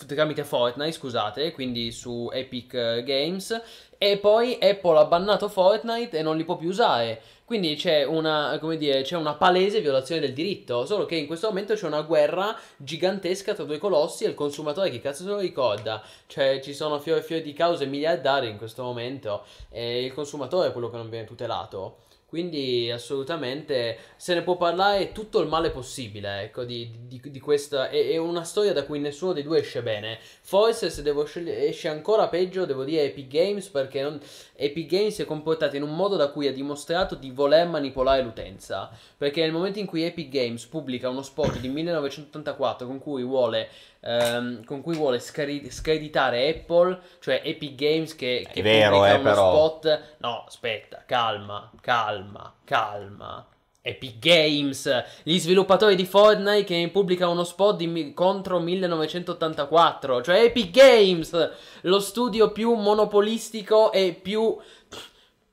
[0.04, 3.62] tramite Fortnite, scusate, quindi su Epic eh, Games.
[3.98, 7.22] E poi Apple ha bannato Fortnite e non li può più usare.
[7.46, 10.84] Quindi c'è una, dire, c'è una palese violazione del diritto.
[10.84, 14.90] Solo che in questo momento c'è una guerra gigantesca tra due colossi e il consumatore
[14.90, 16.02] chi cazzo se lo ricorda?
[16.26, 20.68] Cioè ci sono fiori e fiori di cause miliardarie in questo momento e il consumatore
[20.68, 21.98] è quello che non viene tutelato.
[22.36, 27.88] Quindi assolutamente se ne può parlare tutto il male possibile, ecco, di, di- di questa...
[27.88, 30.18] È, è una storia da cui nessuno dei due esce bene.
[30.48, 34.20] Forse se devo scegliere, esce ancora peggio, devo dire Epic Games, perché non-
[34.54, 38.22] Epic Games si è comportato in un modo da cui ha dimostrato di voler manipolare
[38.22, 38.88] l'utenza.
[39.16, 43.68] Perché nel momento in cui Epic Games pubblica uno spot di 1984 con cui vuole,
[43.98, 49.14] ehm, con cui vuole scari- screditare Apple, cioè Epic Games che, che È vero, pubblica
[49.16, 49.50] eh, uno però.
[49.52, 50.02] spot...
[50.18, 53.44] No, aspetta, calma, calma, calma.
[53.86, 60.70] Epic Games, gli sviluppatori di Fortnite che pubblicano uno spot di contro 1984, cioè Epic
[60.70, 61.50] Games,
[61.82, 64.56] lo studio più monopolistico e più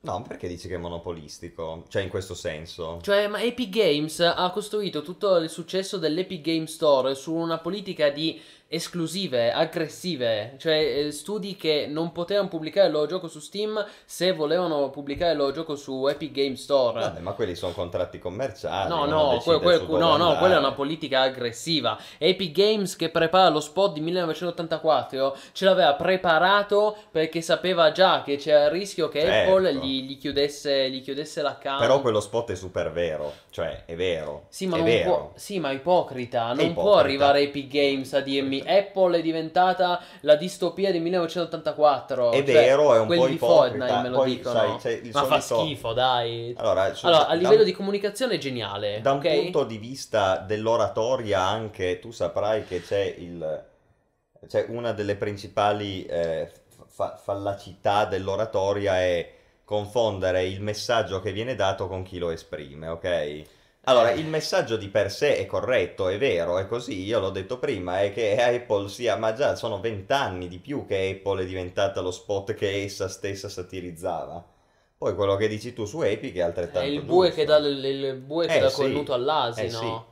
[0.04, 1.84] No, perché dici che è monopolistico?
[1.88, 2.98] Cioè, in questo senso.
[3.00, 8.10] Cioè, ma Epic Games ha costruito tutto il successo dell'Epic Game Store su una politica
[8.10, 8.38] di
[8.74, 10.74] esclusive, aggressive, cioè
[11.06, 15.38] eh, studi che non potevano pubblicare il loro gioco su Steam se volevano pubblicare il
[15.38, 17.00] loro gioco su Epic Game Store.
[17.00, 18.88] Vabbè, ma quelli sono contratti commerciali.
[18.88, 21.98] No, no, que- que- no, no, quella è una politica aggressiva.
[22.18, 28.36] Epic Games che prepara lo spot di 1984 ce l'aveva preparato perché sapeva già che
[28.36, 29.50] c'era il rischio che Certo.
[29.56, 31.80] Apple gli, gli chiudesse, gli chiudesse l'account.
[31.80, 33.32] Però quello spot è super vero.
[33.50, 34.46] Cioè, è vero.
[34.48, 35.10] Sì, ma, è non vero.
[35.10, 36.46] può, sì, ma ipocrita.
[36.48, 36.80] Non ipocrita.
[36.80, 42.30] può arrivare Epic Games a dirmi Apple è diventata la distopia di 1984.
[42.30, 43.86] È Cioè, vero, è un quelli po' di ipocrita.
[43.86, 44.78] Fortnite me lo Poi, dicono.
[44.78, 46.54] sai, il ma fa schifo, dai.
[46.56, 49.00] Allora, su- Allora, a livello di comunicazione è geniale.
[49.02, 49.42] Da un ok?
[49.42, 53.64] punto di vista dell'oratoria anche, tu saprai che c'è il...
[54.46, 56.50] C'è una delle principali eh,
[56.86, 59.32] fa- fallacità dell'oratoria è
[59.64, 63.42] confondere il messaggio che viene dato con chi lo esprime, ok?
[63.84, 67.58] Allora, il messaggio di per sé è corretto, è vero, è così, io l'ho detto
[67.58, 72.00] prima, è che Apple sia, ma già sono vent'anni di più che Apple è diventata
[72.00, 74.42] lo spot che essa stessa satirizzava.
[74.96, 77.34] Poi quello che dici tu su Epic è È altrettanto il bue giusto.
[77.34, 78.74] che dà, il, il bue che Eh, dà sì.
[78.74, 79.62] col nuto all'asino.
[79.66, 80.04] Eh, sì.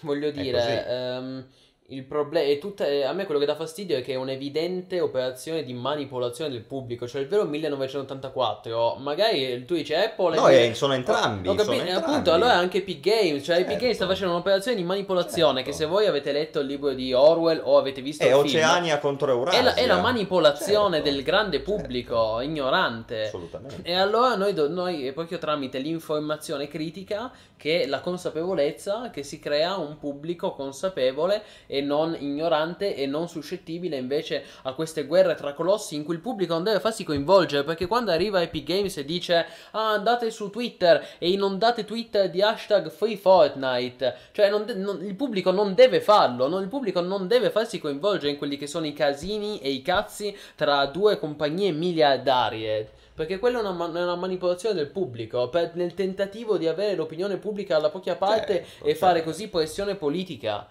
[0.00, 1.48] Voglio dire, ehm,
[1.90, 2.84] il problema è tutta.
[3.08, 7.08] A me quello che dà fastidio è che è un'evidente operazione di manipolazione del pubblico.
[7.08, 8.96] Cioè, il vero 1984.
[8.98, 10.36] Magari tu dici Apple.
[10.36, 12.04] No, è- eh, sono entrambi, Ho capito, sono entrambi.
[12.10, 13.42] appunto, allora è anche Epic Games.
[13.42, 13.80] Cioè, Epic Certo.
[13.80, 15.56] Games sta facendo un'operazione di manipolazione.
[15.64, 15.70] Certo.
[15.70, 18.62] Che se voi avete letto il libro di Orwell o avete visto È il film.
[18.64, 19.58] Oceania contro Eurasia.
[19.58, 22.40] È la, è la manipolazione Certo, del grande pubblico certo.
[22.42, 23.22] ignorante.
[23.22, 23.80] Assolutamente.
[23.88, 29.76] E allora noi, do- noi, proprio tramite l'informazione critica che la consapevolezza che si crea
[29.76, 35.94] un pubblico consapevole e non ignorante e non suscettibile invece a queste guerre tra colossi
[35.94, 39.46] in cui il pubblico non deve farsi coinvolgere perché quando arriva Epic Games e dice
[39.72, 45.04] ah andate su Twitter e inondate Twitter di hashtag free Fortnite cioè non de- non-
[45.04, 48.66] il pubblico non deve farlo non- il pubblico non deve farsi coinvolgere in quelli che
[48.66, 53.86] sono i casini e i cazzi tra due compagnie miliardarie perché quella è una, ma-
[53.92, 58.64] è una manipolazione del pubblico per- nel tentativo di avere l'opinione pubblica alla propria parte
[58.64, 59.30] Certo, e fare certo.
[59.30, 60.68] così pressione politica.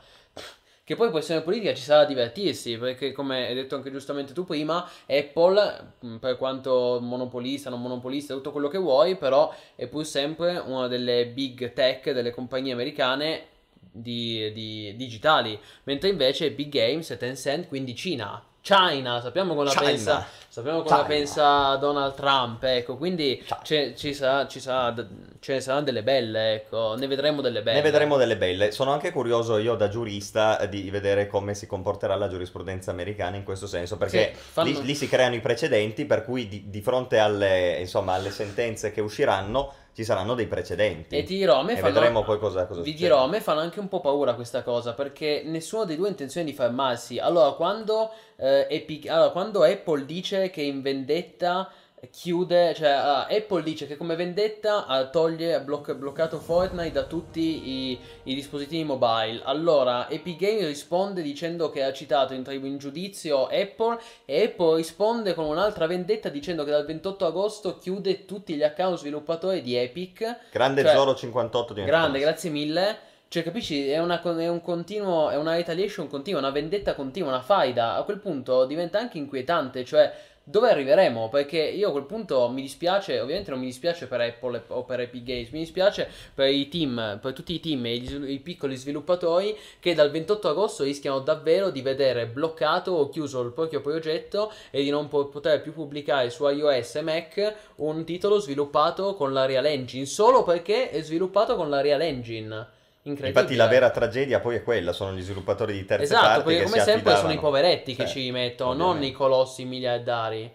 [0.87, 4.45] Che poi pressione politica ci sarà a divertirsi, perché come hai detto anche giustamente tu
[4.45, 10.57] prima, Apple, per quanto monopolista, non monopolista, tutto quello che vuoi, però è pur sempre
[10.59, 13.47] una delle big tech, delle compagnie americane
[13.91, 18.41] di, di- digitali, mentre invece Big Games e Tencent, quindi Cina.
[18.61, 19.85] China, sappiamo cosa China.
[19.85, 21.07] pensa Sappiamo cosa China.
[21.07, 24.93] pensa Donald Trump, ecco, quindi ci sarà, ci sarà,
[25.39, 27.77] ce ne saranno delle belle, ecco, ne vedremo delle belle.
[27.77, 28.71] Ne vedremo delle belle.
[28.71, 33.43] Sono anche curioso io da giurista di vedere come si comporterà la giurisprudenza americana in
[33.43, 36.81] questo senso, perché Sì, fanno- lì, lì si creano i precedenti per cui di, di
[36.81, 41.17] fronte alle, insomma, alle sentenze che usciranno ci saranno dei precedenti.
[41.17, 43.41] E ti dirò, a me E fanno- vedremo poi cosa, cosa Vi dirò, a me
[43.41, 47.17] fanno anche un po' paura questa cosa, perché nessuno dei due ha intenzione di fermarsi.
[47.17, 51.67] Allora, quando, eh, Epic- allora, quando Apple dice che in vendetta
[52.11, 57.03] chiude, cioè uh, Apple dice che come vendetta uh, toglie, ha bloc- bloccato Fortnite da
[57.03, 59.41] tutti i, i, dispositivi mobile.
[59.43, 65.33] Allora, Epic Games risponde dicendo che ha citato in, in, giudizio Apple e Apple risponde
[65.33, 70.51] con un'altra vendetta dicendo che dal 28 agosto chiude tutti gli account sviluppatori di Epic.
[70.51, 73.05] Grande cioè, Zoro 58 di Grande, grazie mille.
[73.29, 73.89] Cioè, capisci?
[73.89, 77.95] È una, è un continuo, è una retaliation continua, una vendetta continua, una faida.
[77.95, 80.13] A quel punto diventa anche inquietante, cioè
[80.49, 81.27] dove arriveremo?
[81.27, 85.01] Perché io a quel punto mi dispiace, ovviamente non mi dispiace per Apple o per
[85.01, 88.77] Epic Games, mi dispiace per i team, per tutti i team e i, i, piccoli
[88.77, 94.49] sviluppatori che dal 28 agosto rischiano davvero di vedere bloccato o chiuso il proprio progetto
[94.71, 99.45] e di non poter più pubblicare su iOS e Mac un titolo sviluppato con la
[99.45, 102.75] Real Engine, solo perché è sviluppato con la Real Engine.
[103.07, 106.63] Infatti la vera tragedia poi è quella, sono gli sviluppatori di terze esatto, parti perché
[106.63, 110.51] come sempre sono i poveretti che sì, ci mettono, non i colossi miliardari.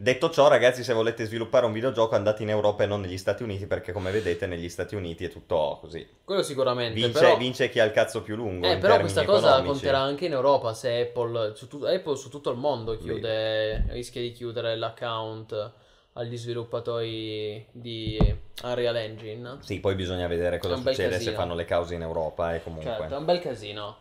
[0.00, 3.42] Detto ciò, ragazzi, se volete sviluppare un videogioco andate in Europa e non negli Stati
[3.42, 6.06] Uniti, perché come vedete negli Stati Uniti è tutto così.
[6.22, 6.94] Quello sicuramente.
[6.94, 7.36] Vince, però...
[7.36, 8.70] vince chi ha il cazzo più lungo.
[8.70, 9.72] Eh, però questa cosa economici.
[9.72, 11.82] conterà anche in Europa se Apple su, tu...
[11.82, 15.72] Apple su tutto il mondo chiude, rischia di chiudere l'account
[16.18, 18.18] agli sviluppatori di
[18.64, 19.58] Unreal Engine.
[19.60, 22.90] Sì, poi bisogna vedere cosa succede se fanno le cause in Europa e comunque.
[22.90, 23.96] Certo, è un bel casino.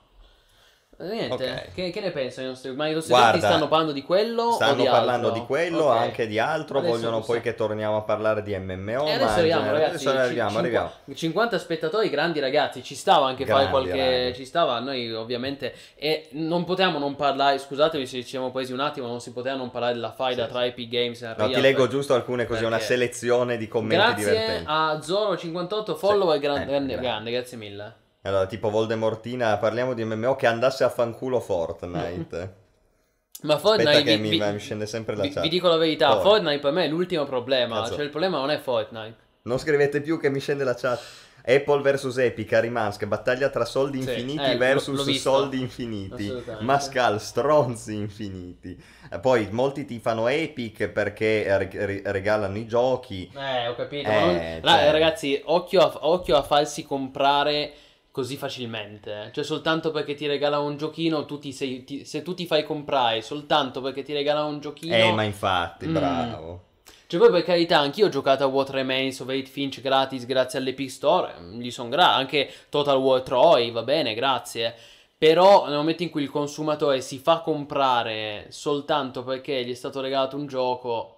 [1.00, 1.62] Niente, okay.
[1.76, 2.74] che, che, ne pensano i nostri?
[2.74, 4.54] Ma i nostri Guarda, stanno parlando di quello?
[4.54, 5.42] Stanno di parlando altro?
[5.42, 6.06] di quello, okay.
[6.06, 6.80] anche di altro.
[6.80, 9.06] Adesso vogliono poi che torniamo a parlare di MMO.
[9.06, 10.08] E adesso arriviamo, ragazzi.
[10.08, 10.92] Adesso arriviamo, c- arriviamo.
[11.14, 12.82] 50 spettatori, grandi ragazzi.
[12.82, 14.10] Ci stava anche grandi, fare qualche.
[14.10, 14.36] Grandi.
[14.38, 15.76] Ci stava, noi ovviamente.
[15.96, 17.60] E non potevamo non parlare.
[17.60, 20.52] Scusatemi se ci siamo presi un attimo, non si poteva non parlare della faida sì.
[20.52, 21.36] tra Epic Games e.
[21.38, 21.92] No, ti leggo per...
[21.92, 24.64] giusto alcune così, una selezione di commenti grazie divertenti.
[24.64, 26.42] Grazie a Zoro58 follower, sì.
[26.42, 28.06] grande, eh, grande, grande, grazie mille.
[28.22, 32.66] Allora, tipo Voldemortina, parliamo di MMO che andasse a fanculo Fortnite.
[33.44, 35.44] Ma Fortnite Aspetta che vi, mi, vi, mi, scende sempre la vi, chat.
[35.44, 37.96] Vi dico la verità, Fortnite, Fortnite per me è l'ultimo problema, Cazzo.
[37.96, 39.16] cioè il problema non è Fortnite.
[39.44, 41.00] Non scrivete più che mi scende la chat.
[41.50, 46.30] Apple vs Epic, Arimansk, battaglia tra soldi sì, infiniti eh, versus soldi infiniti.
[46.60, 48.78] Mascal, stronzi infiniti.
[49.22, 53.32] Poi molti ti fanno Epic perché regalano i giochi.
[53.34, 54.10] Eh, ho capito.
[54.10, 54.74] Eh, non...
[54.74, 54.92] cioè...
[54.92, 57.72] Ragazzi, occhio a, occhio a farsi comprare
[58.18, 59.30] così facilmente.
[59.32, 62.64] Cioè, soltanto perché ti regala un giochino, tu ti sei, ti, se tu ti fai
[62.64, 64.96] comprare soltanto perché ti regala un giochino.
[64.96, 65.94] Eh, ma infatti, mm.
[65.94, 66.62] bravo.
[67.06, 70.58] Cioè, poi per carità, anch'io ho giocato a What Remains of Eight Finch gratis grazie
[70.58, 71.32] all'Epic Store.
[71.40, 72.18] Mm, gli sono grato.
[72.18, 74.74] Anche Total War Troy, va bene, grazie.
[75.16, 80.02] Però nel momento in cui il consumatore si fa comprare soltanto perché gli è stato
[80.02, 81.17] regalato un gioco,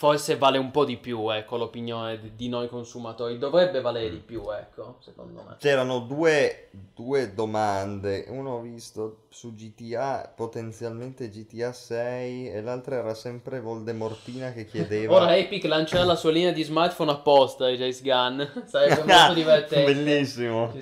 [0.00, 3.36] forse vale un po' di più, ecco, l'opinione di noi consumatori.
[3.36, 5.56] Dovrebbe valere di più, ecco, secondo me.
[5.58, 8.24] C'erano due, due domande.
[8.28, 15.14] Uno ho visto su GTA, potenzialmente GTA 6, e l'altra era sempre Voldemortina che chiedeva...
[15.20, 18.42] Ora Epic lancerà la sua linea di smartphone apposta, Jace Gunn.
[18.64, 19.92] Sarebbe molto divertente.
[19.92, 20.72] Bellissimo.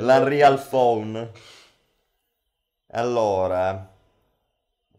[0.00, 1.30] L'Unreal Phone.
[2.92, 3.93] Allora...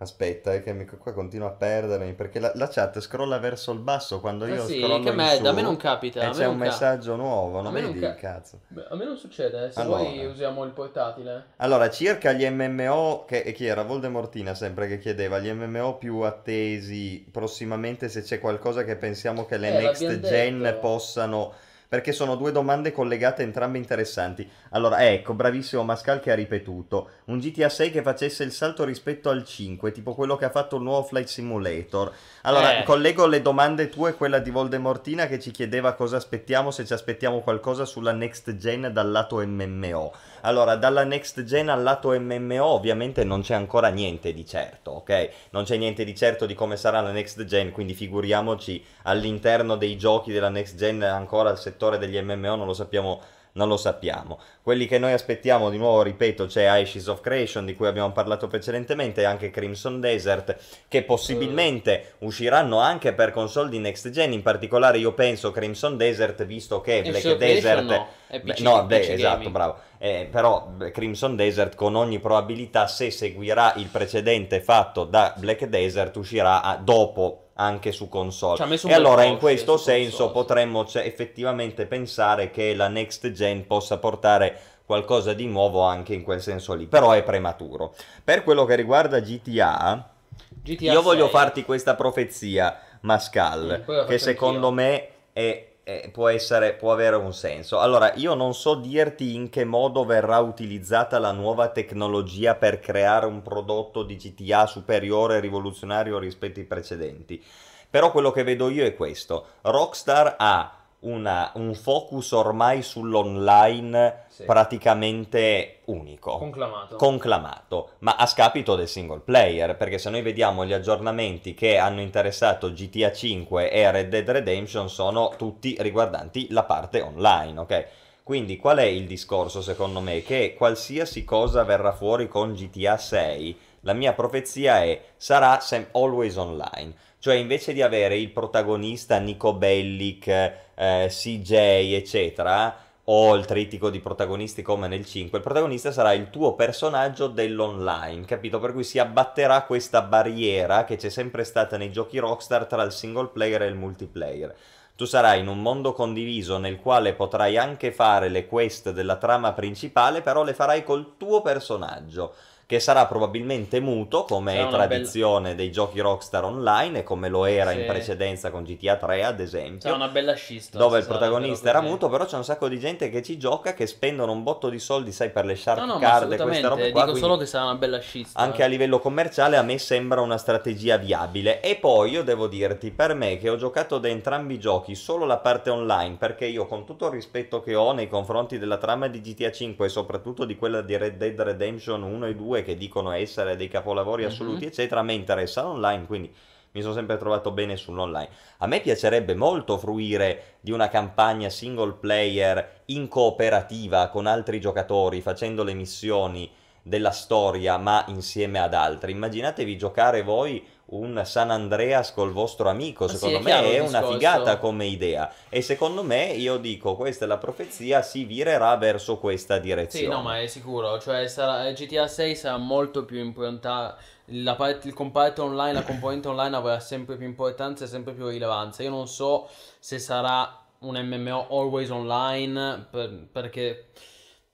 [0.06, 3.80] Aspetta, è che mi, qua continua a perdermi perché la, la, chat scrolla verso il
[3.80, 6.22] basso quando io eh sì, scrollo che merda, su a me non capita.
[6.22, 8.60] E c'è un messaggio nuovo, non vedi ca- il cazzo.
[8.68, 10.04] Beh, a me non succede, se allora.
[10.04, 11.46] vuoi usiamo il portatile.
[11.58, 13.82] Allora, circa gli MMO, che, e chi era?
[13.82, 19.58] Voldemortina sempre che chiedeva, gli MMO più attesi prossimamente se c'è qualcosa che pensiamo che
[19.58, 20.80] le eh, next gen detto.
[20.80, 21.54] possano
[21.88, 24.50] perché sono due domande collegate entrambe interessanti.
[24.72, 27.10] Allora, ecco, bravissimo Mascal che ha ripetuto.
[27.26, 30.78] Un GTA 6 che facesse il salto rispetto al 5, tipo quello che ha fatto
[30.78, 32.12] il nuovo Flight Simulator.
[32.44, 32.84] Allora, Eh.
[32.84, 36.94] collego le domande tue e quella di Voldemortina che ci chiedeva cosa aspettiamo, se ci
[36.94, 40.14] aspettiamo qualcosa sulla next gen dal lato MMO.
[40.46, 45.30] Allora, dalla next gen al lato MMO ovviamente non c'è ancora niente di certo, ok?
[45.50, 49.98] Non c'è niente di certo di come sarà la next gen, quindi figuriamoci all'interno dei
[49.98, 53.22] giochi della next gen ancora il settore degli MMO non lo sappiamo
[53.56, 54.40] non lo sappiamo.
[54.62, 58.48] Quelli che noi aspettiamo, di nuovo ripeto, c'è Ashes of Creation di cui abbiamo parlato
[58.48, 60.58] precedentemente e anche Crimson Desert
[60.88, 62.26] che possibilmente uh.
[62.26, 67.02] usciranno anche per console di next gen, in particolare io penso Crimson Desert visto che
[67.02, 69.52] Black Desert no, è PC, no, beh, PC esatto, gaming.
[69.52, 69.78] bravo.
[69.98, 75.66] Eh, però beh, Crimson Desert con ogni probabilità se seguirà il precedente fatto da Black
[75.66, 78.78] Desert uscirà a- dopo anche su console.
[78.84, 80.34] E allora in questo senso console, sì.
[80.34, 86.24] potremmo cioè, effettivamente pensare che la next gen possa portare qualcosa di nuovo anche in
[86.24, 87.96] quel senso lì, però è prematuro.
[88.24, 90.10] Per quello che riguarda GTA,
[90.50, 91.32] GTA io voglio 6.
[91.32, 97.32] farti questa profezia, Mascal, la che secondo me è- è- può, essere, può avere un
[97.34, 97.80] senso.
[97.80, 103.28] Allora, io non so dirti in che modo verrà utilizzata la nuova tecnologia per creare
[103.28, 107.42] un prodotto di GTA superiore e rivoluzionario rispetto ai precedenti.
[107.90, 109.46] Però quello che vedo io è questo.
[109.62, 110.72] Rockstar ha
[111.02, 114.44] una- un focus ormai sull'online Sì.
[114.44, 116.98] praticamente unico Conclamato.
[116.98, 122.02] conclamato, ma a scapito del single player, perché se noi vediamo gli aggiornamenti che hanno
[122.02, 127.88] interessato GTA 5 e Red Dead Redemption sono tutti riguardanti la parte online, ok?
[128.24, 130.22] Quindi qual è il discorso secondo me?
[130.22, 136.36] Che qualsiasi cosa verrà fuori con GTA 6, la mia profezia è sarà sem- always
[136.36, 136.94] online.
[137.20, 141.52] Cioè invece di avere il protagonista Nico Bellic, eh, CJ,
[141.94, 147.28] eccetera, o il trittico di protagonisti come nel 5, il protagonista sarà il tuo personaggio
[147.28, 148.60] dell'online, capito?
[148.60, 152.92] Per cui si abbatterà questa barriera che c'è sempre stata nei giochi Rockstar tra il
[152.92, 154.56] single player e il multiplayer.
[154.96, 159.52] Tu sarai in un mondo condiviso nel quale potrai anche fare le quest della trama
[159.52, 162.34] principale, però le farai col tuo personaggio,
[162.68, 167.46] che sarà probabilmente muto, come Sarà è tradizione dei giochi Rockstar Online e come lo
[167.46, 167.86] era in Sì.
[167.86, 170.78] precedenza con GTA 3, ad esempio Sarà una bella scista.
[170.78, 173.86] dove il protagonista era muto, però c'è un sacco di gente che ci gioca, che
[173.86, 176.82] spendono un botto di soldi, sai, per le shark No, no, card e queste robe
[176.86, 177.02] Dico qua.
[177.04, 178.40] quindi solo che sarà una bella scista.
[178.40, 181.62] anche a livello commerciale a me sembra una strategia viabile.
[181.62, 185.26] E poi io devo dirti, per me che ho giocato da entrambi i giochi solo
[185.26, 189.08] la parte online, perché io con tutto il rispetto che ho nei confronti della trama
[189.08, 192.78] di GTA 5 e soprattutto di quella di Red Dead Redemption 1 e 2 che
[192.78, 196.34] dicono essere dei capolavori assoluti, eccetera, a me interessa l'online, quindi
[196.72, 198.30] mi sono sempre trovato bene sull'online.
[198.58, 205.22] A me piacerebbe molto fruire di una campagna single player in cooperativa con altri giocatori,
[205.22, 206.52] facendo le missioni
[206.84, 209.14] della storia, ma insieme ad altri.
[209.14, 213.80] Immaginatevi giocare voi un San Andreas col vostro amico, Ah, sì, secondo è me è
[213.80, 214.12] una discorso.
[214.14, 215.32] figata come idea.
[215.50, 220.06] E secondo me, io dico, questa è la profezia, si virerà verso questa direzione.
[220.06, 223.96] Sì, no, ma è sicuro, cioè sarà, GTA 6 sarà molto più importante,
[224.30, 228.28] la parte- il comparto online, la componente online avrà sempre più importanza e sempre più
[228.28, 228.84] rilevanza.
[228.84, 229.50] Io non so
[229.80, 233.88] se sarà un MMO always online, per- perché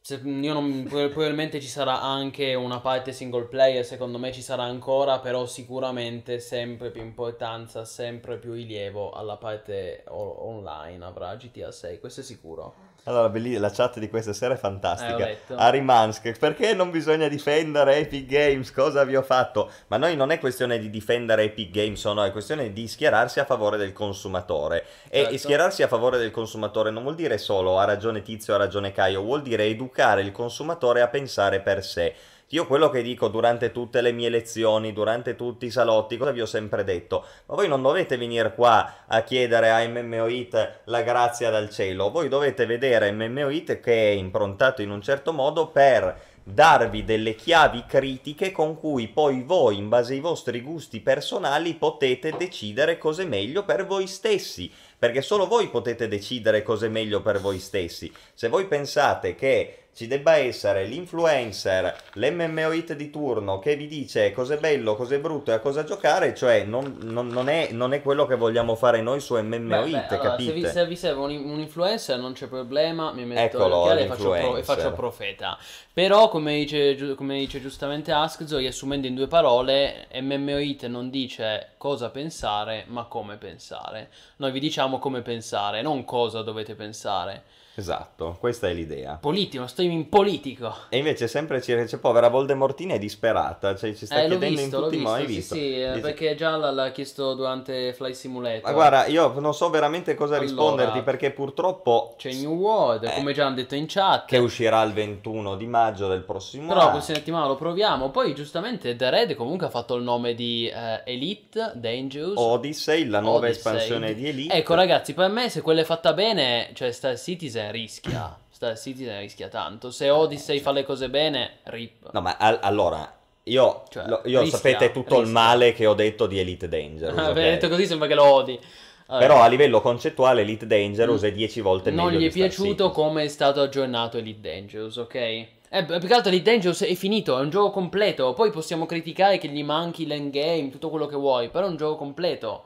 [0.02, 4.64] se- io non- probabilmente ci sarà anche una parte single player, secondo me ci sarà
[4.64, 11.72] ancora, però sicuramente sempre più importanza, sempre più rilievo alla parte o- online avrà GTA
[11.72, 12.80] 6, questo è sicuro.
[13.06, 15.18] Allora, belli- la chat di questa sera è Eh, fantastica.
[15.26, 15.56] letto.
[15.56, 18.72] Ari Mansk, perché non bisogna difendere Epic Games?
[18.72, 19.72] Cosa vi ho fatto?
[19.88, 23.40] Ma noi non è questione di difendere Epic Games o no, è questione di schierarsi
[23.40, 24.86] a favore del consumatore.
[25.10, 25.38] E Certo.
[25.40, 29.22] schierarsi a favore del consumatore non vuol dire solo ha ragione Tizio, ha ragione Caio,
[29.23, 32.14] vuol dire educare il consumatore a pensare per sé.
[32.53, 36.41] Io quello che dico durante tutte le mie lezioni, durante tutti i salotti, cosa vi
[36.41, 37.26] ho sempre detto?
[37.45, 42.11] Ma voi non dovete venire qua a chiedere a MMO Hit la grazia dal cielo,
[42.11, 47.36] voi dovete vedere MMO Hit che è improntato in un certo modo per darvi delle
[47.36, 53.23] chiavi critiche con cui poi voi, in base ai vostri gusti personali, potete decidere cos'è
[53.23, 54.69] meglio per voi stessi.
[54.98, 58.11] Perché solo voi potete decidere cos'è meglio per voi stessi.
[58.34, 64.31] Se voi pensate che ci debba essere l'influencer, l'MMO hit di turno che vi dice
[64.31, 68.01] cos'è bello, cos'è brutto e a cosa giocare, cioè non, non- non è, non è
[68.01, 71.22] quello che vogliamo fare noi su MMO Beh, beh, allora, se, vi, se vi serve
[71.22, 75.57] un, un influencer non c'è problema, mi metto Eccolo, e faccio, pro- e faccio profeta.
[75.93, 81.72] Però, come dice, come dice giustamente Askzo, riassumendo in due parole, MMO Hit non dice
[81.77, 84.09] cosa pensare, ma come pensare.
[84.38, 87.43] Noi vi diciamo come pensare, non cosa dovete pensare.
[87.81, 89.17] Esatto, questa è l'idea.
[89.19, 90.71] Politico, sto in politico.
[90.89, 94.77] E invece sempre ci c'è povera Voldemortina è disperata, cioè ci sta Eh, chiedendo visto,
[94.77, 95.55] in tutti i modi, sì, visto?
[95.55, 98.61] sì, eh, Dice- perché già l'ha, chiesto durante Fly Simulator.
[98.63, 103.13] Ma guarda, io non so veramente cosa Allora, risponderti perché purtroppo C'è New World, Eh.
[103.15, 104.27] come già hanno detto in chat.
[104.27, 106.91] che uscirà il 21 di maggio del prossimo Però anno.
[106.91, 108.09] prossima settimana lo proviamo.
[108.11, 112.33] Poi, giustamente, The Red comunque ha fatto il nome di eh, Elite Dangerous.
[112.37, 113.55] Odyssey, la nuova Odyssey.
[113.57, 114.53] espansione di Elite.
[114.53, 118.38] Ecco, ragazzi, per me, se quella è fatta bene, cioè Star Citizen rischia.
[118.49, 119.89] Star Citizen rischia tanto.
[119.91, 122.11] Se Odyssey fa le cose bene, rip.
[122.11, 123.11] No, ma al- allora,
[123.43, 125.39] io, Cioè, lo- io rischia, sapete tutto il rischia.
[125.41, 127.18] male che ho detto di Elite Dangerous.
[127.18, 127.26] ok?
[127.26, 128.60] Avete detto così, sembra che lo odi.
[129.07, 129.26] Vabbè.
[129.26, 132.91] Però a livello concettuale Elite Dangerous è 10 volte meglio non gli è piaciuto Citizen.
[132.91, 135.15] come è stato aggiornato Elite Dangerous, ok?
[135.15, 135.48] Eh,
[135.85, 138.34] più che altro Elite Dangerous è finito, è un gioco completo.
[138.34, 141.95] Poi possiamo criticare che gli manchi l'endgame, tutto quello che vuoi, però è un gioco
[141.98, 142.65] completo.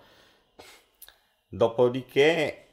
[1.50, 2.65] Dopodiché...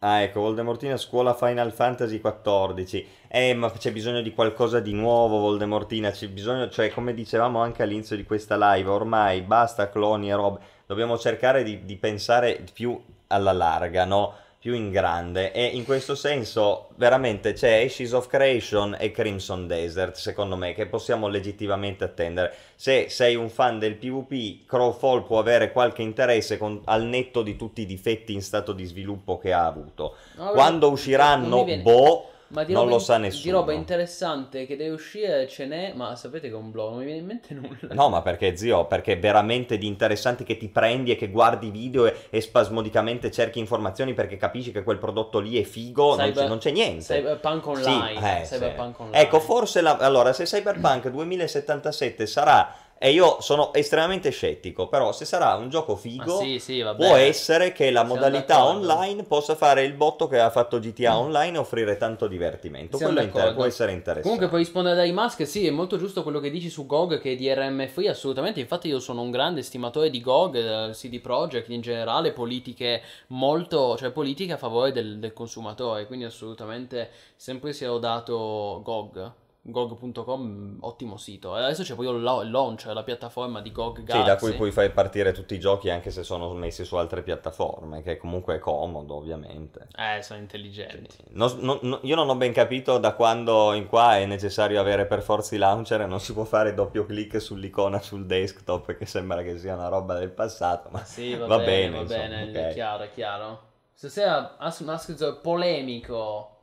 [0.00, 3.04] Ah, ecco, Voldemortina scuola Final Fantasy XIV.
[3.26, 6.10] Eh, ma c'è bisogno di qualcosa di nuovo, Voldemortina.
[6.12, 10.60] C'è bisogno, cioè, come dicevamo anche all'inizio di questa live, ormai basta cloni e robe.
[10.86, 14.34] Dobbiamo cercare di, di pensare più alla larga, no?
[14.68, 15.50] Più in grande.
[15.52, 20.84] E in questo senso veramente c'è Ashes of Creation e Crimson Desert secondo me che
[20.84, 22.54] possiamo legittimamente attendere.
[22.74, 27.56] Se sei un fan del PvP Crowfall può avere qualche interesse con, al netto di
[27.56, 30.16] tutti i difetti in stato di sviluppo che ha avuto.
[30.36, 34.76] No, quando usciranno boh Ma di non roba lo sa Di nessuno roba interessante che
[34.76, 37.52] deve uscire ce n'è, ma sapete che è un blog, non mi viene in mente
[37.54, 37.92] nulla.
[37.94, 42.06] No, ma perché zio, perché veramente di interessanti che ti prendi e che guardi video
[42.06, 46.38] e, e spasmodicamente cerchi informazioni perché capisci che quel prodotto lì è figo, non, Cyber-
[46.42, 47.14] c'è, non c'è niente.
[47.14, 48.40] Cyberpunk Sì, Online.
[48.40, 48.54] eh, sì.
[48.54, 49.20] Cyberpunk Online.
[49.20, 55.24] Ecco, forse la- allora se Cyberpunk 2077 sarà, e io sono estremamente scettico, però se
[55.24, 58.92] sarà un gioco figo, sì, sì, può essere che la Siamo modalità d'accordo.
[58.92, 62.96] online possa fare il botto che ha fatto GTA Online e offrire tanto divertimento.
[62.96, 64.22] Siamo Quello inter- può essere interessante.
[64.22, 67.32] Comunque per rispondere dai mask, sì, è molto giusto quello che dici su GOG che
[67.32, 71.68] è DRM free, assolutamente, infatti io sono un grande stimatore di GOG, eh, CD Projekt
[71.68, 77.84] in generale, politiche molto, cioè politiche a favore del, del consumatore, quindi assolutamente sempre si
[77.84, 79.32] è dato GOG.
[79.70, 81.56] GOG.com, ottimo sito.
[81.56, 84.26] E adesso c'è poi il la- il launch, la piattaforma di GOG Sì, Galaxy.
[84.28, 88.02] da cui puoi far partire tutti i giochi anche se sono messi su altre piattaforme,
[88.02, 89.88] che comunque è comodo, ovviamente.
[89.96, 91.08] Eh, sono intelligenti.
[91.30, 95.06] Non- non- non- io non ho ben capito da quando in qua è necessario avere
[95.06, 99.06] per forza i launcher e non si può fare doppio clic sull'icona sul desktop, che
[99.06, 102.20] sembra che sia una roba del passato, ma Sì, va, Va bene, bene, va insomma,
[102.20, 102.56] bene, ok.
[102.56, 103.60] è chiaro, è chiaro.
[103.94, 106.56] Stasera Ask Mask polemico.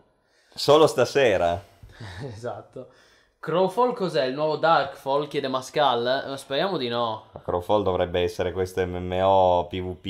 [0.54, 1.62] solo stasera.
[2.26, 2.90] esatto.
[3.40, 4.26] Crowfall cos'è?
[4.26, 5.28] Il nuovo Darkfall?
[5.28, 6.32] Chiede Mascal?
[6.34, 7.30] Eh, Speriamo di no.
[7.44, 10.06] Crowfall dovrebbe essere questo MMO PvP,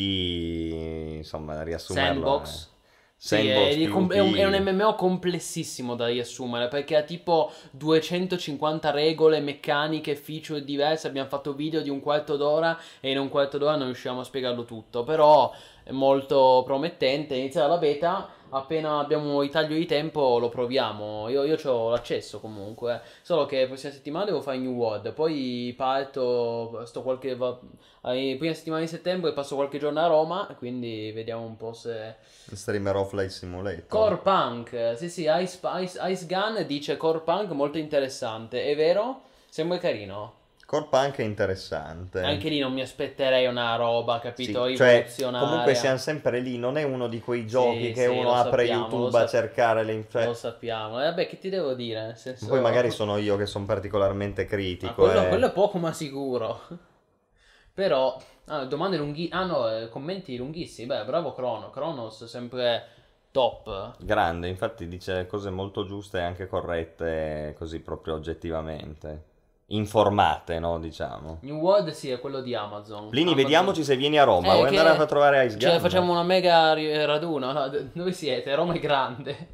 [1.18, 2.44] insomma, riassumerlo.
[2.44, 2.64] Sandbox.
[2.64, 2.74] eh.
[3.18, 7.02] Sì, Sandbox è, di- com- è un, è un MMO complessissimo da riassumere perché ha
[7.04, 11.08] tipo 250 regole, meccaniche, feature diverse.
[11.08, 14.24] Abbiamo fatto video di un quarto d'ora e in un quarto d'ora non riusciamo a
[14.24, 15.04] spiegarlo tutto.
[15.04, 15.58] Però è
[15.92, 17.36] molto promettente.
[17.36, 18.30] Inizierà la beta.
[18.50, 21.28] Appena abbiamo il taglio di tempo lo proviamo.
[21.30, 23.02] Io, io ho l'accesso comunque.
[23.22, 25.12] Solo che la prossima settimana devo fare New World.
[25.14, 26.86] Poi parto.
[26.86, 27.36] Sto qualche.
[27.36, 27.60] va-
[28.02, 30.48] prima settimana di settembre passo qualche giorno a Roma.
[30.58, 32.16] Quindi vediamo un po' se.
[32.52, 33.88] Streamer Offline Simulator.
[33.88, 39.22] Core Punk, sì sì, Ice, Ice, Ice Gun dice Core Punk molto interessante, è vero?
[39.50, 40.44] Sembra carino.
[40.66, 42.22] Core Punk è interessante.
[42.22, 46.78] Anche lì non mi aspetterei una roba, capito, Sì, cioè, comunque siamo sempre lì, non
[46.78, 49.30] è uno di quei giochi Sì, che sì, uno apre sappiamo, YouTube lo a sap-
[49.30, 50.06] cercare le...
[50.10, 51.00] Cioè, Lo sappiamo.
[51.00, 52.08] E vabbè, che ti devo dire?
[52.08, 52.48] Nel senso...
[52.48, 55.04] poi magari sono io che sono particolarmente critico.
[55.04, 55.28] quello, eh.
[55.28, 56.62] quello è poco ma sicuro.
[57.72, 59.30] Però, ah, domande lunghi...
[59.32, 60.88] Ah no, eh, commenti lunghissimi.
[60.88, 61.70] Beh, bravo Crono.
[61.70, 62.88] Cronos sempre
[63.30, 63.98] top.
[64.04, 69.34] Grande, infatti dice cose molto giuste e anche corrette, così proprio oggettivamente.
[69.68, 71.40] Informate, no, diciamo.
[71.42, 73.10] New World sì, è quello di Amazon.
[73.10, 74.54] Plini, Amazon- vediamoci se vieni a Roma.
[74.54, 75.70] Eh, Vuoi che- andare a trovare Ice Gun?
[75.70, 76.74] Cioè, facciamo una mega?
[76.76, 78.54] D- Dove siete?
[78.54, 79.48] Roma è grande.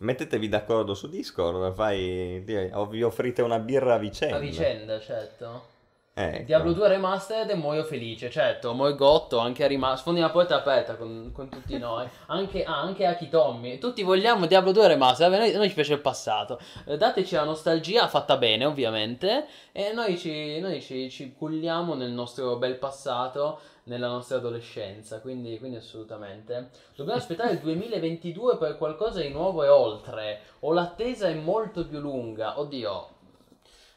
[0.00, 2.40] Mettetevi d'accordo su Discord, fai...
[2.44, 4.36] vi offrite una birra a vicenda.
[4.36, 5.76] A vicenda, certo.
[6.20, 6.42] Ecco.
[6.46, 10.96] Diablo 2 Remastered e muoio felice, certo, Morgotto anche a rimasto, sfondi una porta aperta
[10.96, 15.52] con, con tutti noi, anche, ah, anche Akitommi, tutti vogliamo Diablo 2 Remastered, a noi,
[15.52, 20.58] noi ci piace il passato, Eh, dateci la nostalgia fatta bene ovviamente e noi ci,
[20.58, 26.70] noi ci, ci culliamo nel nostro bel passato, nella nostra adolescenza, quindi, quindi assolutamente.
[26.96, 32.00] Dobbiamo aspettare il 2022 per qualcosa di nuovo e oltre, o l'attesa è molto più
[32.00, 33.16] lunga, oddio.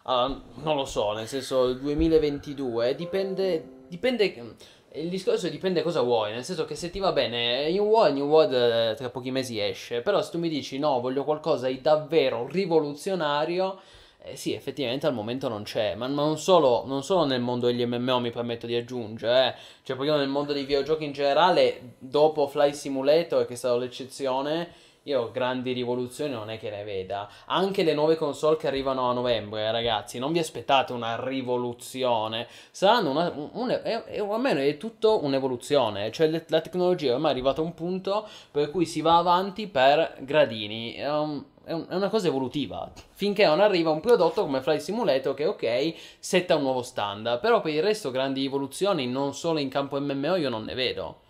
[0.04, 4.56] Ah, non lo so, nel senso il 2022 dipende, dipende,
[4.94, 8.28] il discorso dipende cosa vuoi, nel senso che se ti va bene New World, New
[8.28, 11.82] World eh, tra pochi mesi esce, però se tu mi dici no, voglio qualcosa di
[11.82, 13.80] davvero rivoluzionario,
[14.24, 17.86] eh, sì, effettivamente al momento non c'è, ma non, solo, non solo nel mondo degli
[17.86, 19.54] MMO mi permetto di aggiungere, eh.
[19.84, 24.81] cioè proprio nel mondo dei videogiochi in generale, dopo Fly Simulator che è stata l'eccezione,
[25.06, 27.28] io grandi rivoluzioni non è che ne veda.
[27.48, 32.48] Anche le nuove console che arrivano a novembre, eh, ragazzi, non vi aspettate una rivoluzione.
[32.70, 33.32] Saranno una.
[33.36, 36.12] un- un- è, è- almeno è tutto un'evoluzione.
[36.12, 39.68] Cioè, le- la tecnologia è ormai arrivata a un punto per cui si va avanti
[39.68, 40.94] per gradini.
[40.94, 42.92] È, un- è un- è una cosa evolutiva.
[43.14, 47.40] Finché non arriva un prodotto come Fly Simulator che, ok, setta un nuovo standard.
[47.40, 51.21] Però per il resto, grandi evoluzioni, non solo in campo MMO, io non ne vedo.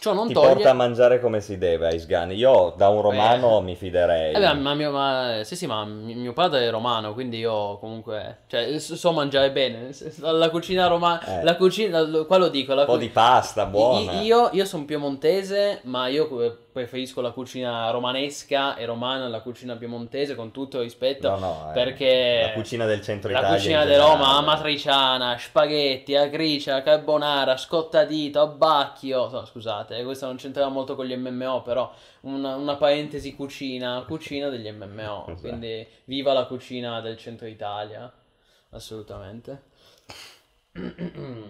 [0.00, 0.54] Ciò non Ti toglie.
[0.54, 2.32] porta a mangiare come si deve Ice Gun.
[2.32, 4.34] Io da un romano mi fiderei.
[4.34, 7.78] Eh beh, ma mio, ma, sì, sì, ma mi- mio padre è romano, quindi io
[7.78, 9.90] comunque, cioè, so mangiare bene.
[10.20, 11.44] La cucina romana, Eh.
[11.44, 14.12] la cucina, qua lo dico, la Un po' di pasta buona.
[14.20, 19.74] Io, io sono piemontese, ma io eh, preferisco la cucina romanesca e romana alla cucina
[19.74, 21.30] piemontese con tutto il rispetto.
[21.30, 25.36] No, no, eh, perché la cucina del centro la Italia cucina in di Roma, amatriciana,
[25.38, 29.28] spaghetti, agricia, carbonara, scottadito, abbacchio.
[29.28, 31.92] No, scusate, questo non c'entrava molto con gli MMO, però
[32.22, 35.26] una, una parentesi cucina, cucina degli MMO.
[35.38, 35.48] Esatto.
[35.48, 38.10] Quindi viva la cucina del centro Italia,
[38.70, 39.67] assolutamente.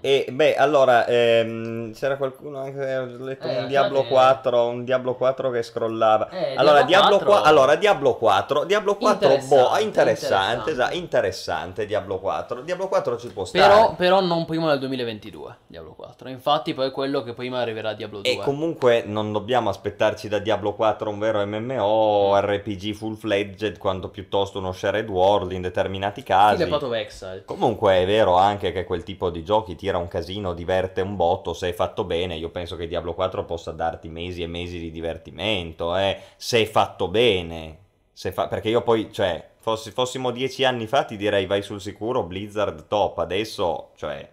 [0.01, 4.85] E beh, allora, ehm, c'era qualcuno anche, ho letto Eh, un Diablo che- 4, un
[4.85, 6.29] Diablo 4 che scrollava.
[6.31, 10.71] Eh, allora, Diablo Diablo 4, 4 allora, Diablo 4, Diablo 4, boh, Interessante, interessante, interessante.
[10.71, 12.61] esatto, interessante Diablo 4.
[12.63, 13.67] Diablo 4 ci può stare.
[13.69, 16.29] Però, però non prima del 2022, Diablo 4.
[16.29, 18.31] Infatti poi è quello che prima arriverà Diablo 2.
[18.31, 24.09] E comunque non dobbiamo aspettarci da Diablo 4 un vero MMO, RPG full fledged, quanto
[24.09, 26.55] piuttosto uno shared world in determinati casi.
[26.57, 27.43] Stile Path of Exile.
[27.45, 31.53] Comunque è vero anche che quel tipo di giochi tira un casino, diverte un botto,
[31.53, 34.91] se è fatto bene, io penso che Diablo 4 possa darti mesi e mesi di
[34.91, 37.79] divertimento, eh, se è fatto bene.
[38.13, 41.81] Se fa- Perché io poi, cioè, fossi- fossimo dieci anni fa ti direi vai sul
[41.81, 44.29] sicuro, Blizzard top, adesso, cioè,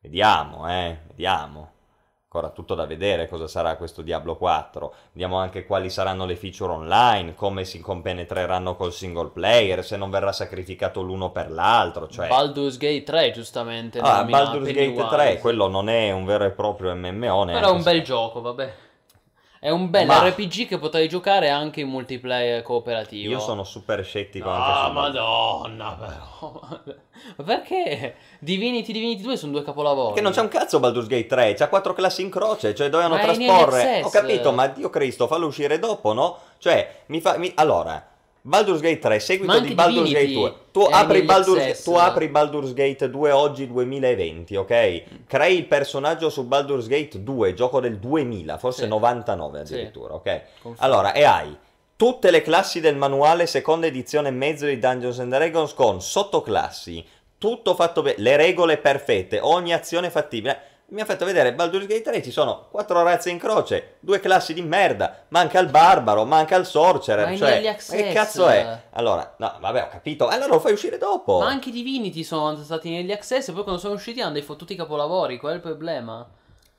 [0.00, 1.72] vediamo, eh, vediamo.
[2.38, 4.94] Ancora tutto da vedere cosa sarà questo Diablo 4.
[5.10, 10.08] Vediamo anche quali saranno le feature online, come si compenetreranno col single player, se non
[10.08, 12.06] verrà sacrificato l'uno per l'altro.
[12.06, 12.28] Cioè...
[12.28, 13.98] Baldur's Gate 3, giustamente.
[13.98, 15.08] Ah, Baldur's Gate Pennywise.
[15.08, 17.46] 3, quello non è un vero e proprio MMO.
[17.46, 18.72] Però è un se- bel gioco, vabbè.
[19.60, 23.32] È un bel Ma- RPG che potrei giocare anche in multiplayer cooperativo.
[23.32, 26.60] Io sono super scettico anche Ah, su madonna, però.
[27.36, 28.14] Ma perché?
[28.38, 30.14] Divinity Divinity 2 sono due capolavori.
[30.14, 33.16] Che non c'è un cazzo Baldur's Gate 3, c'ha quattro classi in croce, cioè dovevano
[33.16, 34.02] Ma trasporre.
[34.04, 36.38] Ho capito, ma Dio Cristo, fallo uscire dopo, no?
[36.58, 37.36] Cioè, mi fa.
[37.36, 38.06] mi- Allora,
[38.48, 40.54] Baldur's Gate 3, seguito di Baldur's Divinity Gate 2.
[40.72, 45.02] Tu apri, Baldur's, tu apri Baldur's Gate 2 oggi 2020, ok?
[45.26, 48.88] Crei il personaggio su Baldur's Gate 2, gioco del 2000, forse Sì.
[48.88, 49.74] 99 Sì.
[49.74, 50.40] addirittura, ok?
[50.62, 50.76] Confermo.
[50.78, 51.54] Allora, e hai
[51.94, 57.04] tutte le classi del manuale seconda edizione e mezzo di Dungeons and Dragons con sottoclassi,
[57.36, 60.58] tutto fatto bene, le regole perfette, ogni azione fattibile.
[60.90, 64.54] Mi ha fatto vedere Baldur's Gate 3 ci sono quattro razze in croce, due classi
[64.54, 68.84] di merda, manca il barbaro, manca il sorcerer, Ma cioè, ma che cazzo è?
[68.92, 71.40] Allora, no, vabbè, ho capito, allora lo fai uscire dopo.
[71.40, 74.40] Ma anche i Divinity sono stati negli access e poi quando sono usciti hanno dei
[74.42, 75.36] fottuti capolavori.
[75.36, 76.26] Qual è il problema?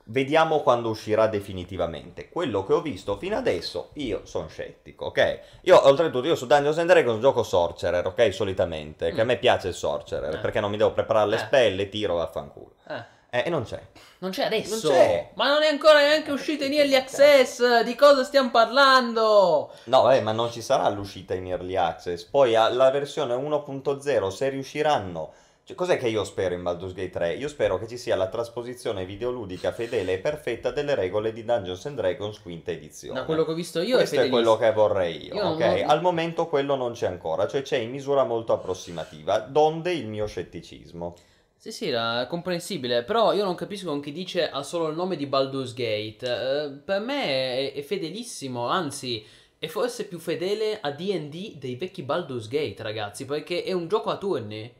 [0.02, 2.30] Vediamo quando uscirà definitivamente.
[2.30, 5.38] Quello che ho visto fino adesso, io sono scettico, ok?
[5.62, 8.34] Io, oltretutto, io su Dungeons and Dragons gioco Sorcerer, ok?
[8.34, 9.28] Solitamente, che a Mm.
[9.28, 10.38] me piace il Sorcerer, Eh.
[10.38, 11.38] perché non mi devo preparare le Eh.
[11.38, 12.72] spelle, tiro, vaffanculo.
[12.88, 13.18] Eh.
[13.32, 13.80] Eh, e non c'è.
[14.18, 14.88] Non c'è adesso.
[14.88, 15.30] Non c'è.
[15.34, 17.82] Ma non è ancora neanche uscito in early access.
[17.82, 19.70] Di cosa stiamo parlando?
[19.84, 22.24] No, eh, ma non ci sarà l'uscita in Early Access.
[22.24, 25.32] Poi alla versione 1.0, se riusciranno...
[25.62, 27.34] Cioè, cos'è che io spero in Baldur's Gate 3?
[27.34, 31.86] Io spero che ci sia la trasposizione videoludica fedele e perfetta delle regole di Dungeons
[31.86, 33.20] and Dragons quinta edizione.
[33.20, 35.84] Da quello che ho visto io Questo è è quello che vorrei io, Io ok?
[35.86, 40.26] Al momento quello non c'è ancora, cioè c'è in misura molto approssimativa, donde il mio
[40.26, 41.14] scetticismo.
[41.62, 45.16] Sì, sì, era comprensibile, però io non capisco con chi dice ha solo il nome
[45.16, 46.24] di Baldur's Gate.
[46.26, 49.22] Eh, per me è, è fedelissimo, anzi,
[49.58, 54.08] è forse più fedele a D&D dei vecchi Baldur's Gate, ragazzi, perché è un gioco
[54.08, 54.72] a turni.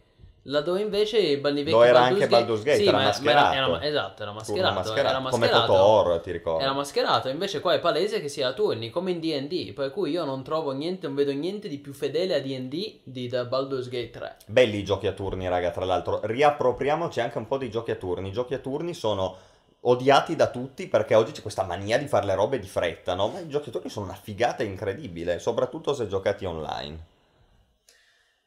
[0.51, 3.03] Laddove invece i ba- i vecchi Lo era Baldur's anche Baldur's Gate, sì, era ma-
[3.03, 3.55] ma mascherato.
[3.55, 5.73] era- esatto, era mascherato, mascherato, era come mascherato.
[5.73, 6.65] Kotor, ti ricordo.
[6.65, 10.11] Era mascherato, invece qua è palese che sia a turni, come in D&D, per cui
[10.11, 13.89] io non trovo niente, non vedo niente di più fedele a D&D di da Baldur's
[13.89, 14.37] Gate 3.
[14.47, 16.19] Belli i giochi a turni, raga, tra l'altro.
[16.25, 18.31] Riappropriamoci anche un po' dei giochi a turni.
[18.31, 19.37] I giochi a turni sono
[19.83, 23.29] odiati da tutti perché oggi c'è questa mania di fare le robe di fretta, no?
[23.29, 26.99] Ma i giochi a turni sono una figata incredibile, soprattutto se giocati online.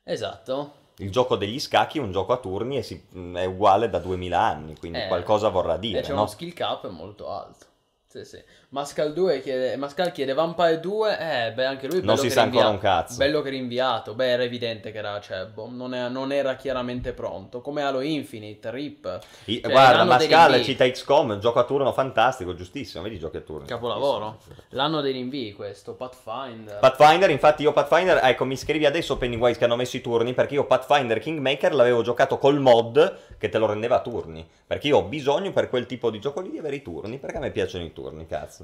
[0.03, 0.81] Esatto.
[0.97, 4.39] Il gioco degli scacchi è un gioco a turni e si- è uguale da 2000
[4.39, 6.17] anni, quindi Eh, qualcosa vorrà dire, c'è no?
[6.19, 7.65] uno skill cap molto alto.
[8.07, 8.43] Sì, sì.
[8.73, 12.31] Mascal 2 chiede, Mascal chiede Vampire 2, eh, beh, anche lui è Non bello si
[12.31, 13.17] sa ancora un cazzo.
[13.17, 17.61] Bello che rinviato, beh, era evidente che era Cebbo, non, è- non era chiaramente pronto,
[17.61, 23.03] come Halo Infinite, RIP, I- Cioè, guarda, Mascal cita XCOM, gioco a turno fantastico, giustissimo,
[23.03, 23.67] vedi i giochi a turno.
[23.67, 24.39] capolavoro.
[24.69, 26.79] L'anno dei rinvii questo, Pathfinder.
[26.79, 30.55] Pathfinder, infatti io Pathfinder, ecco mi scrivi adesso Pennywise che hanno messo i turni perché
[30.55, 34.97] io Pathfinder Kingmaker l'avevo giocato col mod che te lo rendeva a turni, perché io
[34.97, 37.51] ho bisogno per quel tipo di gioco lì di avere i turni, perché a me
[37.51, 38.61] piacciono i turni, cazzo.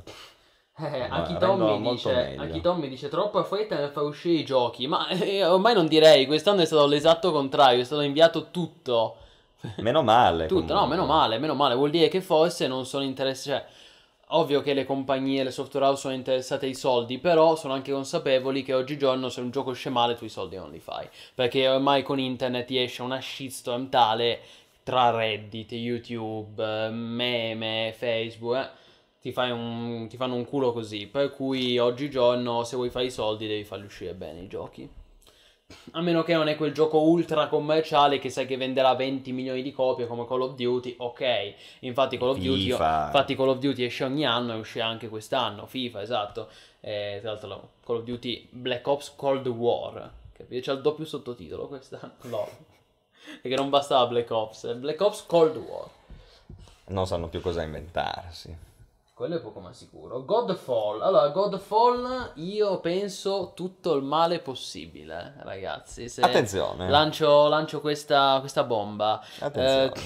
[0.82, 4.36] Eh, No, anche, rendono Tommy molto dice, anche Tommy dice troppa fretta nel far uscire
[4.40, 8.50] i giochi, ma eh, ormai non direi, quest'anno è stato l'esatto contrario, è stato inviato
[8.50, 9.18] tutto.
[9.78, 10.46] Meno male.
[10.46, 10.96] Tutto, no, comunque.
[10.96, 11.76] meno male, meno male.
[11.76, 13.58] Vuol dire che forse non sono interessati.
[13.58, 13.68] Cioè,
[14.32, 18.64] ovvio che le compagnie, le software house sono interessate ai soldi, però sono anche consapevoli
[18.64, 21.08] che oggigiorno se un gioco esce male tu i soldi non li fai.
[21.34, 24.40] Perché ormai con internet ti esce una shitstorm tale
[24.84, 28.56] tra Reddit, YouTube, eh, meme, Facebook.
[28.56, 28.79] eh.
[29.22, 31.08] Ti, fai un, ti fanno un culo così.
[31.08, 34.90] Per cui oggigiorno, se vuoi fare i soldi, devi farli uscire bene i giochi.
[35.92, 39.62] A meno che non è quel gioco ultra commerciale che sai che venderà 20 milioni
[39.62, 41.54] di copie come Call of Duty, ok.
[41.82, 45.68] Infatti Call of, Duty, infatti Call of Duty esce ogni anno e uscirà anche quest'anno.
[45.68, 46.50] FIFA, esatto.
[46.80, 50.12] E, tra l'altro Call of Duty Black Ops Cold War.
[50.34, 50.62] Capito?
[50.62, 52.14] C'è il doppio sottotitolo quest'anno.
[52.30, 52.50] Lol.
[53.42, 54.66] Perché non bastava Black Ops.
[54.66, 55.88] è Black Ops Cold War.
[56.88, 58.68] Non sanno più cosa inventarsi.
[59.20, 60.24] Quello è poco ma sicuro.
[60.24, 61.02] Godfall.
[61.02, 66.08] Allora, Godfall, io penso tutto il male possibile, ragazzi.
[66.08, 66.90] Se Attenzione.
[66.90, 69.22] Lancio, lancio questa, questa bomba.
[69.40, 69.88] Attenzione.
[69.88, 70.02] Eh, è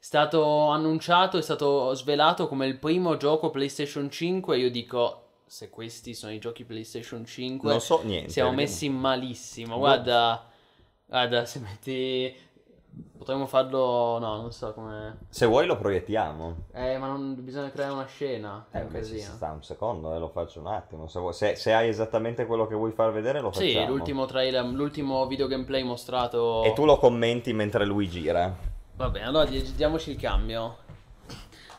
[0.00, 4.58] stato annunciato, è stato svelato come il primo gioco PlayStation 5.
[4.58, 8.30] Io dico, se questi sono i giochi PlayStation 5, Non so niente.
[8.30, 9.74] siamo messi malissimo.
[9.74, 9.78] Boh.
[9.78, 10.44] Guarda,
[11.06, 12.36] guarda, se metti...
[13.18, 14.18] Potremmo farlo...
[14.18, 15.18] No, non so come...
[15.28, 16.66] Se vuoi lo proiettiamo.
[16.72, 18.66] Eh, ma non bisogna creare una scena.
[18.70, 19.20] Eh, un casino.
[19.34, 21.08] sta un secondo, eh, lo faccio un attimo.
[21.08, 23.70] Se, vuoi- se- se hai esattamente quello che vuoi far vedere, lo facciamo.
[23.70, 26.62] Sì, l'ultimo trailer, l'ultimo video gameplay mostrato.
[26.64, 28.54] E tu lo commenti mentre lui gira.
[28.96, 30.76] Va bene, allora di- diamoci il cambio.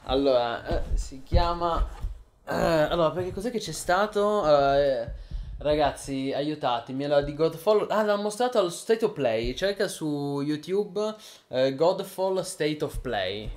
[0.04, 1.88] Allora, eh, si chiama.
[2.48, 4.46] eh, allora, perché cos'è che c'è stato?
[4.48, 5.12] Eh,
[5.60, 7.06] ragazzi, aiutatemi.
[7.06, 7.86] Allora, di Godfall.
[7.90, 9.56] Ah, l'ha mostrato al State of Play.
[9.56, 11.16] Cerca su YouTube
[11.50, 13.50] eh, Godfall State of Play.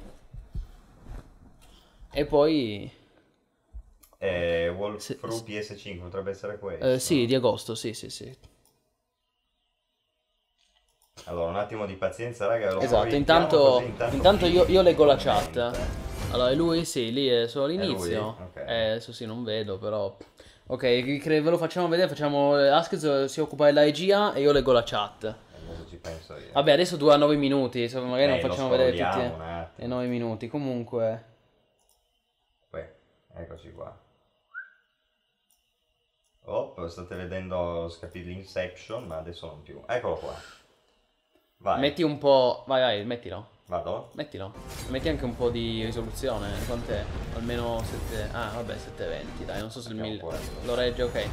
[2.13, 2.91] E poi.
[4.19, 6.85] Eh, Wolf Se- Through PS5 potrebbe essere questo.
[6.85, 8.37] eh, sì, di agosto, sì, sì, sì.
[11.25, 12.73] Allora, un attimo di pazienza, raga.
[12.73, 15.57] Lo Esatto, intanto, così, intanto io, io leggo la chat.
[16.31, 16.85] Allora, è lui?
[16.85, 17.77] Sì, lì è solo lui?
[17.77, 18.37] all'inizio.
[18.41, 18.57] Ok.
[18.67, 20.17] Eh, adesso sì, non vedo, però...
[20.67, 22.55] Ok, ve lo facciamo vedere, facciamo...
[22.55, 25.25] Askez si occupa della regia e io leggo la chat.
[25.25, 26.53] Adesso ci penso io.
[26.53, 29.69] Vabbè, adesso dura 9 minuti, se magari Eh, non facciamo vedere tutti attimo.
[29.77, 30.49] i 9 minuti.
[30.49, 31.25] Comunque...
[32.71, 32.93] Beh,
[33.35, 33.99] eccoci qua.
[36.45, 39.81] Oh, state vedendo scapire l'Inception, ma adesso non più.
[39.87, 40.35] Eccolo qua.
[41.59, 42.65] Vai, Metti un po'...
[42.67, 43.52] Vai, vai, mettilo.
[43.73, 44.11] Vado?
[44.15, 44.53] Mettilo.
[44.89, 46.51] Metti anche un po' di risoluzione.
[46.67, 47.05] Quant'è?
[47.37, 48.29] Almeno 7...
[48.33, 49.61] Ah, vabbè, 720, dai.
[49.61, 50.39] Non so se il Mettiamo 1000...
[50.39, 50.67] quello.
[50.67, 51.29] Lo regge, ok.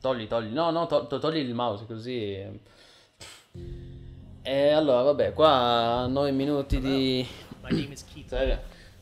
[0.00, 0.52] Togli, togli.
[0.52, 2.60] No, no, to- to- togli il mouse così.
[4.42, 7.26] E allora, vabbè, qua 9 minuti di...
[7.62, 8.58] My name is Keith, Serio?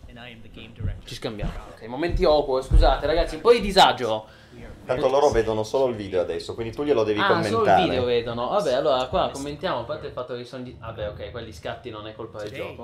[0.08, 1.04] and I am the game director.
[1.08, 1.50] Ci scambiamo.
[1.72, 4.26] Ok, momenti awkward, scusate ragazzi, un po' di disagio.
[4.84, 7.52] Tanto loro vedono solo il video adesso, quindi tu glielo devi Ah, commentare.
[7.54, 8.48] solo il video vedono.
[8.48, 10.76] Vabbè, allora qua commentiamo, a parte il fatto che sono di...
[10.78, 12.82] Vabbè, ok, quelli scatti non è colpa del Today gioco.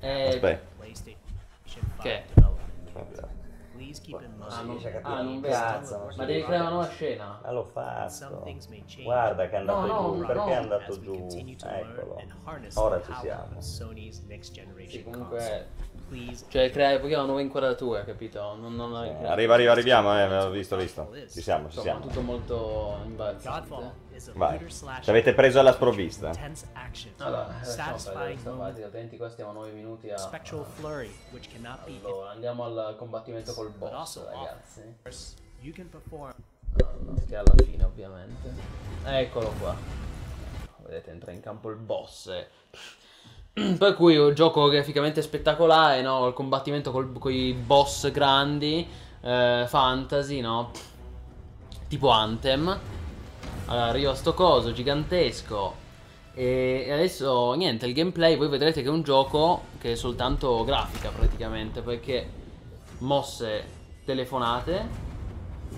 [0.00, 0.66] Eh, Aspetta.
[0.78, 1.20] PlayStation
[1.64, 2.24] 5 Che?
[2.34, 3.28] development.
[3.72, 7.40] Please keep in mind Ah, non, ah, non cazzo, Ma devi creare una nuova scena.
[7.42, 8.42] Ma l'ho fatto.
[9.02, 10.20] Guarda che è andato No, no, giù.
[10.20, 10.26] no.
[10.26, 11.14] Perché è andato giù?
[11.14, 12.20] Eccolo.
[12.74, 13.56] Ora ci siamo.
[13.56, 15.68] of Sony's next generation Sì, comunque...
[16.48, 18.56] Cioè, creare poi una nuova inquadratura, capito?
[18.56, 21.10] Non, non la Eh, Arriva, arriva, arriviamo, eh, ho visto, visto.
[21.30, 22.00] Ci siamo, ci siamo.
[22.00, 24.08] tutto molto imbarazzante.
[24.34, 24.58] Vai.
[24.68, 26.30] Ci avete preso alla sprovvista.
[27.18, 30.18] Allora, perdere satisfying attenti, qua stiamo 9 minuti a...
[30.18, 32.04] spectral flurry, which cannot be hit.
[32.04, 35.36] Allora, andiamo al combattimento col boss, ragazzi.
[35.60, 36.34] you can perform
[37.26, 38.52] Che alla fine, ovviamente.
[39.04, 39.74] Eccolo qua.
[40.84, 42.30] Vedete, entra in campo il boss.
[43.52, 43.76] Eh.
[43.78, 46.26] Per cui un gioco graficamente spettacolare, no?
[46.28, 48.86] Il combattimento con i boss grandi,
[49.22, 50.70] eh, fantasy, no?
[51.88, 52.78] Tipo Anthem.
[53.66, 55.74] Allora, arriva sto coso gigantesco.
[56.34, 61.10] E adesso, niente, il gameplay, voi vedrete che è un gioco che è soltanto grafica
[61.10, 62.28] praticamente, perché
[62.98, 63.64] mosse
[64.04, 64.88] telefonate,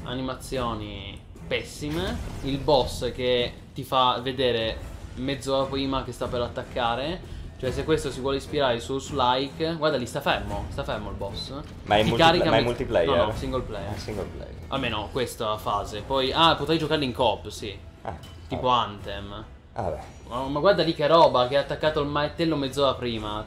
[0.04, 4.78] animazioni pessime, il boss che ti fa vedere
[5.16, 7.40] mezz'ora prima che sta per attaccare.
[7.62, 11.14] Cioè, se questo si vuole ispirare su like, guarda lì sta fermo, sta fermo il
[11.16, 11.50] boss.
[11.84, 13.16] Ma è, Ti multipla- carica ma è multiplayer?
[13.16, 13.88] No, no, single player.
[13.88, 14.54] Ah, single player.
[14.66, 16.00] Almeno questa fase.
[16.02, 17.78] Poi, ah, potrei giocarli in coop, sì.
[18.02, 18.16] Ah,
[18.48, 19.32] Tipo Anthem.
[19.74, 19.98] ah, Vabbè.
[20.28, 23.46] Ma, ma guarda lì che roba, che ha attaccato il martello mezz'ora prima.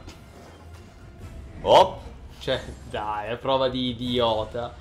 [1.60, 2.00] Oh,
[2.38, 4.72] Cioè, dai, è prova di idiota.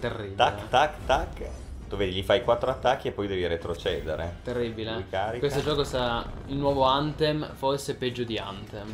[0.00, 0.34] Terribile.
[0.34, 1.48] tac, tac, tac.
[1.88, 4.38] Tu vedi, gli fai quattro attacchi e poi devi retrocedere.
[4.42, 5.06] Terribile.
[5.38, 8.92] Questo gioco sarà il nuovo Anthem, forse peggio di Anthem.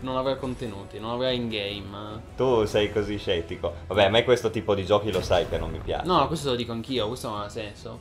[0.00, 2.22] Non avrà contenuti, non avrà in-game.
[2.36, 3.72] Tu sei così scettico.
[3.86, 6.04] Vabbè, a me questo tipo di giochi lo sai che non mi piace.
[6.06, 8.00] No, questo lo dico anch'io, questo non ha senso.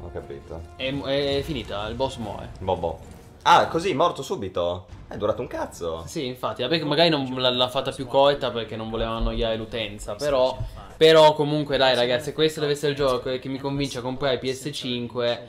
[0.00, 0.62] Ho capito.
[0.76, 2.50] È, è finita, il boss muore.
[2.60, 3.13] Bobo.
[3.46, 4.86] Ah, così, morto subito?
[5.06, 6.04] È durato un cazzo.
[6.06, 10.14] Sì, infatti, vabbè che magari non l'ha fatta più corta perché non voleva annoiare l'utenza,
[10.14, 10.56] però...
[10.96, 14.40] Però comunque dai ragazzi, se questo deve essere il gioco che mi convince a comprare
[14.40, 15.40] PS5,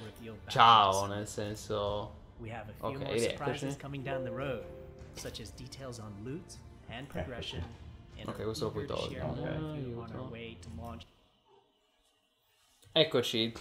[0.48, 2.24] ciao, nel senso...
[2.80, 3.36] Okay,
[7.08, 7.64] progression,
[8.18, 9.24] and Ok, questo lo puoi togliere.
[9.24, 10.56] Ok.
[10.76, 11.06] launch.
[12.92, 13.54] Eccoci.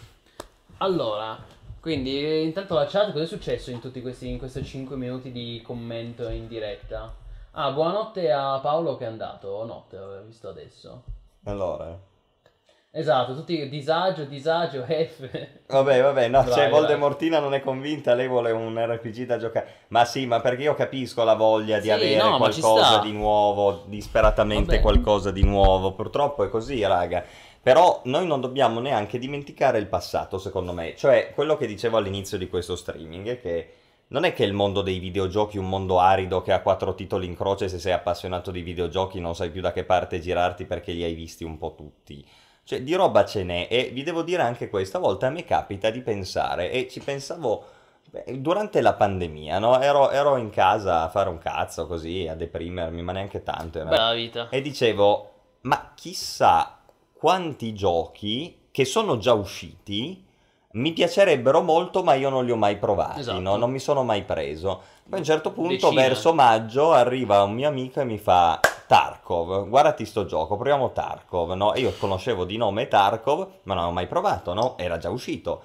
[0.79, 1.39] Allora,
[1.85, 5.61] quindi intanto la chat, cosa è successo in tutti questi in questi 5 minuti di
[5.63, 7.15] commento in diretta?
[7.51, 11.03] Ah, buonanotte a Paolo che è andato, o notte, ho visto adesso.
[11.45, 11.95] Allora.
[12.91, 15.29] Esatto, tutti disagio, disagio, F.
[15.67, 16.71] Vabbè, vabbè, no, Vai, cioè vai.
[16.71, 19.67] Voldemortina non è convinta, lei vuole un RPG da giocare.
[19.89, 23.83] Ma sì, ma perché io capisco la voglia di Sì, avere no, qualcosa di nuovo,
[23.89, 24.81] disperatamente Vabbè.
[24.81, 25.93] qualcosa di nuovo.
[25.93, 27.23] Purtroppo è così, raga.
[27.65, 30.95] Però noi non dobbiamo neanche dimenticare il passato, secondo me.
[30.95, 33.73] Cioè, quello che dicevo all'inizio di questo streaming è che
[34.09, 37.25] non è che il mondo dei videogiochi è un mondo arido che ha quattro titoli
[37.25, 40.93] in croce se sei appassionato di videogiochi non sai più da che parte girarti perché
[40.93, 42.23] li hai visti un po' tutti.
[42.65, 45.89] Cioè, di roba ce n'è e vi devo dire anche questa volta a me capita
[45.89, 47.65] di pensare e ci pensavo
[48.11, 49.81] beh, durante la pandemia, no?
[49.81, 53.79] Ero, ero in casa a fare un cazzo così, a deprimermi, ma neanche tanto.
[53.79, 53.97] realtà.
[53.97, 54.49] Bella vita.
[54.51, 55.31] E dicevo,
[55.63, 56.81] ma chissà
[57.15, 60.23] quanti giochi che sono già usciti
[60.73, 63.39] mi piacerebbero molto, ma io non li ho mai provati, Esatto.
[63.39, 63.57] no?
[63.57, 64.83] non mi sono mai preso.
[65.09, 66.03] Poi a un certo punto, Decine.
[66.03, 68.59] verso maggio, arriva un mio amico e mi fa
[68.89, 71.75] Tarkov, guardati sto gioco, proviamo Tarkov, no?
[71.75, 74.77] E io conoscevo di nome Tarkov, ma non ho mai provato, no?
[74.77, 75.63] Era già uscito.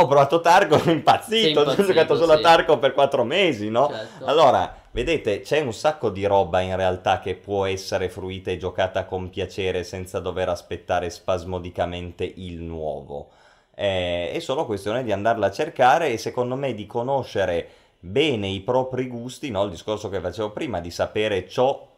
[0.00, 2.38] Ho provato Tarkov, Sei impazzito, ho giocato solo sì.
[2.38, 3.88] a Tarkov per quattro mesi, no?
[3.90, 4.24] Certo.
[4.24, 9.04] Allora, vedete, c'è un sacco di roba in realtà che può essere fruita e giocata
[9.04, 13.28] con piacere senza dover aspettare spasmodicamente il nuovo.
[13.74, 17.68] Eh, è solo questione di andarla a cercare e secondo me di conoscere
[18.00, 19.64] bene i propri gusti, no?
[19.64, 21.88] Il discorso che facevo prima, di sapere ciò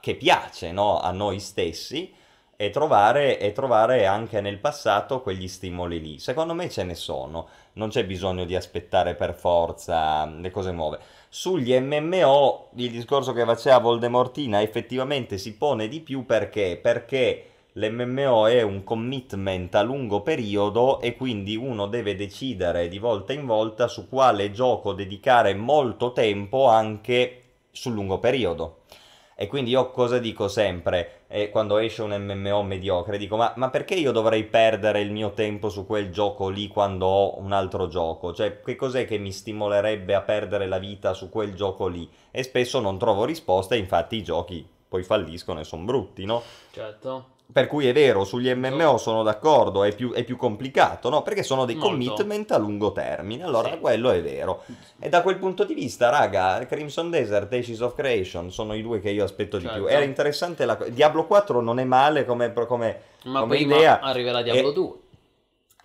[0.00, 1.00] che piace no?
[1.00, 2.12] a noi stessi
[2.56, 6.18] e trovare, e trovare anche nel passato quegli stimoli lì.
[6.18, 10.98] Secondo me ce ne sono, non c'è bisogno di aspettare per forza le cose nuove.
[11.28, 16.78] Sugli MMO il discorso che faceva Voldemortina effettivamente si pone di più perché?
[16.80, 23.32] Perché l'MMO è un commitment a lungo periodo e quindi uno deve decidere di volta
[23.32, 27.40] in volta su quale gioco dedicare molto tempo anche
[27.72, 28.82] sul lungo periodo.
[29.36, 33.18] E quindi io cosa dico sempre eh, quando esce un MMO mediocre?
[33.18, 37.06] Dico ma, ma perché io dovrei perdere il mio tempo su quel gioco lì quando
[37.06, 38.32] ho un altro gioco?
[38.32, 42.08] Cioè che cos'è che mi stimolerebbe a perdere la vita su quel gioco lì?
[42.30, 46.40] E spesso non trovo risposte, infatti i giochi poi falliscono e sono brutti, no?
[46.70, 47.33] Certo.
[47.52, 51.22] Per cui è vero, sugli MMO sono d'accordo, è più, è più complicato, no?
[51.22, 51.90] Perché sono dei Molto.
[51.90, 53.78] commitment a lungo termine, allora Sì.
[53.78, 54.62] quello è vero.
[54.98, 58.82] E da quel punto di vista, raga, Crimson Desert e Ashes of Creation sono i
[58.82, 59.78] due che io aspetto di Certo.
[59.84, 59.88] più.
[59.88, 64.00] Era interessante la Diablo 4 non è male come, come, Ma come prima idea.
[64.00, 64.92] arriverà Diablo E- 2.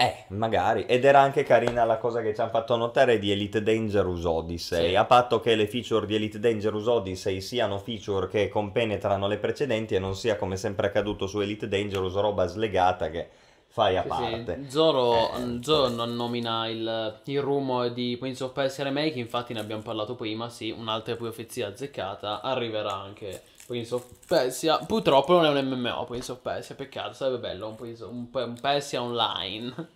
[0.02, 0.86] Eh, magari.
[0.86, 4.90] Ed era anche carina la cosa che ci hanno fatto notare di Elite Dangerous Odyssey.
[4.92, 4.96] Sì.
[4.96, 9.96] A patto che le feature di Elite Dangerous Odyssey siano feature che compenetrano le precedenti
[9.96, 13.28] e non sia come sempre accaduto su Elite Dangerous roba slegata che
[13.68, 14.60] fai a Sì, parte.
[14.64, 14.70] sì.
[14.70, 19.60] Zoro, Eh, Zoro non nomina il, il rumor di Prince of Persia Remake, infatti ne
[19.60, 25.60] abbiamo parlato prima, sì, un'altra profezia azzeccata, arriverà anche Prince of Persia, purtroppo non è
[25.62, 29.88] un MMO Prince of Persia, peccato, sarebbe bello un, Prince- un, un Persia online.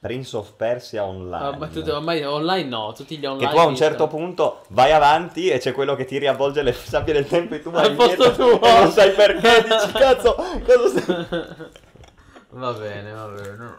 [0.00, 1.44] Prince of Persia Online.
[1.44, 3.46] Ah, ma tutti- ormai online no, tutti gli online.
[3.50, 6.62] Che tu a un certo sta- punto vai avanti e c'è quello che ti riavvolge
[6.62, 8.58] le sabbie del tempo e tu vai Al posto tuo.
[8.62, 11.26] non sai perché, dici cazzo, cosa stai...
[12.50, 13.76] Va bene, va bene.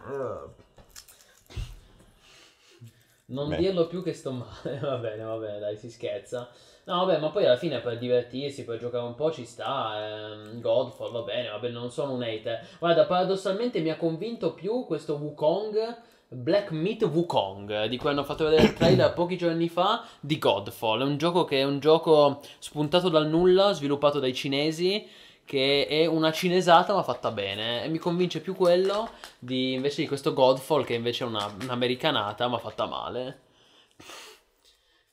[3.25, 3.57] Non Beh.
[3.57, 4.77] dirlo più che sto male.
[4.81, 6.49] Va bene, va bene, dai, si scherza.
[6.89, 10.31] No, vabbè, ma poi alla fine per divertirsi, per giocare un po' ci sta.
[10.33, 12.67] ehm, Godfall, va bene, va bene, non sono un hater.
[12.79, 15.97] Guarda, paradossalmente mi ha convinto più questo Wukong.
[16.31, 21.01] Black Meat Wukong, di cui hanno fatto vedere il trailer pochi giorni fa di Godfall.
[21.01, 25.07] È un gioco che è un gioco spuntato dal nulla, sviluppato dai cinesi,
[25.45, 27.83] che è una cinesata ma fatta bene.
[27.83, 29.09] E mi convince più quello
[29.39, 33.39] di, invece di questo Godfall, che invece è una, un'americanata ma fatta male.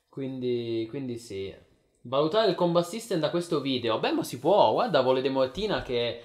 [0.09, 1.55] Quindi, quindi sì.
[2.09, 3.99] Valutare il combat system da questo video.
[3.99, 4.73] Beh, ma si può.
[4.73, 6.23] Guarda, Vole de Mortina che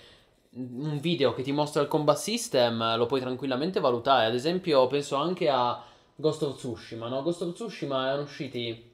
[0.54, 4.28] un video che ti mostra il combat system lo puoi tranquillamente valutare.
[4.28, 5.84] Ad esempio, penso anche a
[6.16, 7.24] Ghost of Tsushima, no?
[7.24, 8.90] Ghost of Tsushima erano usciti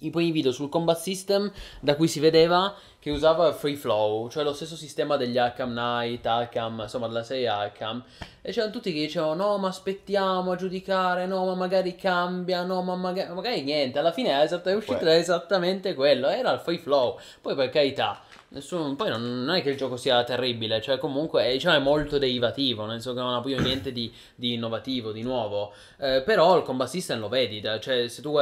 [0.00, 1.50] i primi video sul combat system
[1.80, 2.74] da cui si vedeva
[3.08, 7.48] che usava free flow, cioè lo stesso sistema degli Arkham Knight, Arkham, insomma della serie
[7.48, 8.04] Arkham.
[8.42, 12.82] E c'erano tutti che dicevano no ma aspettiamo a giudicare, no ma magari cambia, no
[12.82, 15.12] ma magari, magari niente, alla fine è, esatt- è uscito Quello.
[15.12, 17.18] esattamente quello, era il free flow.
[17.40, 21.44] Poi per carità, Nessuno, poi non, non è che il gioco sia terribile, cioè comunque
[21.44, 25.12] è, diciamo, è molto derivativo, nel senso che non ha più niente di, di innovativo,
[25.12, 25.74] di nuovo.
[25.98, 28.38] Eh, però il combat system lo vedi, cioè se tu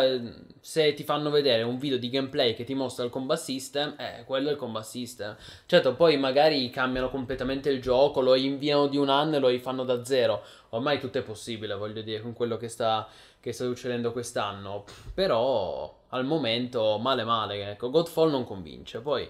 [0.60, 4.22] se ti fanno vedere un video di gameplay che ti mostra il combat system, eh,
[4.24, 5.36] quello è il combat system.
[5.66, 9.82] Certo, poi magari cambiano completamente il gioco, lo inviano di un anno e lo rifanno
[9.82, 10.44] da zero.
[10.70, 13.08] Ormai tutto è possibile, voglio dire, con quello che sta,
[13.40, 14.84] che sta succedendo quest'anno.
[15.14, 19.28] Però al momento male male, ecco, Godfall non convince, poi...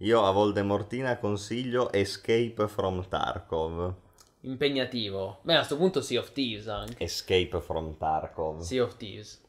[0.00, 3.94] Io a Voldemortina consiglio Escape from Tarkov.
[4.40, 5.38] Impegnativo.
[5.40, 7.02] Beh, a questo punto Sea of Thieves anche.
[7.02, 8.60] Escape from Tarkov.
[8.60, 9.42] Sea of Thieves.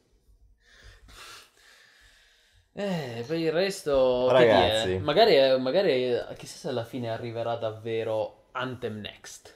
[2.72, 4.30] Eh, per il resto...
[4.30, 4.92] Ragazzi.
[4.92, 4.98] Che?
[5.00, 9.54] Magari, magari, chissà se alla fine arriverà davvero Anthem Next.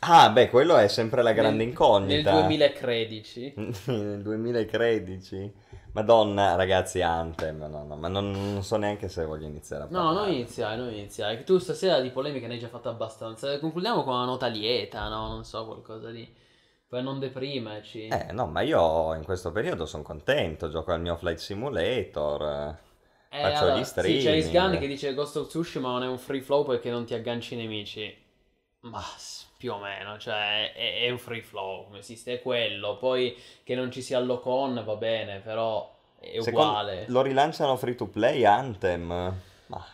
[0.00, 2.32] Ah, beh, quello è sempre la grande Nel- incognita.
[2.32, 3.54] Nel 2013.
[3.86, 5.52] Nel 2013.
[5.94, 7.58] Madonna, ragazzi, Anthem.
[7.68, 10.26] No, no, ma non, non so neanche se voglio iniziare a No, parlare.
[10.26, 11.44] non iniziare, non iniziare.
[11.44, 13.58] Tu stasera di polemica ne hai già fatta abbastanza.
[13.60, 15.28] Concludiamo con una nota lieta, no?
[15.28, 16.42] Non so, qualcosa di...
[16.88, 18.08] Per non deprimerci.
[18.08, 20.68] Eh, no, ma io in questo periodo sono contento.
[20.68, 22.76] Gioco al mio Flight Simulator.
[23.30, 24.36] Eh, faccio allora, gli Sì, c'è streaming.
[24.36, 27.54] Isgan che dice Ghost of Tsushima non è un free flow perché non ti agganci
[27.54, 28.22] i nemici.
[28.80, 29.02] Ma
[29.64, 32.98] più o meno, cioè è, è un free flow, come esiste, quello.
[32.98, 37.04] Poi che non ci sia il lock-on va bene, però è Secondo- uguale.
[37.08, 39.06] Lo rilanciano free to play Anthem.
[39.68, 39.86] Ma...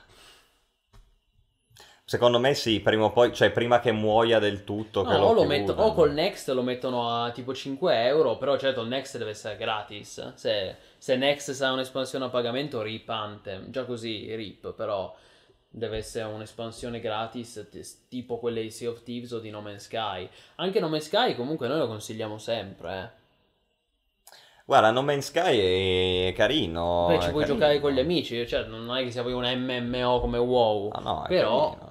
[2.04, 5.04] Secondo me sì, prima o poi, cioè prima che muoia del tutto.
[5.04, 8.88] No, o, metto- o col Next lo mettono a tipo 5 euro, però certo il
[8.88, 10.34] Next deve essere gratis.
[10.34, 13.70] Se, se Next sarà un'espansione a pagamento, rip Anthem.
[13.70, 15.14] Già così, rip, però
[15.72, 19.84] deve essere un'espansione gratis t- tipo quelle di Sea of Thieves o di No Man's
[19.84, 20.28] Sky.
[20.56, 23.02] Anche No Man's Sky comunque noi lo consigliamo sempre.
[23.02, 23.18] Eh.
[24.64, 27.06] Guarda, No Man's Sky è carino.
[27.08, 27.58] Poi ci puoi carino.
[27.58, 31.00] giocare con gli amici, cioè non è che sia poi un MMO come WoW, Ah,
[31.00, 31.89] no, però carino.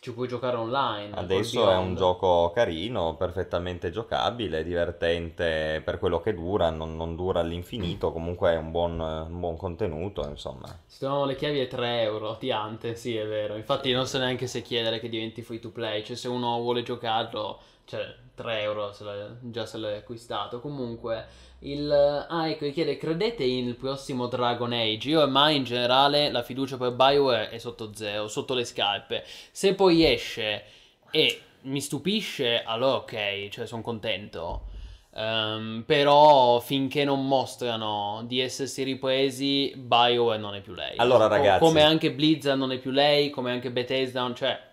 [0.00, 1.14] Ci puoi giocare online.
[1.14, 7.40] Adesso è un gioco carino, perfettamente giocabile, divertente per quello che dura, non, non dura
[7.40, 10.74] all'infinito, comunque è un buon, un buon contenuto, insomma.
[10.86, 13.56] Si trovano le chiavi a 3 euro di Ante, sì è vero.
[13.56, 16.02] Infatti non so neanche se chiedere che diventi free to play.
[16.02, 18.02] Cioè se uno vuole giocarlo, cioè
[18.40, 19.04] 3 euro se
[19.40, 20.60] già se l'hai acquistato.
[20.60, 21.26] Comunque
[21.60, 21.90] il...
[21.90, 25.10] Ah ecco, mi chiede, credete il prossimo Dragon Age?
[25.10, 29.24] Io ormai in generale la fiducia per Bioware è sotto zero, sotto le scarpe.
[29.50, 30.64] Se poi esce
[31.10, 34.68] e mi stupisce, allora ok, cioè sono contento.
[35.14, 40.96] Ehm, però finché non mostrano di essersi ripresi, BioWare non è più lei.
[40.96, 44.68] Allora, ragazzi- come anche Blizzard non è più lei, come anche Bethesda, cioè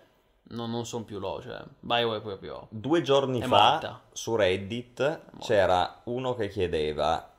[0.48, 2.66] non, non sono più loro, cioè BioWare proprio.
[2.70, 4.00] Due giorni fa morta.
[4.12, 7.30] su Reddit c'era uno che chiedeva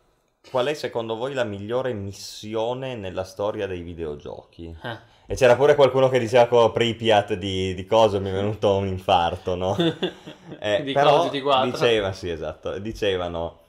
[0.50, 4.76] qual è secondo voi la migliore missione nella storia dei videogiochi?
[4.84, 4.98] Eh.
[5.28, 8.88] E c'era pure qualcuno che diceva con Pripyat di, di cosa mi è venuto un
[8.88, 9.76] infarto, no?
[10.62, 11.70] Eh, Di però Call of Duty 4.
[11.72, 13.60] diceva, sì, esatto, dicevano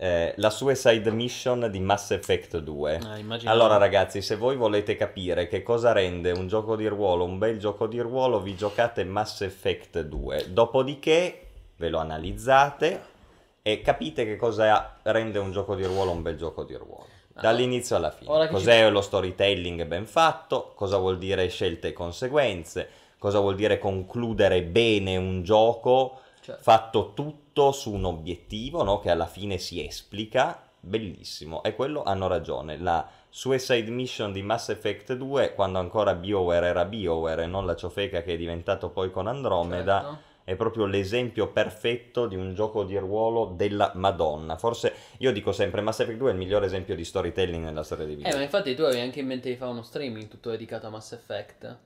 [0.00, 2.92] eh, la Suicide Mission di Mass Effect 2.
[2.94, 3.50] Eh, immaginavo.
[3.50, 7.58] Allora ragazzi, se voi volete capire che cosa rende un gioco di ruolo un bel
[7.58, 10.52] gioco di ruolo, vi giocate Mass Effect 2.
[10.52, 11.46] Dopodiché
[11.76, 13.16] ve lo analizzate
[13.60, 17.06] e capite che cosa rende un gioco di ruolo un bel gioco di ruolo.
[17.34, 18.48] Dall'inizio alla fine.
[18.48, 20.72] Cos'è lo storytelling ben fatto?
[20.76, 22.88] Cosa vuol dire scelte e conseguenze?
[23.18, 26.62] Cosa vuol dire concludere bene un gioco Certo.
[26.62, 29.00] fatto tutto su un obiettivo, no?
[29.00, 30.62] Che alla fine si esplica.
[30.80, 31.62] Bellissimo.
[31.62, 32.78] E quello hanno ragione.
[32.78, 37.76] La Suicide Mission di Mass Effect 2, quando ancora BioWare era BioWare e non la
[37.76, 40.18] ciofeca che è diventato poi con Andromeda, Certo.
[40.44, 44.56] è proprio l'esempio perfetto di un gioco di ruolo della Madonna.
[44.56, 48.06] Forse io dico sempre Mass Effect 2 è il migliore esempio di storytelling nella storia
[48.06, 50.86] dei Eh, ma infatti tu avevi anche in mente di fare uno streaming tutto dedicato
[50.86, 51.78] a Mass Effect.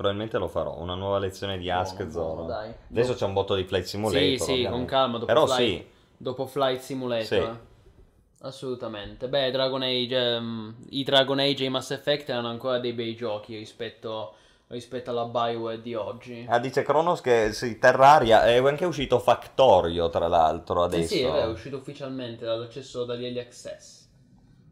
[0.00, 2.46] Probabilmente lo farò, una nuova lezione di Ask Buono, Zoro.
[2.46, 2.72] dai.
[2.88, 4.30] Adesso c'è un botto di Flight Simulator.
[4.30, 4.70] Sì, sì, ovviamente.
[4.70, 5.86] con calma, dopo Però Flight, sì,
[6.16, 7.26] dopo Flight Simulator.
[7.26, 7.48] Sì.
[8.40, 9.28] Assolutamente.
[9.28, 13.14] Beh, Dragon Age, ehm, i Dragon Age e i Mass Effect erano ancora dei bei
[13.14, 14.36] giochi rispetto,
[14.68, 16.46] rispetto alla Bioware di oggi.
[16.48, 21.14] Ah, dice Kronos che sì, Terraria è anche uscito Factorio, tra l'altro, Eh adesso.
[21.14, 24.08] sì, è vero, è uscito ufficialmente dall'accesso dagli early access.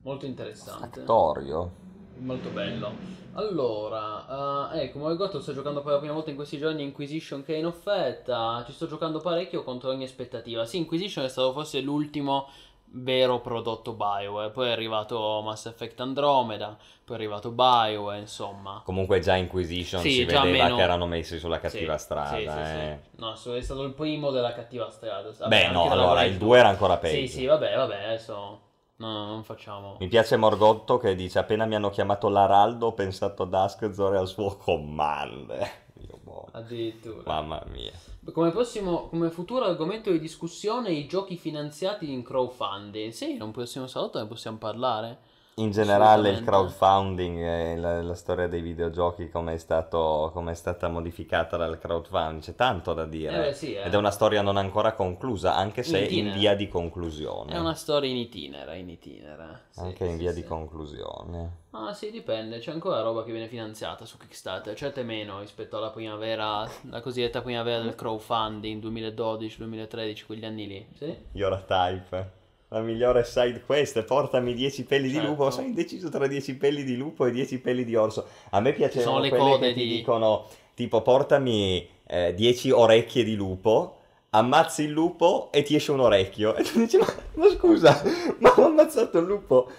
[0.05, 1.01] Molto interessante.
[1.01, 1.87] Factorio.
[2.19, 3.17] Molto bello.
[3.35, 7.45] Allora, eh, ecco, come Gotto sto giocando per la prima volta in questi giorni Inquisition
[7.45, 8.65] che è in offerta.
[8.67, 10.65] Ci sto giocando parecchio contro ogni aspettativa.
[10.65, 12.49] Sì, Inquisition è stato forse l'ultimo
[12.91, 14.51] vero prodotto Bioware.
[14.51, 18.83] Poi è arrivato Mass Effect Andromeda, poi è arrivato Bioware, insomma.
[18.85, 22.37] Comunque già Inquisition Sì, si già vedeva meno- che erano messi sulla cattiva Sì, strada.
[22.37, 22.41] sì,
[22.79, 22.99] eh.
[23.17, 25.31] No, è stato il primo della cattiva strada.
[25.31, 26.47] Vabbè, Beh, no, allora il 2.
[26.47, 27.15] 2 era ancora peggio.
[27.15, 28.67] Sì, sì, vabbè, vabbè, adesso
[28.99, 29.97] No, no, non facciamo.
[30.01, 34.19] Mi piace Morgotto che dice appena mi hanno chiamato l'Araldo ho pensato ad Askzor e
[34.19, 35.51] al suo command.
[36.07, 37.23] Io, boh, Addirittura.
[37.25, 37.93] mamma mia.
[38.33, 43.13] Come, prossimo, come futuro argomento di discussione i giochi finanziati in crowdfunding.
[43.13, 45.19] Sì, un prossimo salotto ne possiamo parlare.
[45.59, 50.55] In generale il crowdfunding e la, la storia dei videogiochi come è, stato, come è
[50.55, 53.35] stata modificata dal crowdfunding, c'è tanto da dire.
[53.35, 53.83] Eh beh, sì, eh.
[53.83, 57.53] Ed è una storia non ancora conclusa, anche se In in, via di conclusione.
[57.53, 59.63] È una storia in itinere, in itinere.
[59.71, 60.41] Sì, Anche in sì, via sì.
[60.43, 61.57] di conclusione.
[61.71, 65.91] Ah sì, dipende, c'è ancora roba che viene finanziata su Kickstarter, certe meno rispetto alla
[65.91, 70.87] primavera, la cosiddetta primavera del crowdfunding 2012-2013, quegli anni lì.
[70.95, 71.17] Sì?
[71.33, 72.38] Yora Type.
[72.71, 75.21] La migliore side quest, portami 10 peli Certo.
[75.23, 75.51] di lupo.
[75.51, 78.27] Sono indeciso tra 10 peli di lupo e 10 peli di orso.
[78.51, 83.35] A me piacevano le code che ti di- dicono tipo portami eh, 10 orecchie di
[83.37, 83.97] lupo,
[84.31, 86.55] ammazzi il lupo e ti esce un orecchio.
[86.57, 88.03] E tu dici ma, ma scusa,
[88.39, 89.71] ma ho ammazzato il lupo.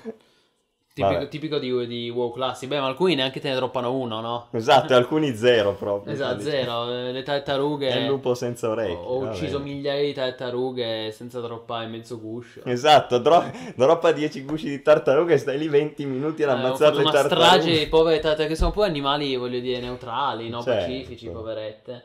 [1.08, 4.48] Tipico, tipico di, di WoW Classic, beh ma alcuni neanche te ne droppano uno, no?
[4.52, 6.14] Esatto, alcuni zero proprio.
[6.14, 7.90] Esatto, zero, eh, le tartarughe...
[7.90, 8.96] È il lupo senza orecchie.
[8.96, 12.62] Ho, ho ucciso migliaia di tartarughe senza droppare mezzo guscio.
[12.66, 16.96] Esatto, dro- droppa 10 gusci di tartarughe e stai lì 20 minuti ad Eh, ammazzare
[16.96, 17.46] le una tartarughe.
[17.48, 20.62] strage di povere tartarughe, che sono pure animali, voglio dire, neutrali, no?
[20.62, 20.86] Certo.
[20.86, 22.04] Pacifici, poverette.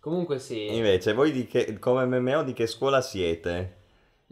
[0.00, 0.74] Comunque sì.
[0.74, 3.76] Invece, voi che, come MMO di che scuola siete?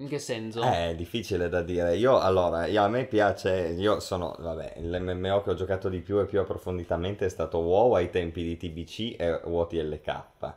[0.01, 0.63] In che senso?
[0.63, 1.95] Eh, è difficile da dire.
[1.97, 6.19] Io, allora, io- a me piace, io sono, vabbè, l'MMO che ho giocato di più
[6.21, 10.55] e più approfonditamente è stato WoW ai tempi di TBC e WOTLK.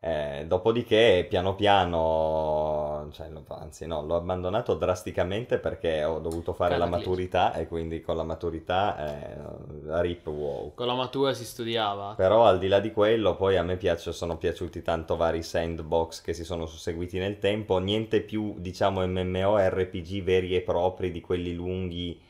[0.00, 6.76] Eh, dopodiché, piano piano, cioè, lo- anzi no, l'ho abbandonato drasticamente perché ho dovuto fare
[6.76, 7.10] la Cataclismo.
[7.10, 8.96] maturità e quindi con la maturità,
[9.32, 10.74] eh, rip WoW.
[10.74, 12.14] Con la matura si studiava.
[12.16, 16.20] Però al di là di quello, poi a me piace, sono piaciuti tanto vari sandbox
[16.22, 21.54] che si sono susseguiti nel tempo, niente più diciamo MMORPG veri e propri di quelli
[21.54, 22.20] lunghi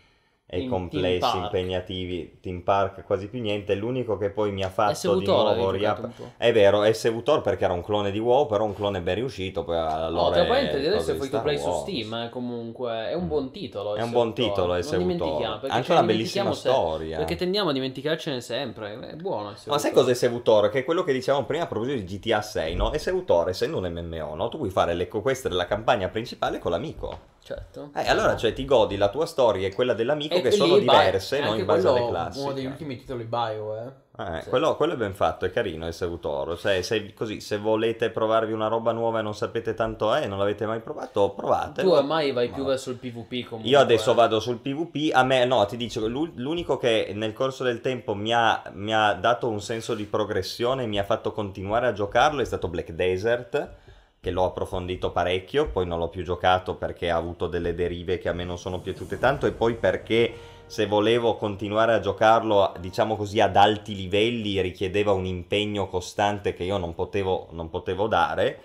[0.50, 4.70] e Team- complessi, Team impegnativi, Team Park quasi più niente, l'unico che poi mi ha
[4.70, 6.32] fatto SV di Tor nuovo avevi giocato riap- un po'.
[6.38, 9.62] È vero, SV Tor perché era un clone di WoW, però un clone ben riuscito,
[9.62, 11.70] poi allora Oh, tra parentesi, adesso è di free to play su.
[11.80, 13.08] Steam, eh, comunque.
[13.10, 13.94] È un buon titolo.
[13.94, 14.44] È un SV buon Tor.
[14.46, 15.60] titolo, SV dimentichiamo, Tor.
[15.60, 17.16] perché Anche ce una bellissima dimentichiamo se- storia.
[17.18, 18.98] Perché tendiamo a dimenticarcene sempre.
[19.00, 19.54] È buono.
[19.54, 20.00] SV Ma sai Tor.
[20.02, 20.70] cos'è Seutor?
[20.70, 22.90] Che è quello che dicevamo prima a proposito di GTA 6, no?
[22.92, 24.48] E Seutor, essendo un MMO, no?
[24.48, 27.36] Tu puoi fare le quest della campagna principale con l'amico.
[27.48, 27.92] Certo.
[27.94, 31.40] Eh, allora, cioè, ti godi la tua storia e quella dell'amico E che sono diverse,
[31.40, 31.54] no?
[31.54, 32.40] In base alle classi.
[32.40, 34.06] Uno degli ultimi titoli Bio, eh.
[34.20, 34.50] Eh, Sì.
[34.50, 36.58] quello, quello è ben fatto, è carino il Seutor.
[36.58, 40.36] Cioè, se, così, se volete provarvi una roba nuova e non sapete tanto è, non
[40.36, 41.80] l'avete mai provato, provate.
[41.80, 43.70] Tu ormai vai più Ma- verso il PvP comunque.
[43.70, 44.14] Io adesso eh.
[44.14, 48.12] vado sul PvP, a me no, ti dico, l'u- l'unico che nel corso del tempo
[48.14, 52.42] mi ha, mi ha dato un senso di progressione, mi ha fatto continuare a giocarlo,
[52.42, 53.70] è stato Black Desert,
[54.28, 58.28] che l'ho approfondito parecchio, poi non l'ho più giocato perché ha avuto delle derive che
[58.28, 63.16] a me non sono piaciute tanto e poi perché se volevo continuare a giocarlo, diciamo
[63.16, 68.60] così, ad alti livelli richiedeva un impegno costante che io non potevo, non potevo dare,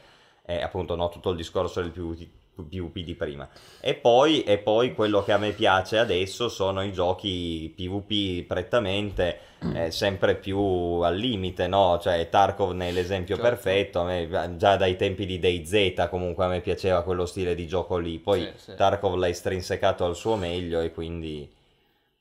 [0.45, 3.48] e appunto no, tutto il discorso del PvP, PvP di prima.
[3.80, 9.40] E poi, e poi quello che a me piace adesso sono i giochi PvP prettamente
[9.74, 12.00] eh, sempre più al limite, no?
[12.02, 13.50] Cioè Tarkov ne è l'esempio Certo.
[13.50, 17.66] perfetto, a me, già dai tempi di DayZ comunque a me piaceva quello stile di
[17.68, 18.76] gioco lì, poi Sì, sì.
[18.76, 21.50] Tarkov l'ha estrinsecato al suo meglio e quindi,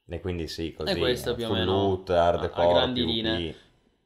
[0.08, 3.14] e quindi sì, così, E questo più o meno loot, a- a hardcore, grandi PvP.
[3.14, 3.54] linee.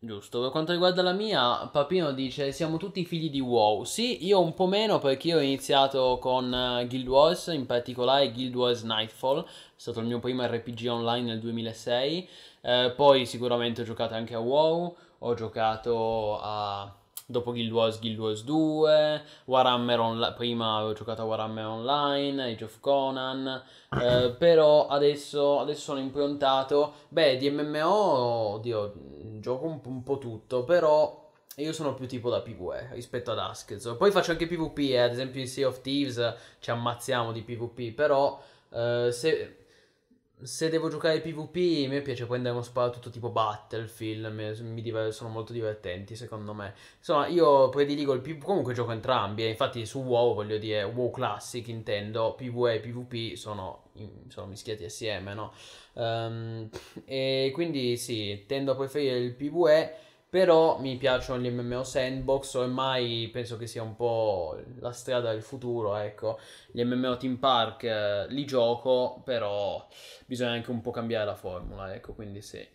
[0.06, 3.82] Giusto, per quanto riguarda la mia, Papino dice siamo tutti figli di WoW.
[3.82, 8.30] Sì, io un po' meno perché io ho iniziato con eh, Guild Wars, in particolare
[8.30, 12.28] Guild Wars Nightfall, è stato il mio primo RPG online nel 2006.
[12.60, 16.95] Eh, poi sicuramente ho giocato anche a WoW, ho giocato a...
[17.28, 22.65] Dopo Guild Wars, Guild Wars 2, Warhammer Online, prima avevo giocato a Warhammer Online, Age
[22.65, 23.62] of Conan,
[24.01, 28.93] eh, però adesso, adesso sono improntato, beh di MMO, oddio,
[29.40, 31.24] gioco un, un po' tutto, però
[31.57, 33.97] io sono più tipo da PvE rispetto ad Askez.
[33.98, 37.94] Poi faccio anche PvP, eh, ad esempio in Sea of Thieves ci ammazziamo di PvP,
[37.94, 38.40] però
[38.70, 39.65] eh, se,
[40.42, 44.26] se devo giocare PvP a me piace prendere uno sparatutto tipo Battlefield,
[44.60, 46.74] mi, diver- sono molto divertenti secondo me.
[46.98, 51.10] Insomma, io prediligo il PvP, comunque gioco entrambi, e infatti su WoW voglio dire, WoW
[51.10, 53.90] Classic intendo, PvE e PvP sono,
[54.28, 55.52] sono mischiati assieme, no?
[55.94, 56.68] Ehm,
[57.04, 59.94] e quindi sì, tendo a preferire il PvE,
[60.28, 65.43] però mi piacciono gli MMO sandbox, ormai penso che sia un po' la strada del
[65.43, 66.39] futuro, ecco.
[66.73, 69.86] Gli MMO Team Park eh, li gioco, però
[70.27, 72.66] bisogna anche un po' cambiare la formula, ecco, quindi sì.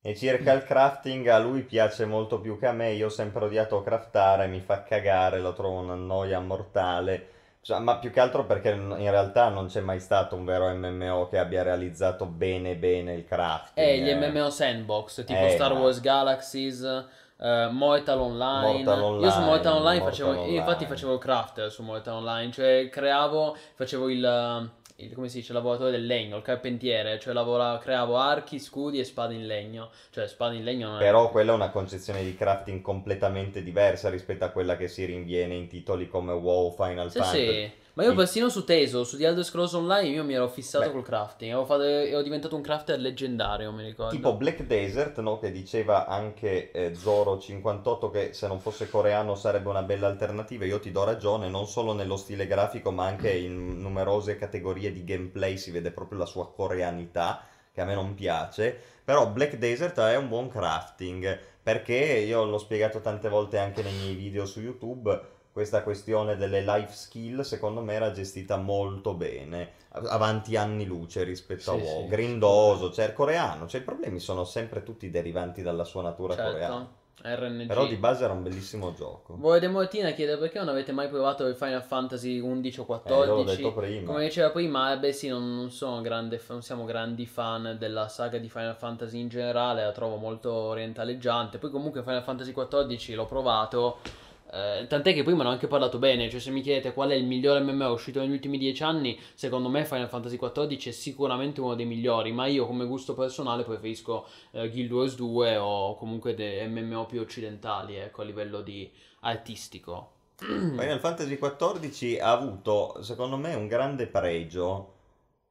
[0.00, 2.92] E circa il crafting, a lui piace molto più che a me.
[2.92, 7.28] Io ho sempre odiato craftare, mi fa cagare, lo trovo una noia mortale.
[7.64, 11.28] Cioè, ma più che altro perché in realtà non c'è mai stato un vero MMO
[11.30, 13.86] che abbia realizzato bene bene il crafting.
[13.86, 14.14] Eh, gli eh.
[14.16, 16.82] MMO sandbox, tipo Eh, Star Wars Galaxies,
[17.38, 18.82] eh, Mortal Online.
[18.82, 20.88] Mortal Io su Online, Mortal Online Mortal facevo, io infatti Online.
[20.88, 25.58] facevo il crafter su Mortal Online, cioè creavo, facevo il, il- come si dice, il
[25.58, 30.26] lavoratore del legno, il carpentiere, cioè lavora, creavo archi, scudi e spade in legno, cioè
[30.28, 31.06] spade in legno non è...
[31.06, 35.54] Però quella è una concezione di crafting completamente diversa rispetto a quella che si rinviene
[35.54, 37.62] in titoli come WoW, Final Sì, Fantasy.
[37.68, 37.72] sì.
[37.94, 40.90] Ma io persino su Teso, su The Elder Scrolls Online, io mi ero fissato Beh.
[40.90, 41.52] col crafting.
[41.52, 44.12] Avevo fatto, ero diventato un crafter leggendario, mi ricordo.
[44.12, 45.38] Tipo Black Desert, no?
[45.38, 50.64] Che diceva anche eh, Zoro58 che se non fosse coreano sarebbe una bella alternativa.
[50.64, 55.04] Io ti do ragione, non solo nello stile grafico, ma anche in numerose categorie di
[55.04, 57.42] gameplay si vede proprio la sua coreanità,
[57.72, 58.76] che a me non piace.
[59.04, 63.94] Però Black Desert è un buon crafting, perché io l'ho spiegato tante volte anche nei
[63.94, 65.33] miei video su YouTube.
[65.54, 71.22] Questa questione delle life skill secondo me era gestita molto bene, av- avanti anni luce
[71.22, 75.08] rispetto a Sì, WoW, sì, grindoso, cioè il coreano, cioè i problemi sono sempre tutti
[75.10, 76.50] derivanti dalla sua natura certo.
[76.50, 76.88] coreana.
[77.22, 77.66] RNG.
[77.68, 79.36] Però di base era un bellissimo gioco.
[79.38, 82.86] Voi De Mortina chiede perché non avete mai provato il Final Fantasy 11 o Eh,
[82.86, 83.28] 14.
[83.28, 84.06] l'ho detto prima.
[84.12, 88.08] Come diceva prima, eh, beh sì, non, non sono grande, non siamo grandi fan della
[88.08, 91.58] saga di Final Fantasy in generale, la trovo molto orientaleggiante.
[91.58, 93.98] Poi comunque Final Fantasy 14 l'ho provato,
[94.54, 97.14] eh, tant'è che prima ne ho anche parlato bene, cioè se mi chiedete qual è
[97.14, 101.60] il migliore MMO uscito negli ultimi dieci anni, secondo me Final Fantasy 14 è sicuramente
[101.60, 106.34] uno dei migliori, ma io come gusto personale preferisco eh, Guild Wars 2 o comunque
[106.34, 108.90] dei MMO più occidentali, ecco, a livello di
[109.20, 110.12] artistico.
[110.36, 114.92] Final Fantasy XIV ha avuto, secondo me, un grande pregio.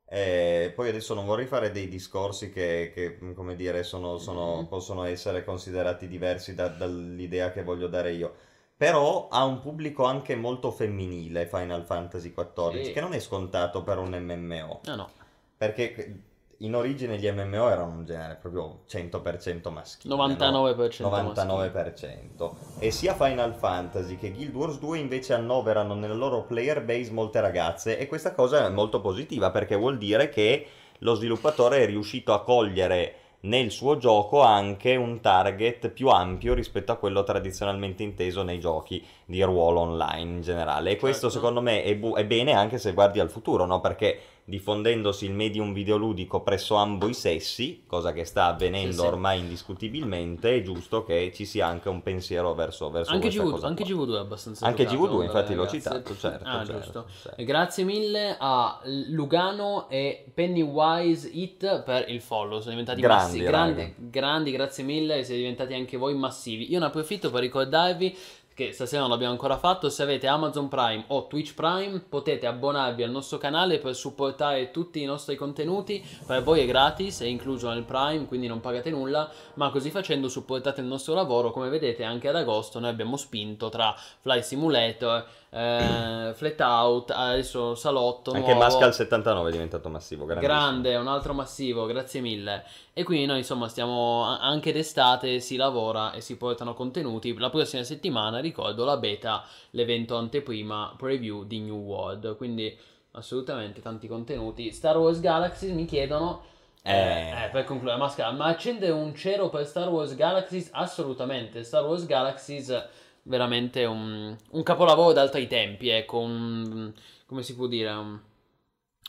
[0.06, 4.68] Eh, poi adesso non vorrei fare dei discorsi che, che, come dire, sono- sono- Mhm.
[4.68, 8.36] possono essere considerati diversi da- dall'idea che voglio dare io.
[8.84, 12.92] Però ha un pubblico anche molto femminile, Final Fantasy XIV, Sì.
[12.92, 14.82] che non è scontato per un MMO.
[14.88, 15.10] Ah no,
[15.56, 16.20] Perché
[16.58, 20.14] in origine gli MMO erano un genere proprio 100% maschile.
[20.16, 20.28] no?
[20.28, 22.56] 99% 99%.
[22.80, 27.40] E sia Final Fantasy che Guild Wars 2 invece annoverano nella loro player base molte
[27.40, 30.68] ragazze e questa cosa è molto positiva perché vuol dire che
[31.00, 36.91] lo sviluppatore è riuscito a cogliere nel suo gioco anche un target più ampio rispetto
[36.91, 40.91] a quello tradizionalmente inteso nei giochi di ruolo online in generale.
[40.91, 41.40] E questo Certo.
[41.40, 43.82] secondo me è, bu- è bene anche se guardi al futuro, no?
[43.82, 49.06] Perché diffondendosi il medium videoludico presso ambo i sessi, cosa che sta avvenendo Sì, sì.
[49.06, 53.49] ormai indiscutibilmente, è giusto che ci sia anche un pensiero verso, verso Anche, questa GV,
[53.52, 53.94] cosa anche qua.
[53.94, 57.06] GV2 è abbastanza Anche educato GV2, dalle infatti l'ho citato, certo, Ah, certo, giusto.
[57.22, 57.41] certo.
[57.41, 58.80] E grazie mille a
[59.10, 62.60] Lugano e Pennywise It per il follow.
[62.60, 63.44] Sono diventati Grandi, massivi.
[63.45, 65.24] Grandi, grandi, grazie mille.
[65.24, 66.70] Siete diventati anche voi massivi.
[66.72, 68.15] Io ne approfitto per ricordarvi
[68.54, 69.90] che stasera non l'abbiamo ancora fatto.
[69.90, 75.02] Se avete Amazon Prime o Twitch Prime, potete abbonarvi al nostro canale per supportare tutti
[75.02, 76.04] i nostri contenuti.
[76.26, 79.30] Per voi è gratis, è incluso nel Prime, quindi non pagate nulla.
[79.56, 81.52] Ma così facendo supportate il nostro lavoro.
[81.52, 85.26] Come vedete, anche ad agosto noi abbiamo spinto tra Fly Simulator,
[85.56, 88.32] eh, Flat Out, adesso Salotto.
[88.32, 88.66] Anche nuovo.
[88.66, 90.26] Mascal 79 è diventato massivo.
[90.26, 92.64] Grande, un altro massivo, grazie mille.
[92.92, 97.38] E quindi noi insomma stiamo anche d'estate, si lavora e si portano contenuti.
[97.38, 102.36] La prossima settimana, ricordo, la beta, l'evento anteprima preview di New World.
[102.36, 102.76] Quindi
[103.12, 104.72] assolutamente tanti contenuti.
[104.72, 106.52] Star Wars Galaxies mi chiedono...
[106.86, 107.46] Eh.
[107.46, 110.70] eh, per concludere, Mascal, ma accende un cero per Star Wars Galaxies?
[110.74, 111.64] Assolutamente.
[111.64, 112.90] Star Wars Galaxies
[113.24, 116.94] veramente un, un capolavoro d'altri tempi, ecco, un,
[117.26, 118.20] come si può dire, un,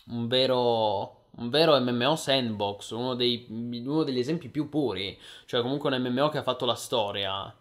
[0.09, 5.95] un vero, un vero MMO sandbox, uno, dei- uno degli esempi più puri, cioè comunque
[5.95, 7.55] un MMO che ha fatto la storia,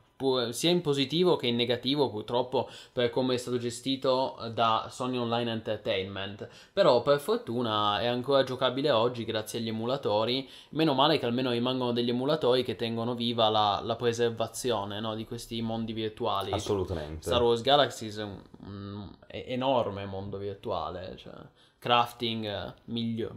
[0.51, 5.51] sia in positivo che in negativo purtroppo per come è stato gestito da Sony Online
[5.51, 11.51] Entertainment, però per fortuna è ancora giocabile oggi grazie agli emulatori, meno male che almeno
[11.51, 16.51] rimangono degli emulatori che tengono viva la, la preservazione no, di questi mondi virtuali.
[16.51, 17.23] Assolutamente.
[17.23, 21.33] Star Wars Galaxies è un, un- è enorme mondo virtuale, cioè
[21.79, 23.35] crafting eh, migliore,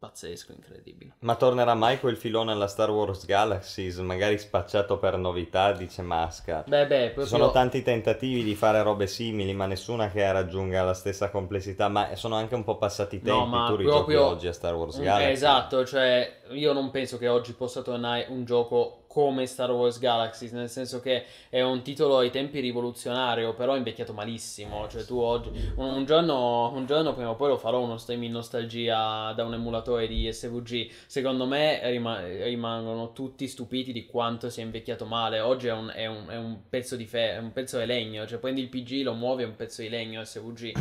[0.00, 1.12] pazzesco, incredibile.
[1.20, 6.64] Ma tornerà mai quel filone alla Star Wars Galaxies, magari spacciato per novità, dice Masca.
[6.66, 7.26] Beh, beh, Ci proprio...
[7.26, 11.88] sono tanti tentativi di fare robe simili, ma nessuna che raggiunga la stessa complessità.
[11.88, 13.50] Ma sono anche un po' passati i No, tempi.
[13.50, 15.30] ma tu rigiochi proprio- oggi a Star Wars Mm, Galaxy.
[15.30, 20.52] Esatto, cioè io non penso che oggi possa tornare un gioco come Star Wars Galaxies,
[20.52, 24.86] nel senso che è un titolo ai tempi rivoluzionario, però invecchiato malissimo.
[24.88, 28.22] Cioè tu oggi, un, un giorno, un giorno prima o poi lo farò uno stream
[28.22, 30.90] in nostalgia da un emulatore di SVG.
[31.06, 35.40] Secondo me rima- rimangono tutti stupiti di quanto sia invecchiato male.
[35.40, 38.38] Oggi è un, è un- è un pezzo di fe- un pezzo di legno, cioè
[38.38, 40.72] prendi il PG, lo muovi, è un pezzo di legno SVG.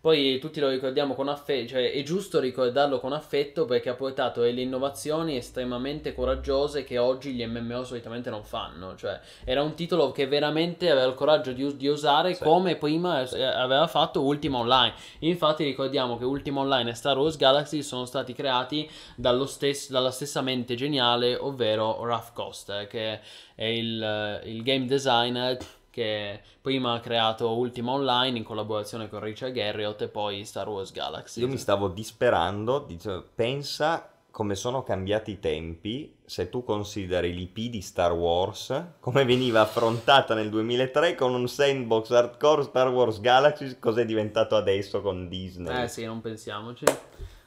[0.00, 4.40] Poi tutti lo ricordiamo con affetto, cioè è giusto ricordarlo con affetto perché ha portato
[4.40, 8.96] delle innovazioni estremamente coraggiose che oggi gli MMO solitamente non fanno.
[8.96, 12.42] Cioè, era un titolo che veramente aveva il coraggio di, us- di usare Sì.
[12.42, 14.94] come prima aveva fatto Ultima Online.
[15.18, 20.10] Infatti ricordiamo che Ultima Online e Star Wars Galaxy sono stati creati dallo stes- dalla
[20.10, 23.20] stessa mente geniale, ovvero Ralph Coster, che
[23.54, 25.58] è il, il game designer
[25.90, 30.92] che prima ha creato Ultima Online in collaborazione con Richard Garriott e poi Star Wars
[30.92, 31.40] Galaxy.
[31.40, 37.70] Io mi stavo disperando, dicevo, pensa come sono cambiati i tempi se tu consideri l'IP
[37.70, 43.78] di Star Wars, come veniva affrontata nel 2003 con un sandbox hardcore Star Wars Galaxy,
[43.80, 45.82] cos'è diventato adesso con Disney.
[45.82, 46.84] Eh sì, non pensiamoci.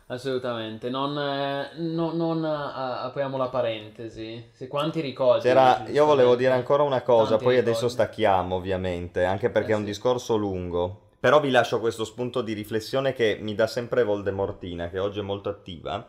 [0.07, 0.89] Assolutamente.
[0.89, 4.49] Non, eh, no- non, eh, apriamo la parentesi.
[4.53, 5.41] Se quanti ricordi.
[5.41, 7.93] C'era- io volevo dire ancora una cosa, Tanti poi adesso ricordi.
[7.93, 9.85] stacchiamo ovviamente, anche perché Eh è un sì.
[9.85, 11.09] discorso lungo.
[11.19, 15.21] Però vi lascio questo spunto di riflessione che mi dà sempre Voldemortina, che oggi è
[15.21, 16.05] molto attiva.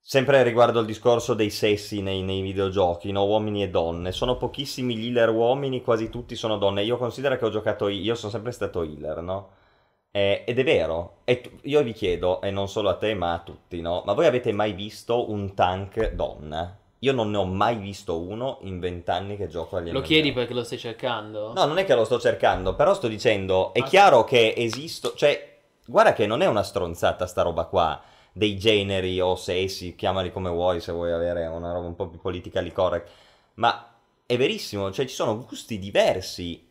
[0.00, 3.24] Sempre riguardo il discorso dei sessi nei, nei videogiochi, no?
[3.26, 4.12] uomini e donne.
[4.12, 6.82] Sono pochissimi gli healer uomini, quasi tutti sono donne.
[6.84, 9.50] Io considero che ho giocato, io sono sempre stato healer, no?
[10.16, 13.34] Eh, ed è vero, e tu- io vi chiedo, e non solo a te ma
[13.34, 14.02] a tutti, no?
[14.06, 16.74] Ma voi avete mai visto un tank donna?
[17.00, 20.54] Io non ne ho mai visto uno in vent'anni che gioco agli Lo chiedi perché
[20.54, 21.52] lo stai cercando?
[21.52, 25.12] No, non è che lo sto cercando, però sto dicendo, è Ah, chiaro che esisto,
[25.14, 28.00] cioè, guarda che non è una stronzata sta roba qua,
[28.32, 32.18] dei generi o sessi, chiamali come vuoi se vuoi avere una roba un po' più
[32.18, 33.10] politically correct,
[33.56, 33.86] ma
[34.24, 36.65] è verissimo, cioè ci sono gusti diversi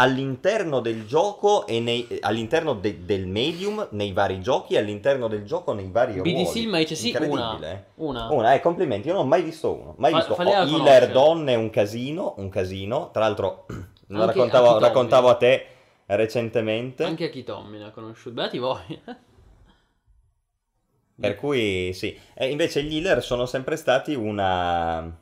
[0.00, 5.72] all'interno del gioco e nei- all'interno de- del medium nei vari giochi all'interno del gioco
[5.72, 6.32] nei vari ruoli.
[6.32, 7.24] BD Silma dice sì, una.
[7.26, 7.86] Incredibile.
[7.96, 8.28] Una.
[8.32, 9.94] Una, eh, complimenti, io non ho mai visto uno.
[9.98, 13.10] Mai Fa- visto oh, healer donne, un casino, un casino.
[13.10, 13.66] Tra l'altro,
[14.08, 14.80] lo raccontavo, Tommy.
[14.80, 15.66] raccontavo a te
[16.06, 17.02] recentemente.
[17.02, 18.34] Anche a chi Tommy ne ha conosciuto.
[18.36, 19.00] Beati voi.
[21.20, 22.16] Per cui sì.
[22.34, 25.12] E invece gli healer sono sempre stati una,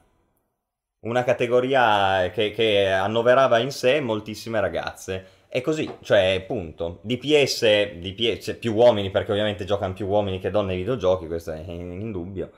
[1.07, 5.35] una categoria che, che annoverava in sé moltissime ragazze.
[5.49, 6.99] È così, cioè, punto.
[7.03, 7.63] DPS,
[7.95, 11.63] DPS, cioè, più uomini, perché ovviamente giocano più uomini che donne ai videogiochi, questo è
[11.67, 12.51] indubbio.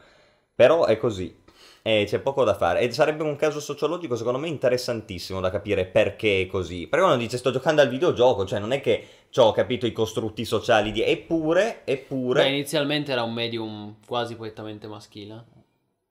[0.55, 1.45] Però è così.
[1.83, 2.81] E c'è poco da fare.
[2.81, 6.87] E sarebbe un caso sociologico, secondo me, interessantissimo da capire perché è così.
[6.89, 10.45] Perché uno dice sto giocando al videogioco, cioè non è che ho capito i costrutti
[10.45, 11.03] sociali di...
[11.03, 12.43] Eppure, eppure...
[12.43, 15.58] Beh, inizialmente era un medium quasi prettamente maschile.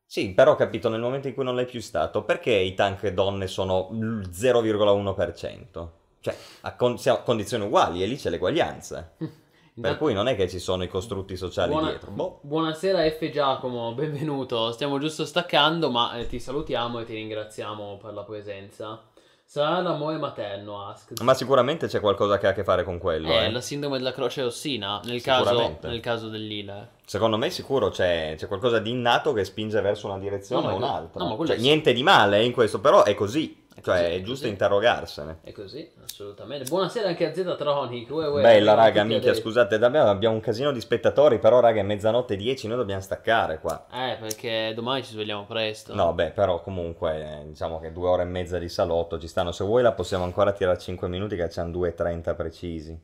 [0.10, 3.06] Sì, però ho capito nel momento in cui non l'hai più stato, perché i tank
[3.10, 5.88] donne sono il 0,1%?
[6.22, 9.16] Cioè, a, con- siamo a condizioni uguali e lì c'è l'eguaglianza.
[9.80, 12.10] Per cui non è che ci sono i costrutti sociali Buona- dietro.
[12.10, 12.40] Boh.
[12.42, 14.72] Buonasera F Giacomo, benvenuto.
[14.72, 19.04] Stiamo giusto staccando, ma eh, ti salutiamo e ti ringraziamo per la presenza.
[19.50, 21.22] Sarà l'amore materno, Ask.
[21.22, 23.30] Ma sicuramente c'è qualcosa che ha a che fare con quello.
[23.30, 23.50] È eh.
[23.50, 26.90] la sindrome della croce rossina, nel caso, nel caso dell'Healer.
[27.06, 30.76] Secondo me sicuro c'è, c'è qualcosa di innato che spinge verso una direzione No, o
[30.76, 31.24] un'altra.
[31.24, 33.67] no, Cioè, è- niente di male in questo, però è così.
[33.82, 35.40] Cioè, è giusto interrogarsene.
[35.44, 36.68] È così, assolutamente.
[36.68, 38.10] Buonasera anche a Ztronic.
[38.10, 41.84] uè, uè, Bella raga, minchia, scusate, abbiamo, abbiamo un casino di spettatori, però raga è
[41.84, 43.86] mezzanotte e 10, noi dobbiamo staccare qua.
[43.92, 45.94] Eh, perché domani ci svegliamo presto.
[45.94, 49.52] No, beh, però comunque, eh, diciamo che due ore e mezza di salotto ci stanno.
[49.52, 53.00] Se vuoi la possiamo ancora tirare 5 minuti che c'hanno 2.30 precisi.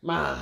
[0.00, 0.36] Ma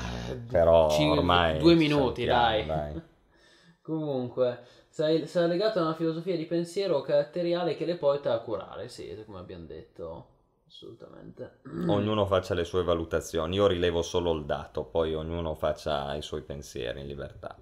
[0.51, 2.67] Però Cin- ormai due minuti, dai.
[2.67, 3.03] dai.
[3.81, 4.61] Comunque,
[4.97, 9.41] sei legato a una filosofia di pensiero caratteriale che le porta a curare, sì, come
[9.41, 10.29] abbiamo detto.
[10.67, 11.59] Assolutamente.
[11.89, 16.41] Ognuno faccia le sue valutazioni, io rilevo solo il dato, poi ognuno faccia i suoi
[16.41, 17.55] pensieri in libertà.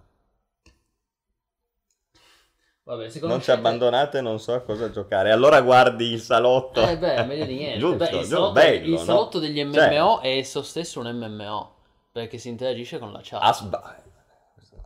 [2.85, 5.33] Vabbè, secondo Non ci abbandonate, non so a cosa giocare.
[5.33, 6.87] Allora guardi il salotto.
[6.87, 7.79] Eh beh, meglio di niente.
[7.81, 9.05] Giusto, Beh, il giusto, salotto, bello, il no?
[9.05, 11.73] salotto degli MMO Cioè, è esso stesso un MMO.
[12.13, 13.43] Perché si interagisce con la chat.
[13.43, 14.04] Asba-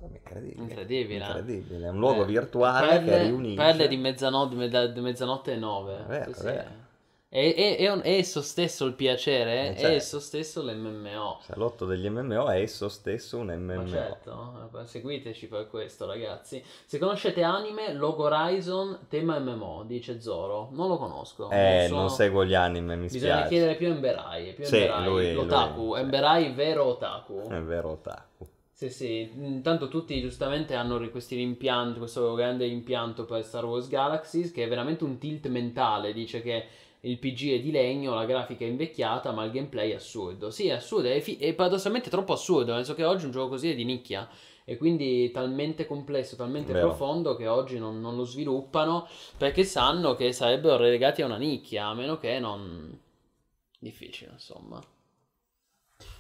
[0.07, 0.63] incredibile.
[0.63, 1.27] Incredibile, eh.
[1.27, 1.87] Incredibile.
[1.87, 3.57] È un luogo Eh, virtuale che perle, riunisce.
[3.57, 5.97] perle di mezzanotte, mezza- di mezzanotte e nove.
[5.99, 6.67] È vero, Sì, è.
[7.31, 9.95] È, è- è un- è esso stesso il piacere, Eh, è certo.
[9.97, 11.41] esso stesso l'MMO.
[11.43, 13.83] Salotto degli MMO è esso stesso un MMO.
[13.83, 16.65] Ma certo, eh, seguiteci per questo ragazzi.
[16.87, 20.69] Se conoscete anime, Logo Horizon, tema MMO, dice Zoro.
[20.73, 21.51] Non lo conosco.
[21.51, 23.49] Eh, so- non seguo gli anime, mi Bisogna spiace.
[23.51, 25.99] chiedere più Emberai, più Sì, Emberai, lui- l'otaku, lui.
[26.01, 27.47] Emberai vero otaku.
[27.51, 28.47] È vero, otaku.
[28.79, 34.53] Sì, sì, intanto tutti giustamente hanno questi rimpianti, questo grande impianto per Star Wars Galaxies
[34.53, 36.65] che è veramente un tilt mentale, dice che
[37.01, 40.53] il PG è di legno, la grafica è invecchiata, ma il gameplay è assurdo.
[40.53, 43.69] Sì, è assurdo, è, fi- è paradossalmente troppo assurdo, penso che oggi un gioco così
[43.69, 44.29] è di nicchia
[44.65, 46.87] e quindi talmente complesso, talmente Vero.
[46.87, 51.87] profondo che oggi non, non lo sviluppano perché sanno che sarebbero relegati a una nicchia,
[51.87, 52.97] a meno che non...
[53.81, 54.81] difficile, insomma.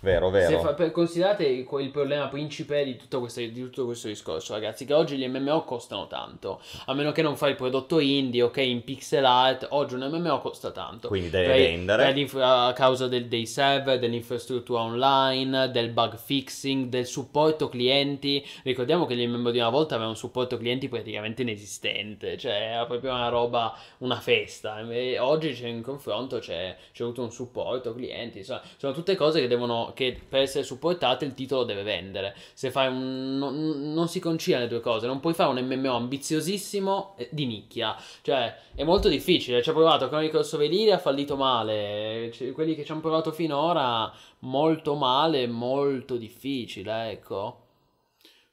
[0.00, 0.60] Vero, vero.
[0.60, 4.84] fa- per- considerate il, il problema principe di tutto, questo, di tutto questo discorso, ragazzi,
[4.84, 6.60] che oggi gli MMO costano tanto.
[6.86, 10.38] A meno che non fai il prodotto indie, ok, in pixel art, oggi un MMO
[10.38, 11.08] costa tanto.
[11.08, 12.12] Quindi deve Per- vendere.
[12.12, 18.44] per a causa del, dei server, dell'infrastruttura online, del bug fixing, del supporto clienti.
[18.62, 22.86] Ricordiamo che gli MMO di una volta avevano un supporto clienti praticamente inesistente, cioè era
[22.86, 24.80] proprio una roba, una festa.
[24.90, 29.40] E oggi c'è in confronto c'è, c'è avuto un supporto clienti, insomma, sono tutte cose
[29.40, 32.34] che devono, che per essere supportate il titolo deve vendere.
[32.54, 35.94] Se fai un, non, non si conciliano le due cose, non puoi fare un MMO
[35.94, 39.62] ambiziosissimo eh, di nicchia, cioè è molto difficile.
[39.62, 42.32] Ci ha provato Chronicles of Elyria, ha fallito male.
[42.52, 47.62] Quelli che ci hanno provato finora, molto male, molto difficile, ecco.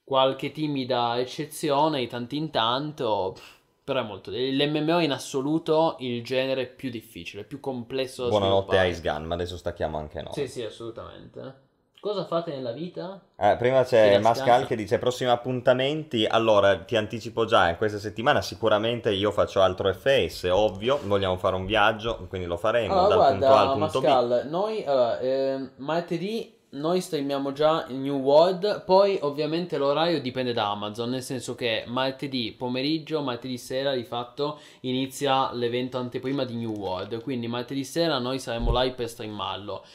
[0.03, 3.54] Qualche timida eccezione di tanto in tanto, pff,
[3.85, 4.31] però è molto.
[4.31, 8.89] L'MMO in assoluto il genere più difficile, più complesso da Buonanotte sviluppare.
[8.89, 10.33] Ice Gun, ma adesso stacchiamo anche noi.
[10.33, 11.63] Sì, sì, assolutamente.
[11.99, 13.19] Cosa fate nella vita?
[13.35, 16.25] Eh, prima c'è Mascal che dice prossimi appuntamenti.
[16.25, 21.55] Allora, ti anticipo già, in questa settimana sicuramente io faccio altro FS, ovvio, vogliamo fare
[21.55, 24.03] un viaggio, quindi lo faremo Allora, dal punto A al guarda, punto B.
[24.03, 30.71] Mascal, noi allora, ehm, martedì noi streamiamo già New World, poi ovviamente l'orario dipende da
[30.71, 36.73] Amazon, nel senso che martedì pomeriggio, martedì sera di fatto inizia l'evento anteprima di New
[36.75, 39.85] World, quindi martedì sera noi saremo live per streamarlo.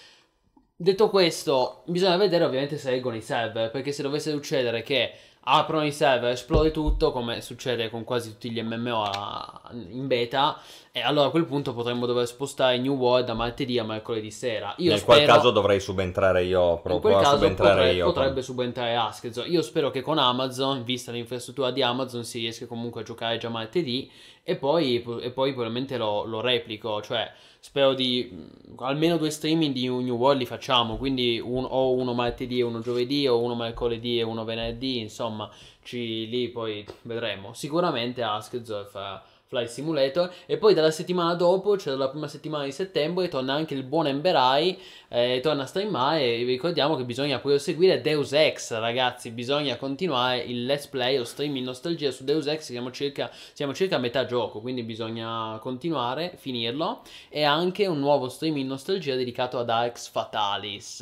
[0.75, 5.85] Detto questo, bisogna vedere ovviamente se reggono i server, perché se dovesse succedere che aprono
[5.85, 9.61] i server, esplode tutto, come succede con quasi tutti gli MMO a-
[9.91, 10.59] in beta,
[10.93, 14.75] e allora a quel punto potremmo dover spostare New World da martedì a mercoledì sera.
[14.79, 17.93] Io Nel qual spero- caso dovrei subentrare io, in proprio quel a caso subentrare potre-
[17.95, 18.05] io.
[18.07, 19.45] potrebbe subentrare Asked.
[19.47, 23.49] Io spero che con Amazon, vista l'infrastruttura di Amazon, si riesca comunque a giocare già
[23.49, 24.11] martedì
[24.43, 27.01] e poi, e poi probabilmente lo, lo replico.
[27.01, 27.31] Cioè,
[27.61, 30.97] spero di mh, almeno due streaming di New World li facciamo.
[30.97, 34.99] Quindi un- o uno martedì e uno giovedì, o uno mercoledì e uno venerdì.
[34.99, 35.49] Insomma,
[35.83, 37.53] ci, lì poi vedremo.
[37.53, 39.23] Sicuramente Asked fa.
[39.51, 43.75] Flight Simulator e poi dalla settimana dopo, cioè dalla prima settimana di settembre, torna anche
[43.75, 48.79] il buon Emberai, eh, torna a streamare e vi ricordiamo che bisogna proseguire Deus Ex,
[48.79, 53.29] ragazzi, bisogna continuare il let's play o stream in nostalgia su Deus Ex, siamo circa,
[53.53, 58.69] siamo circa a metà gioco, quindi bisogna continuare, finirlo, e anche un nuovo stream in
[58.69, 61.01] nostalgia dedicato ad Arx Fatalis.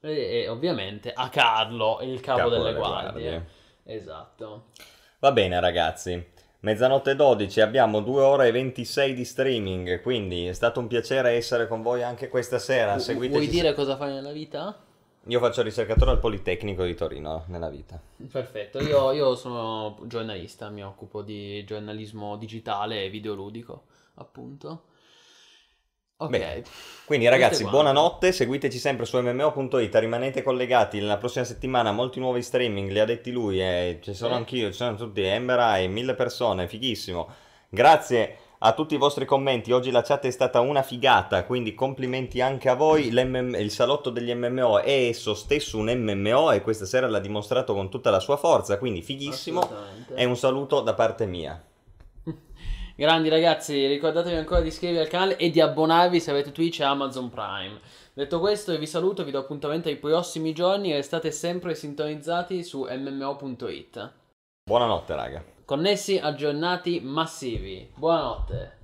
[0.00, 3.10] E, e ovviamente a Carlo, il capo, Capo delle, delle guardie.
[3.10, 3.46] guardie.
[3.84, 4.64] Esatto.
[5.18, 6.32] Va bene ragazzi,
[6.64, 11.68] mezzanotte 12, abbiamo 2 ore e 26 di streaming, quindi è stato un piacere essere
[11.68, 12.98] con voi anche questa sera.
[12.98, 13.38] Seguiteci.
[13.38, 14.74] Vuoi dire cosa fai nella vita?
[15.26, 18.00] Io faccio ricercatore al Politecnico di Torino nella vita.
[18.30, 23.84] Perfetto, io, io sono giornalista, mi occupo di giornalismo digitale e videoludico,
[24.14, 24.84] appunto.
[26.16, 26.62] Ok, Bene.
[27.06, 32.88] Quindi ragazzi, buonanotte, seguiteci sempre su mmo.it, rimanete collegati, la prossima settimana molti nuovi streaming,
[32.90, 34.36] li ha detti lui, e ci sono Eh.
[34.36, 37.28] anch'io, ci sono tutti, Emberai, mille persone, fighissimo.
[37.68, 42.40] Grazie a tutti i vostri commenti, oggi la chat è stata una figata, quindi complimenti
[42.40, 47.08] anche a voi, il salotto degli MMO è esso stesso un MMO e questa sera
[47.08, 49.68] l'ha dimostrato con tutta la sua forza, quindi fighissimo
[50.14, 51.60] e un saluto da parte mia.
[52.96, 56.84] Grandi ragazzi, ricordatevi ancora di iscrivervi al canale e di abbonarvi se avete Twitch e
[56.84, 57.80] Amazon Prime.
[58.12, 62.86] Detto questo, vi saluto, vi do appuntamento ai prossimi giorni e restate sempre sintonizzati su
[62.88, 64.12] mmo.it.
[64.62, 65.44] Buonanotte raga.
[65.64, 67.90] Connessi, aggiornati, massivi.
[67.96, 68.83] Buonanotte.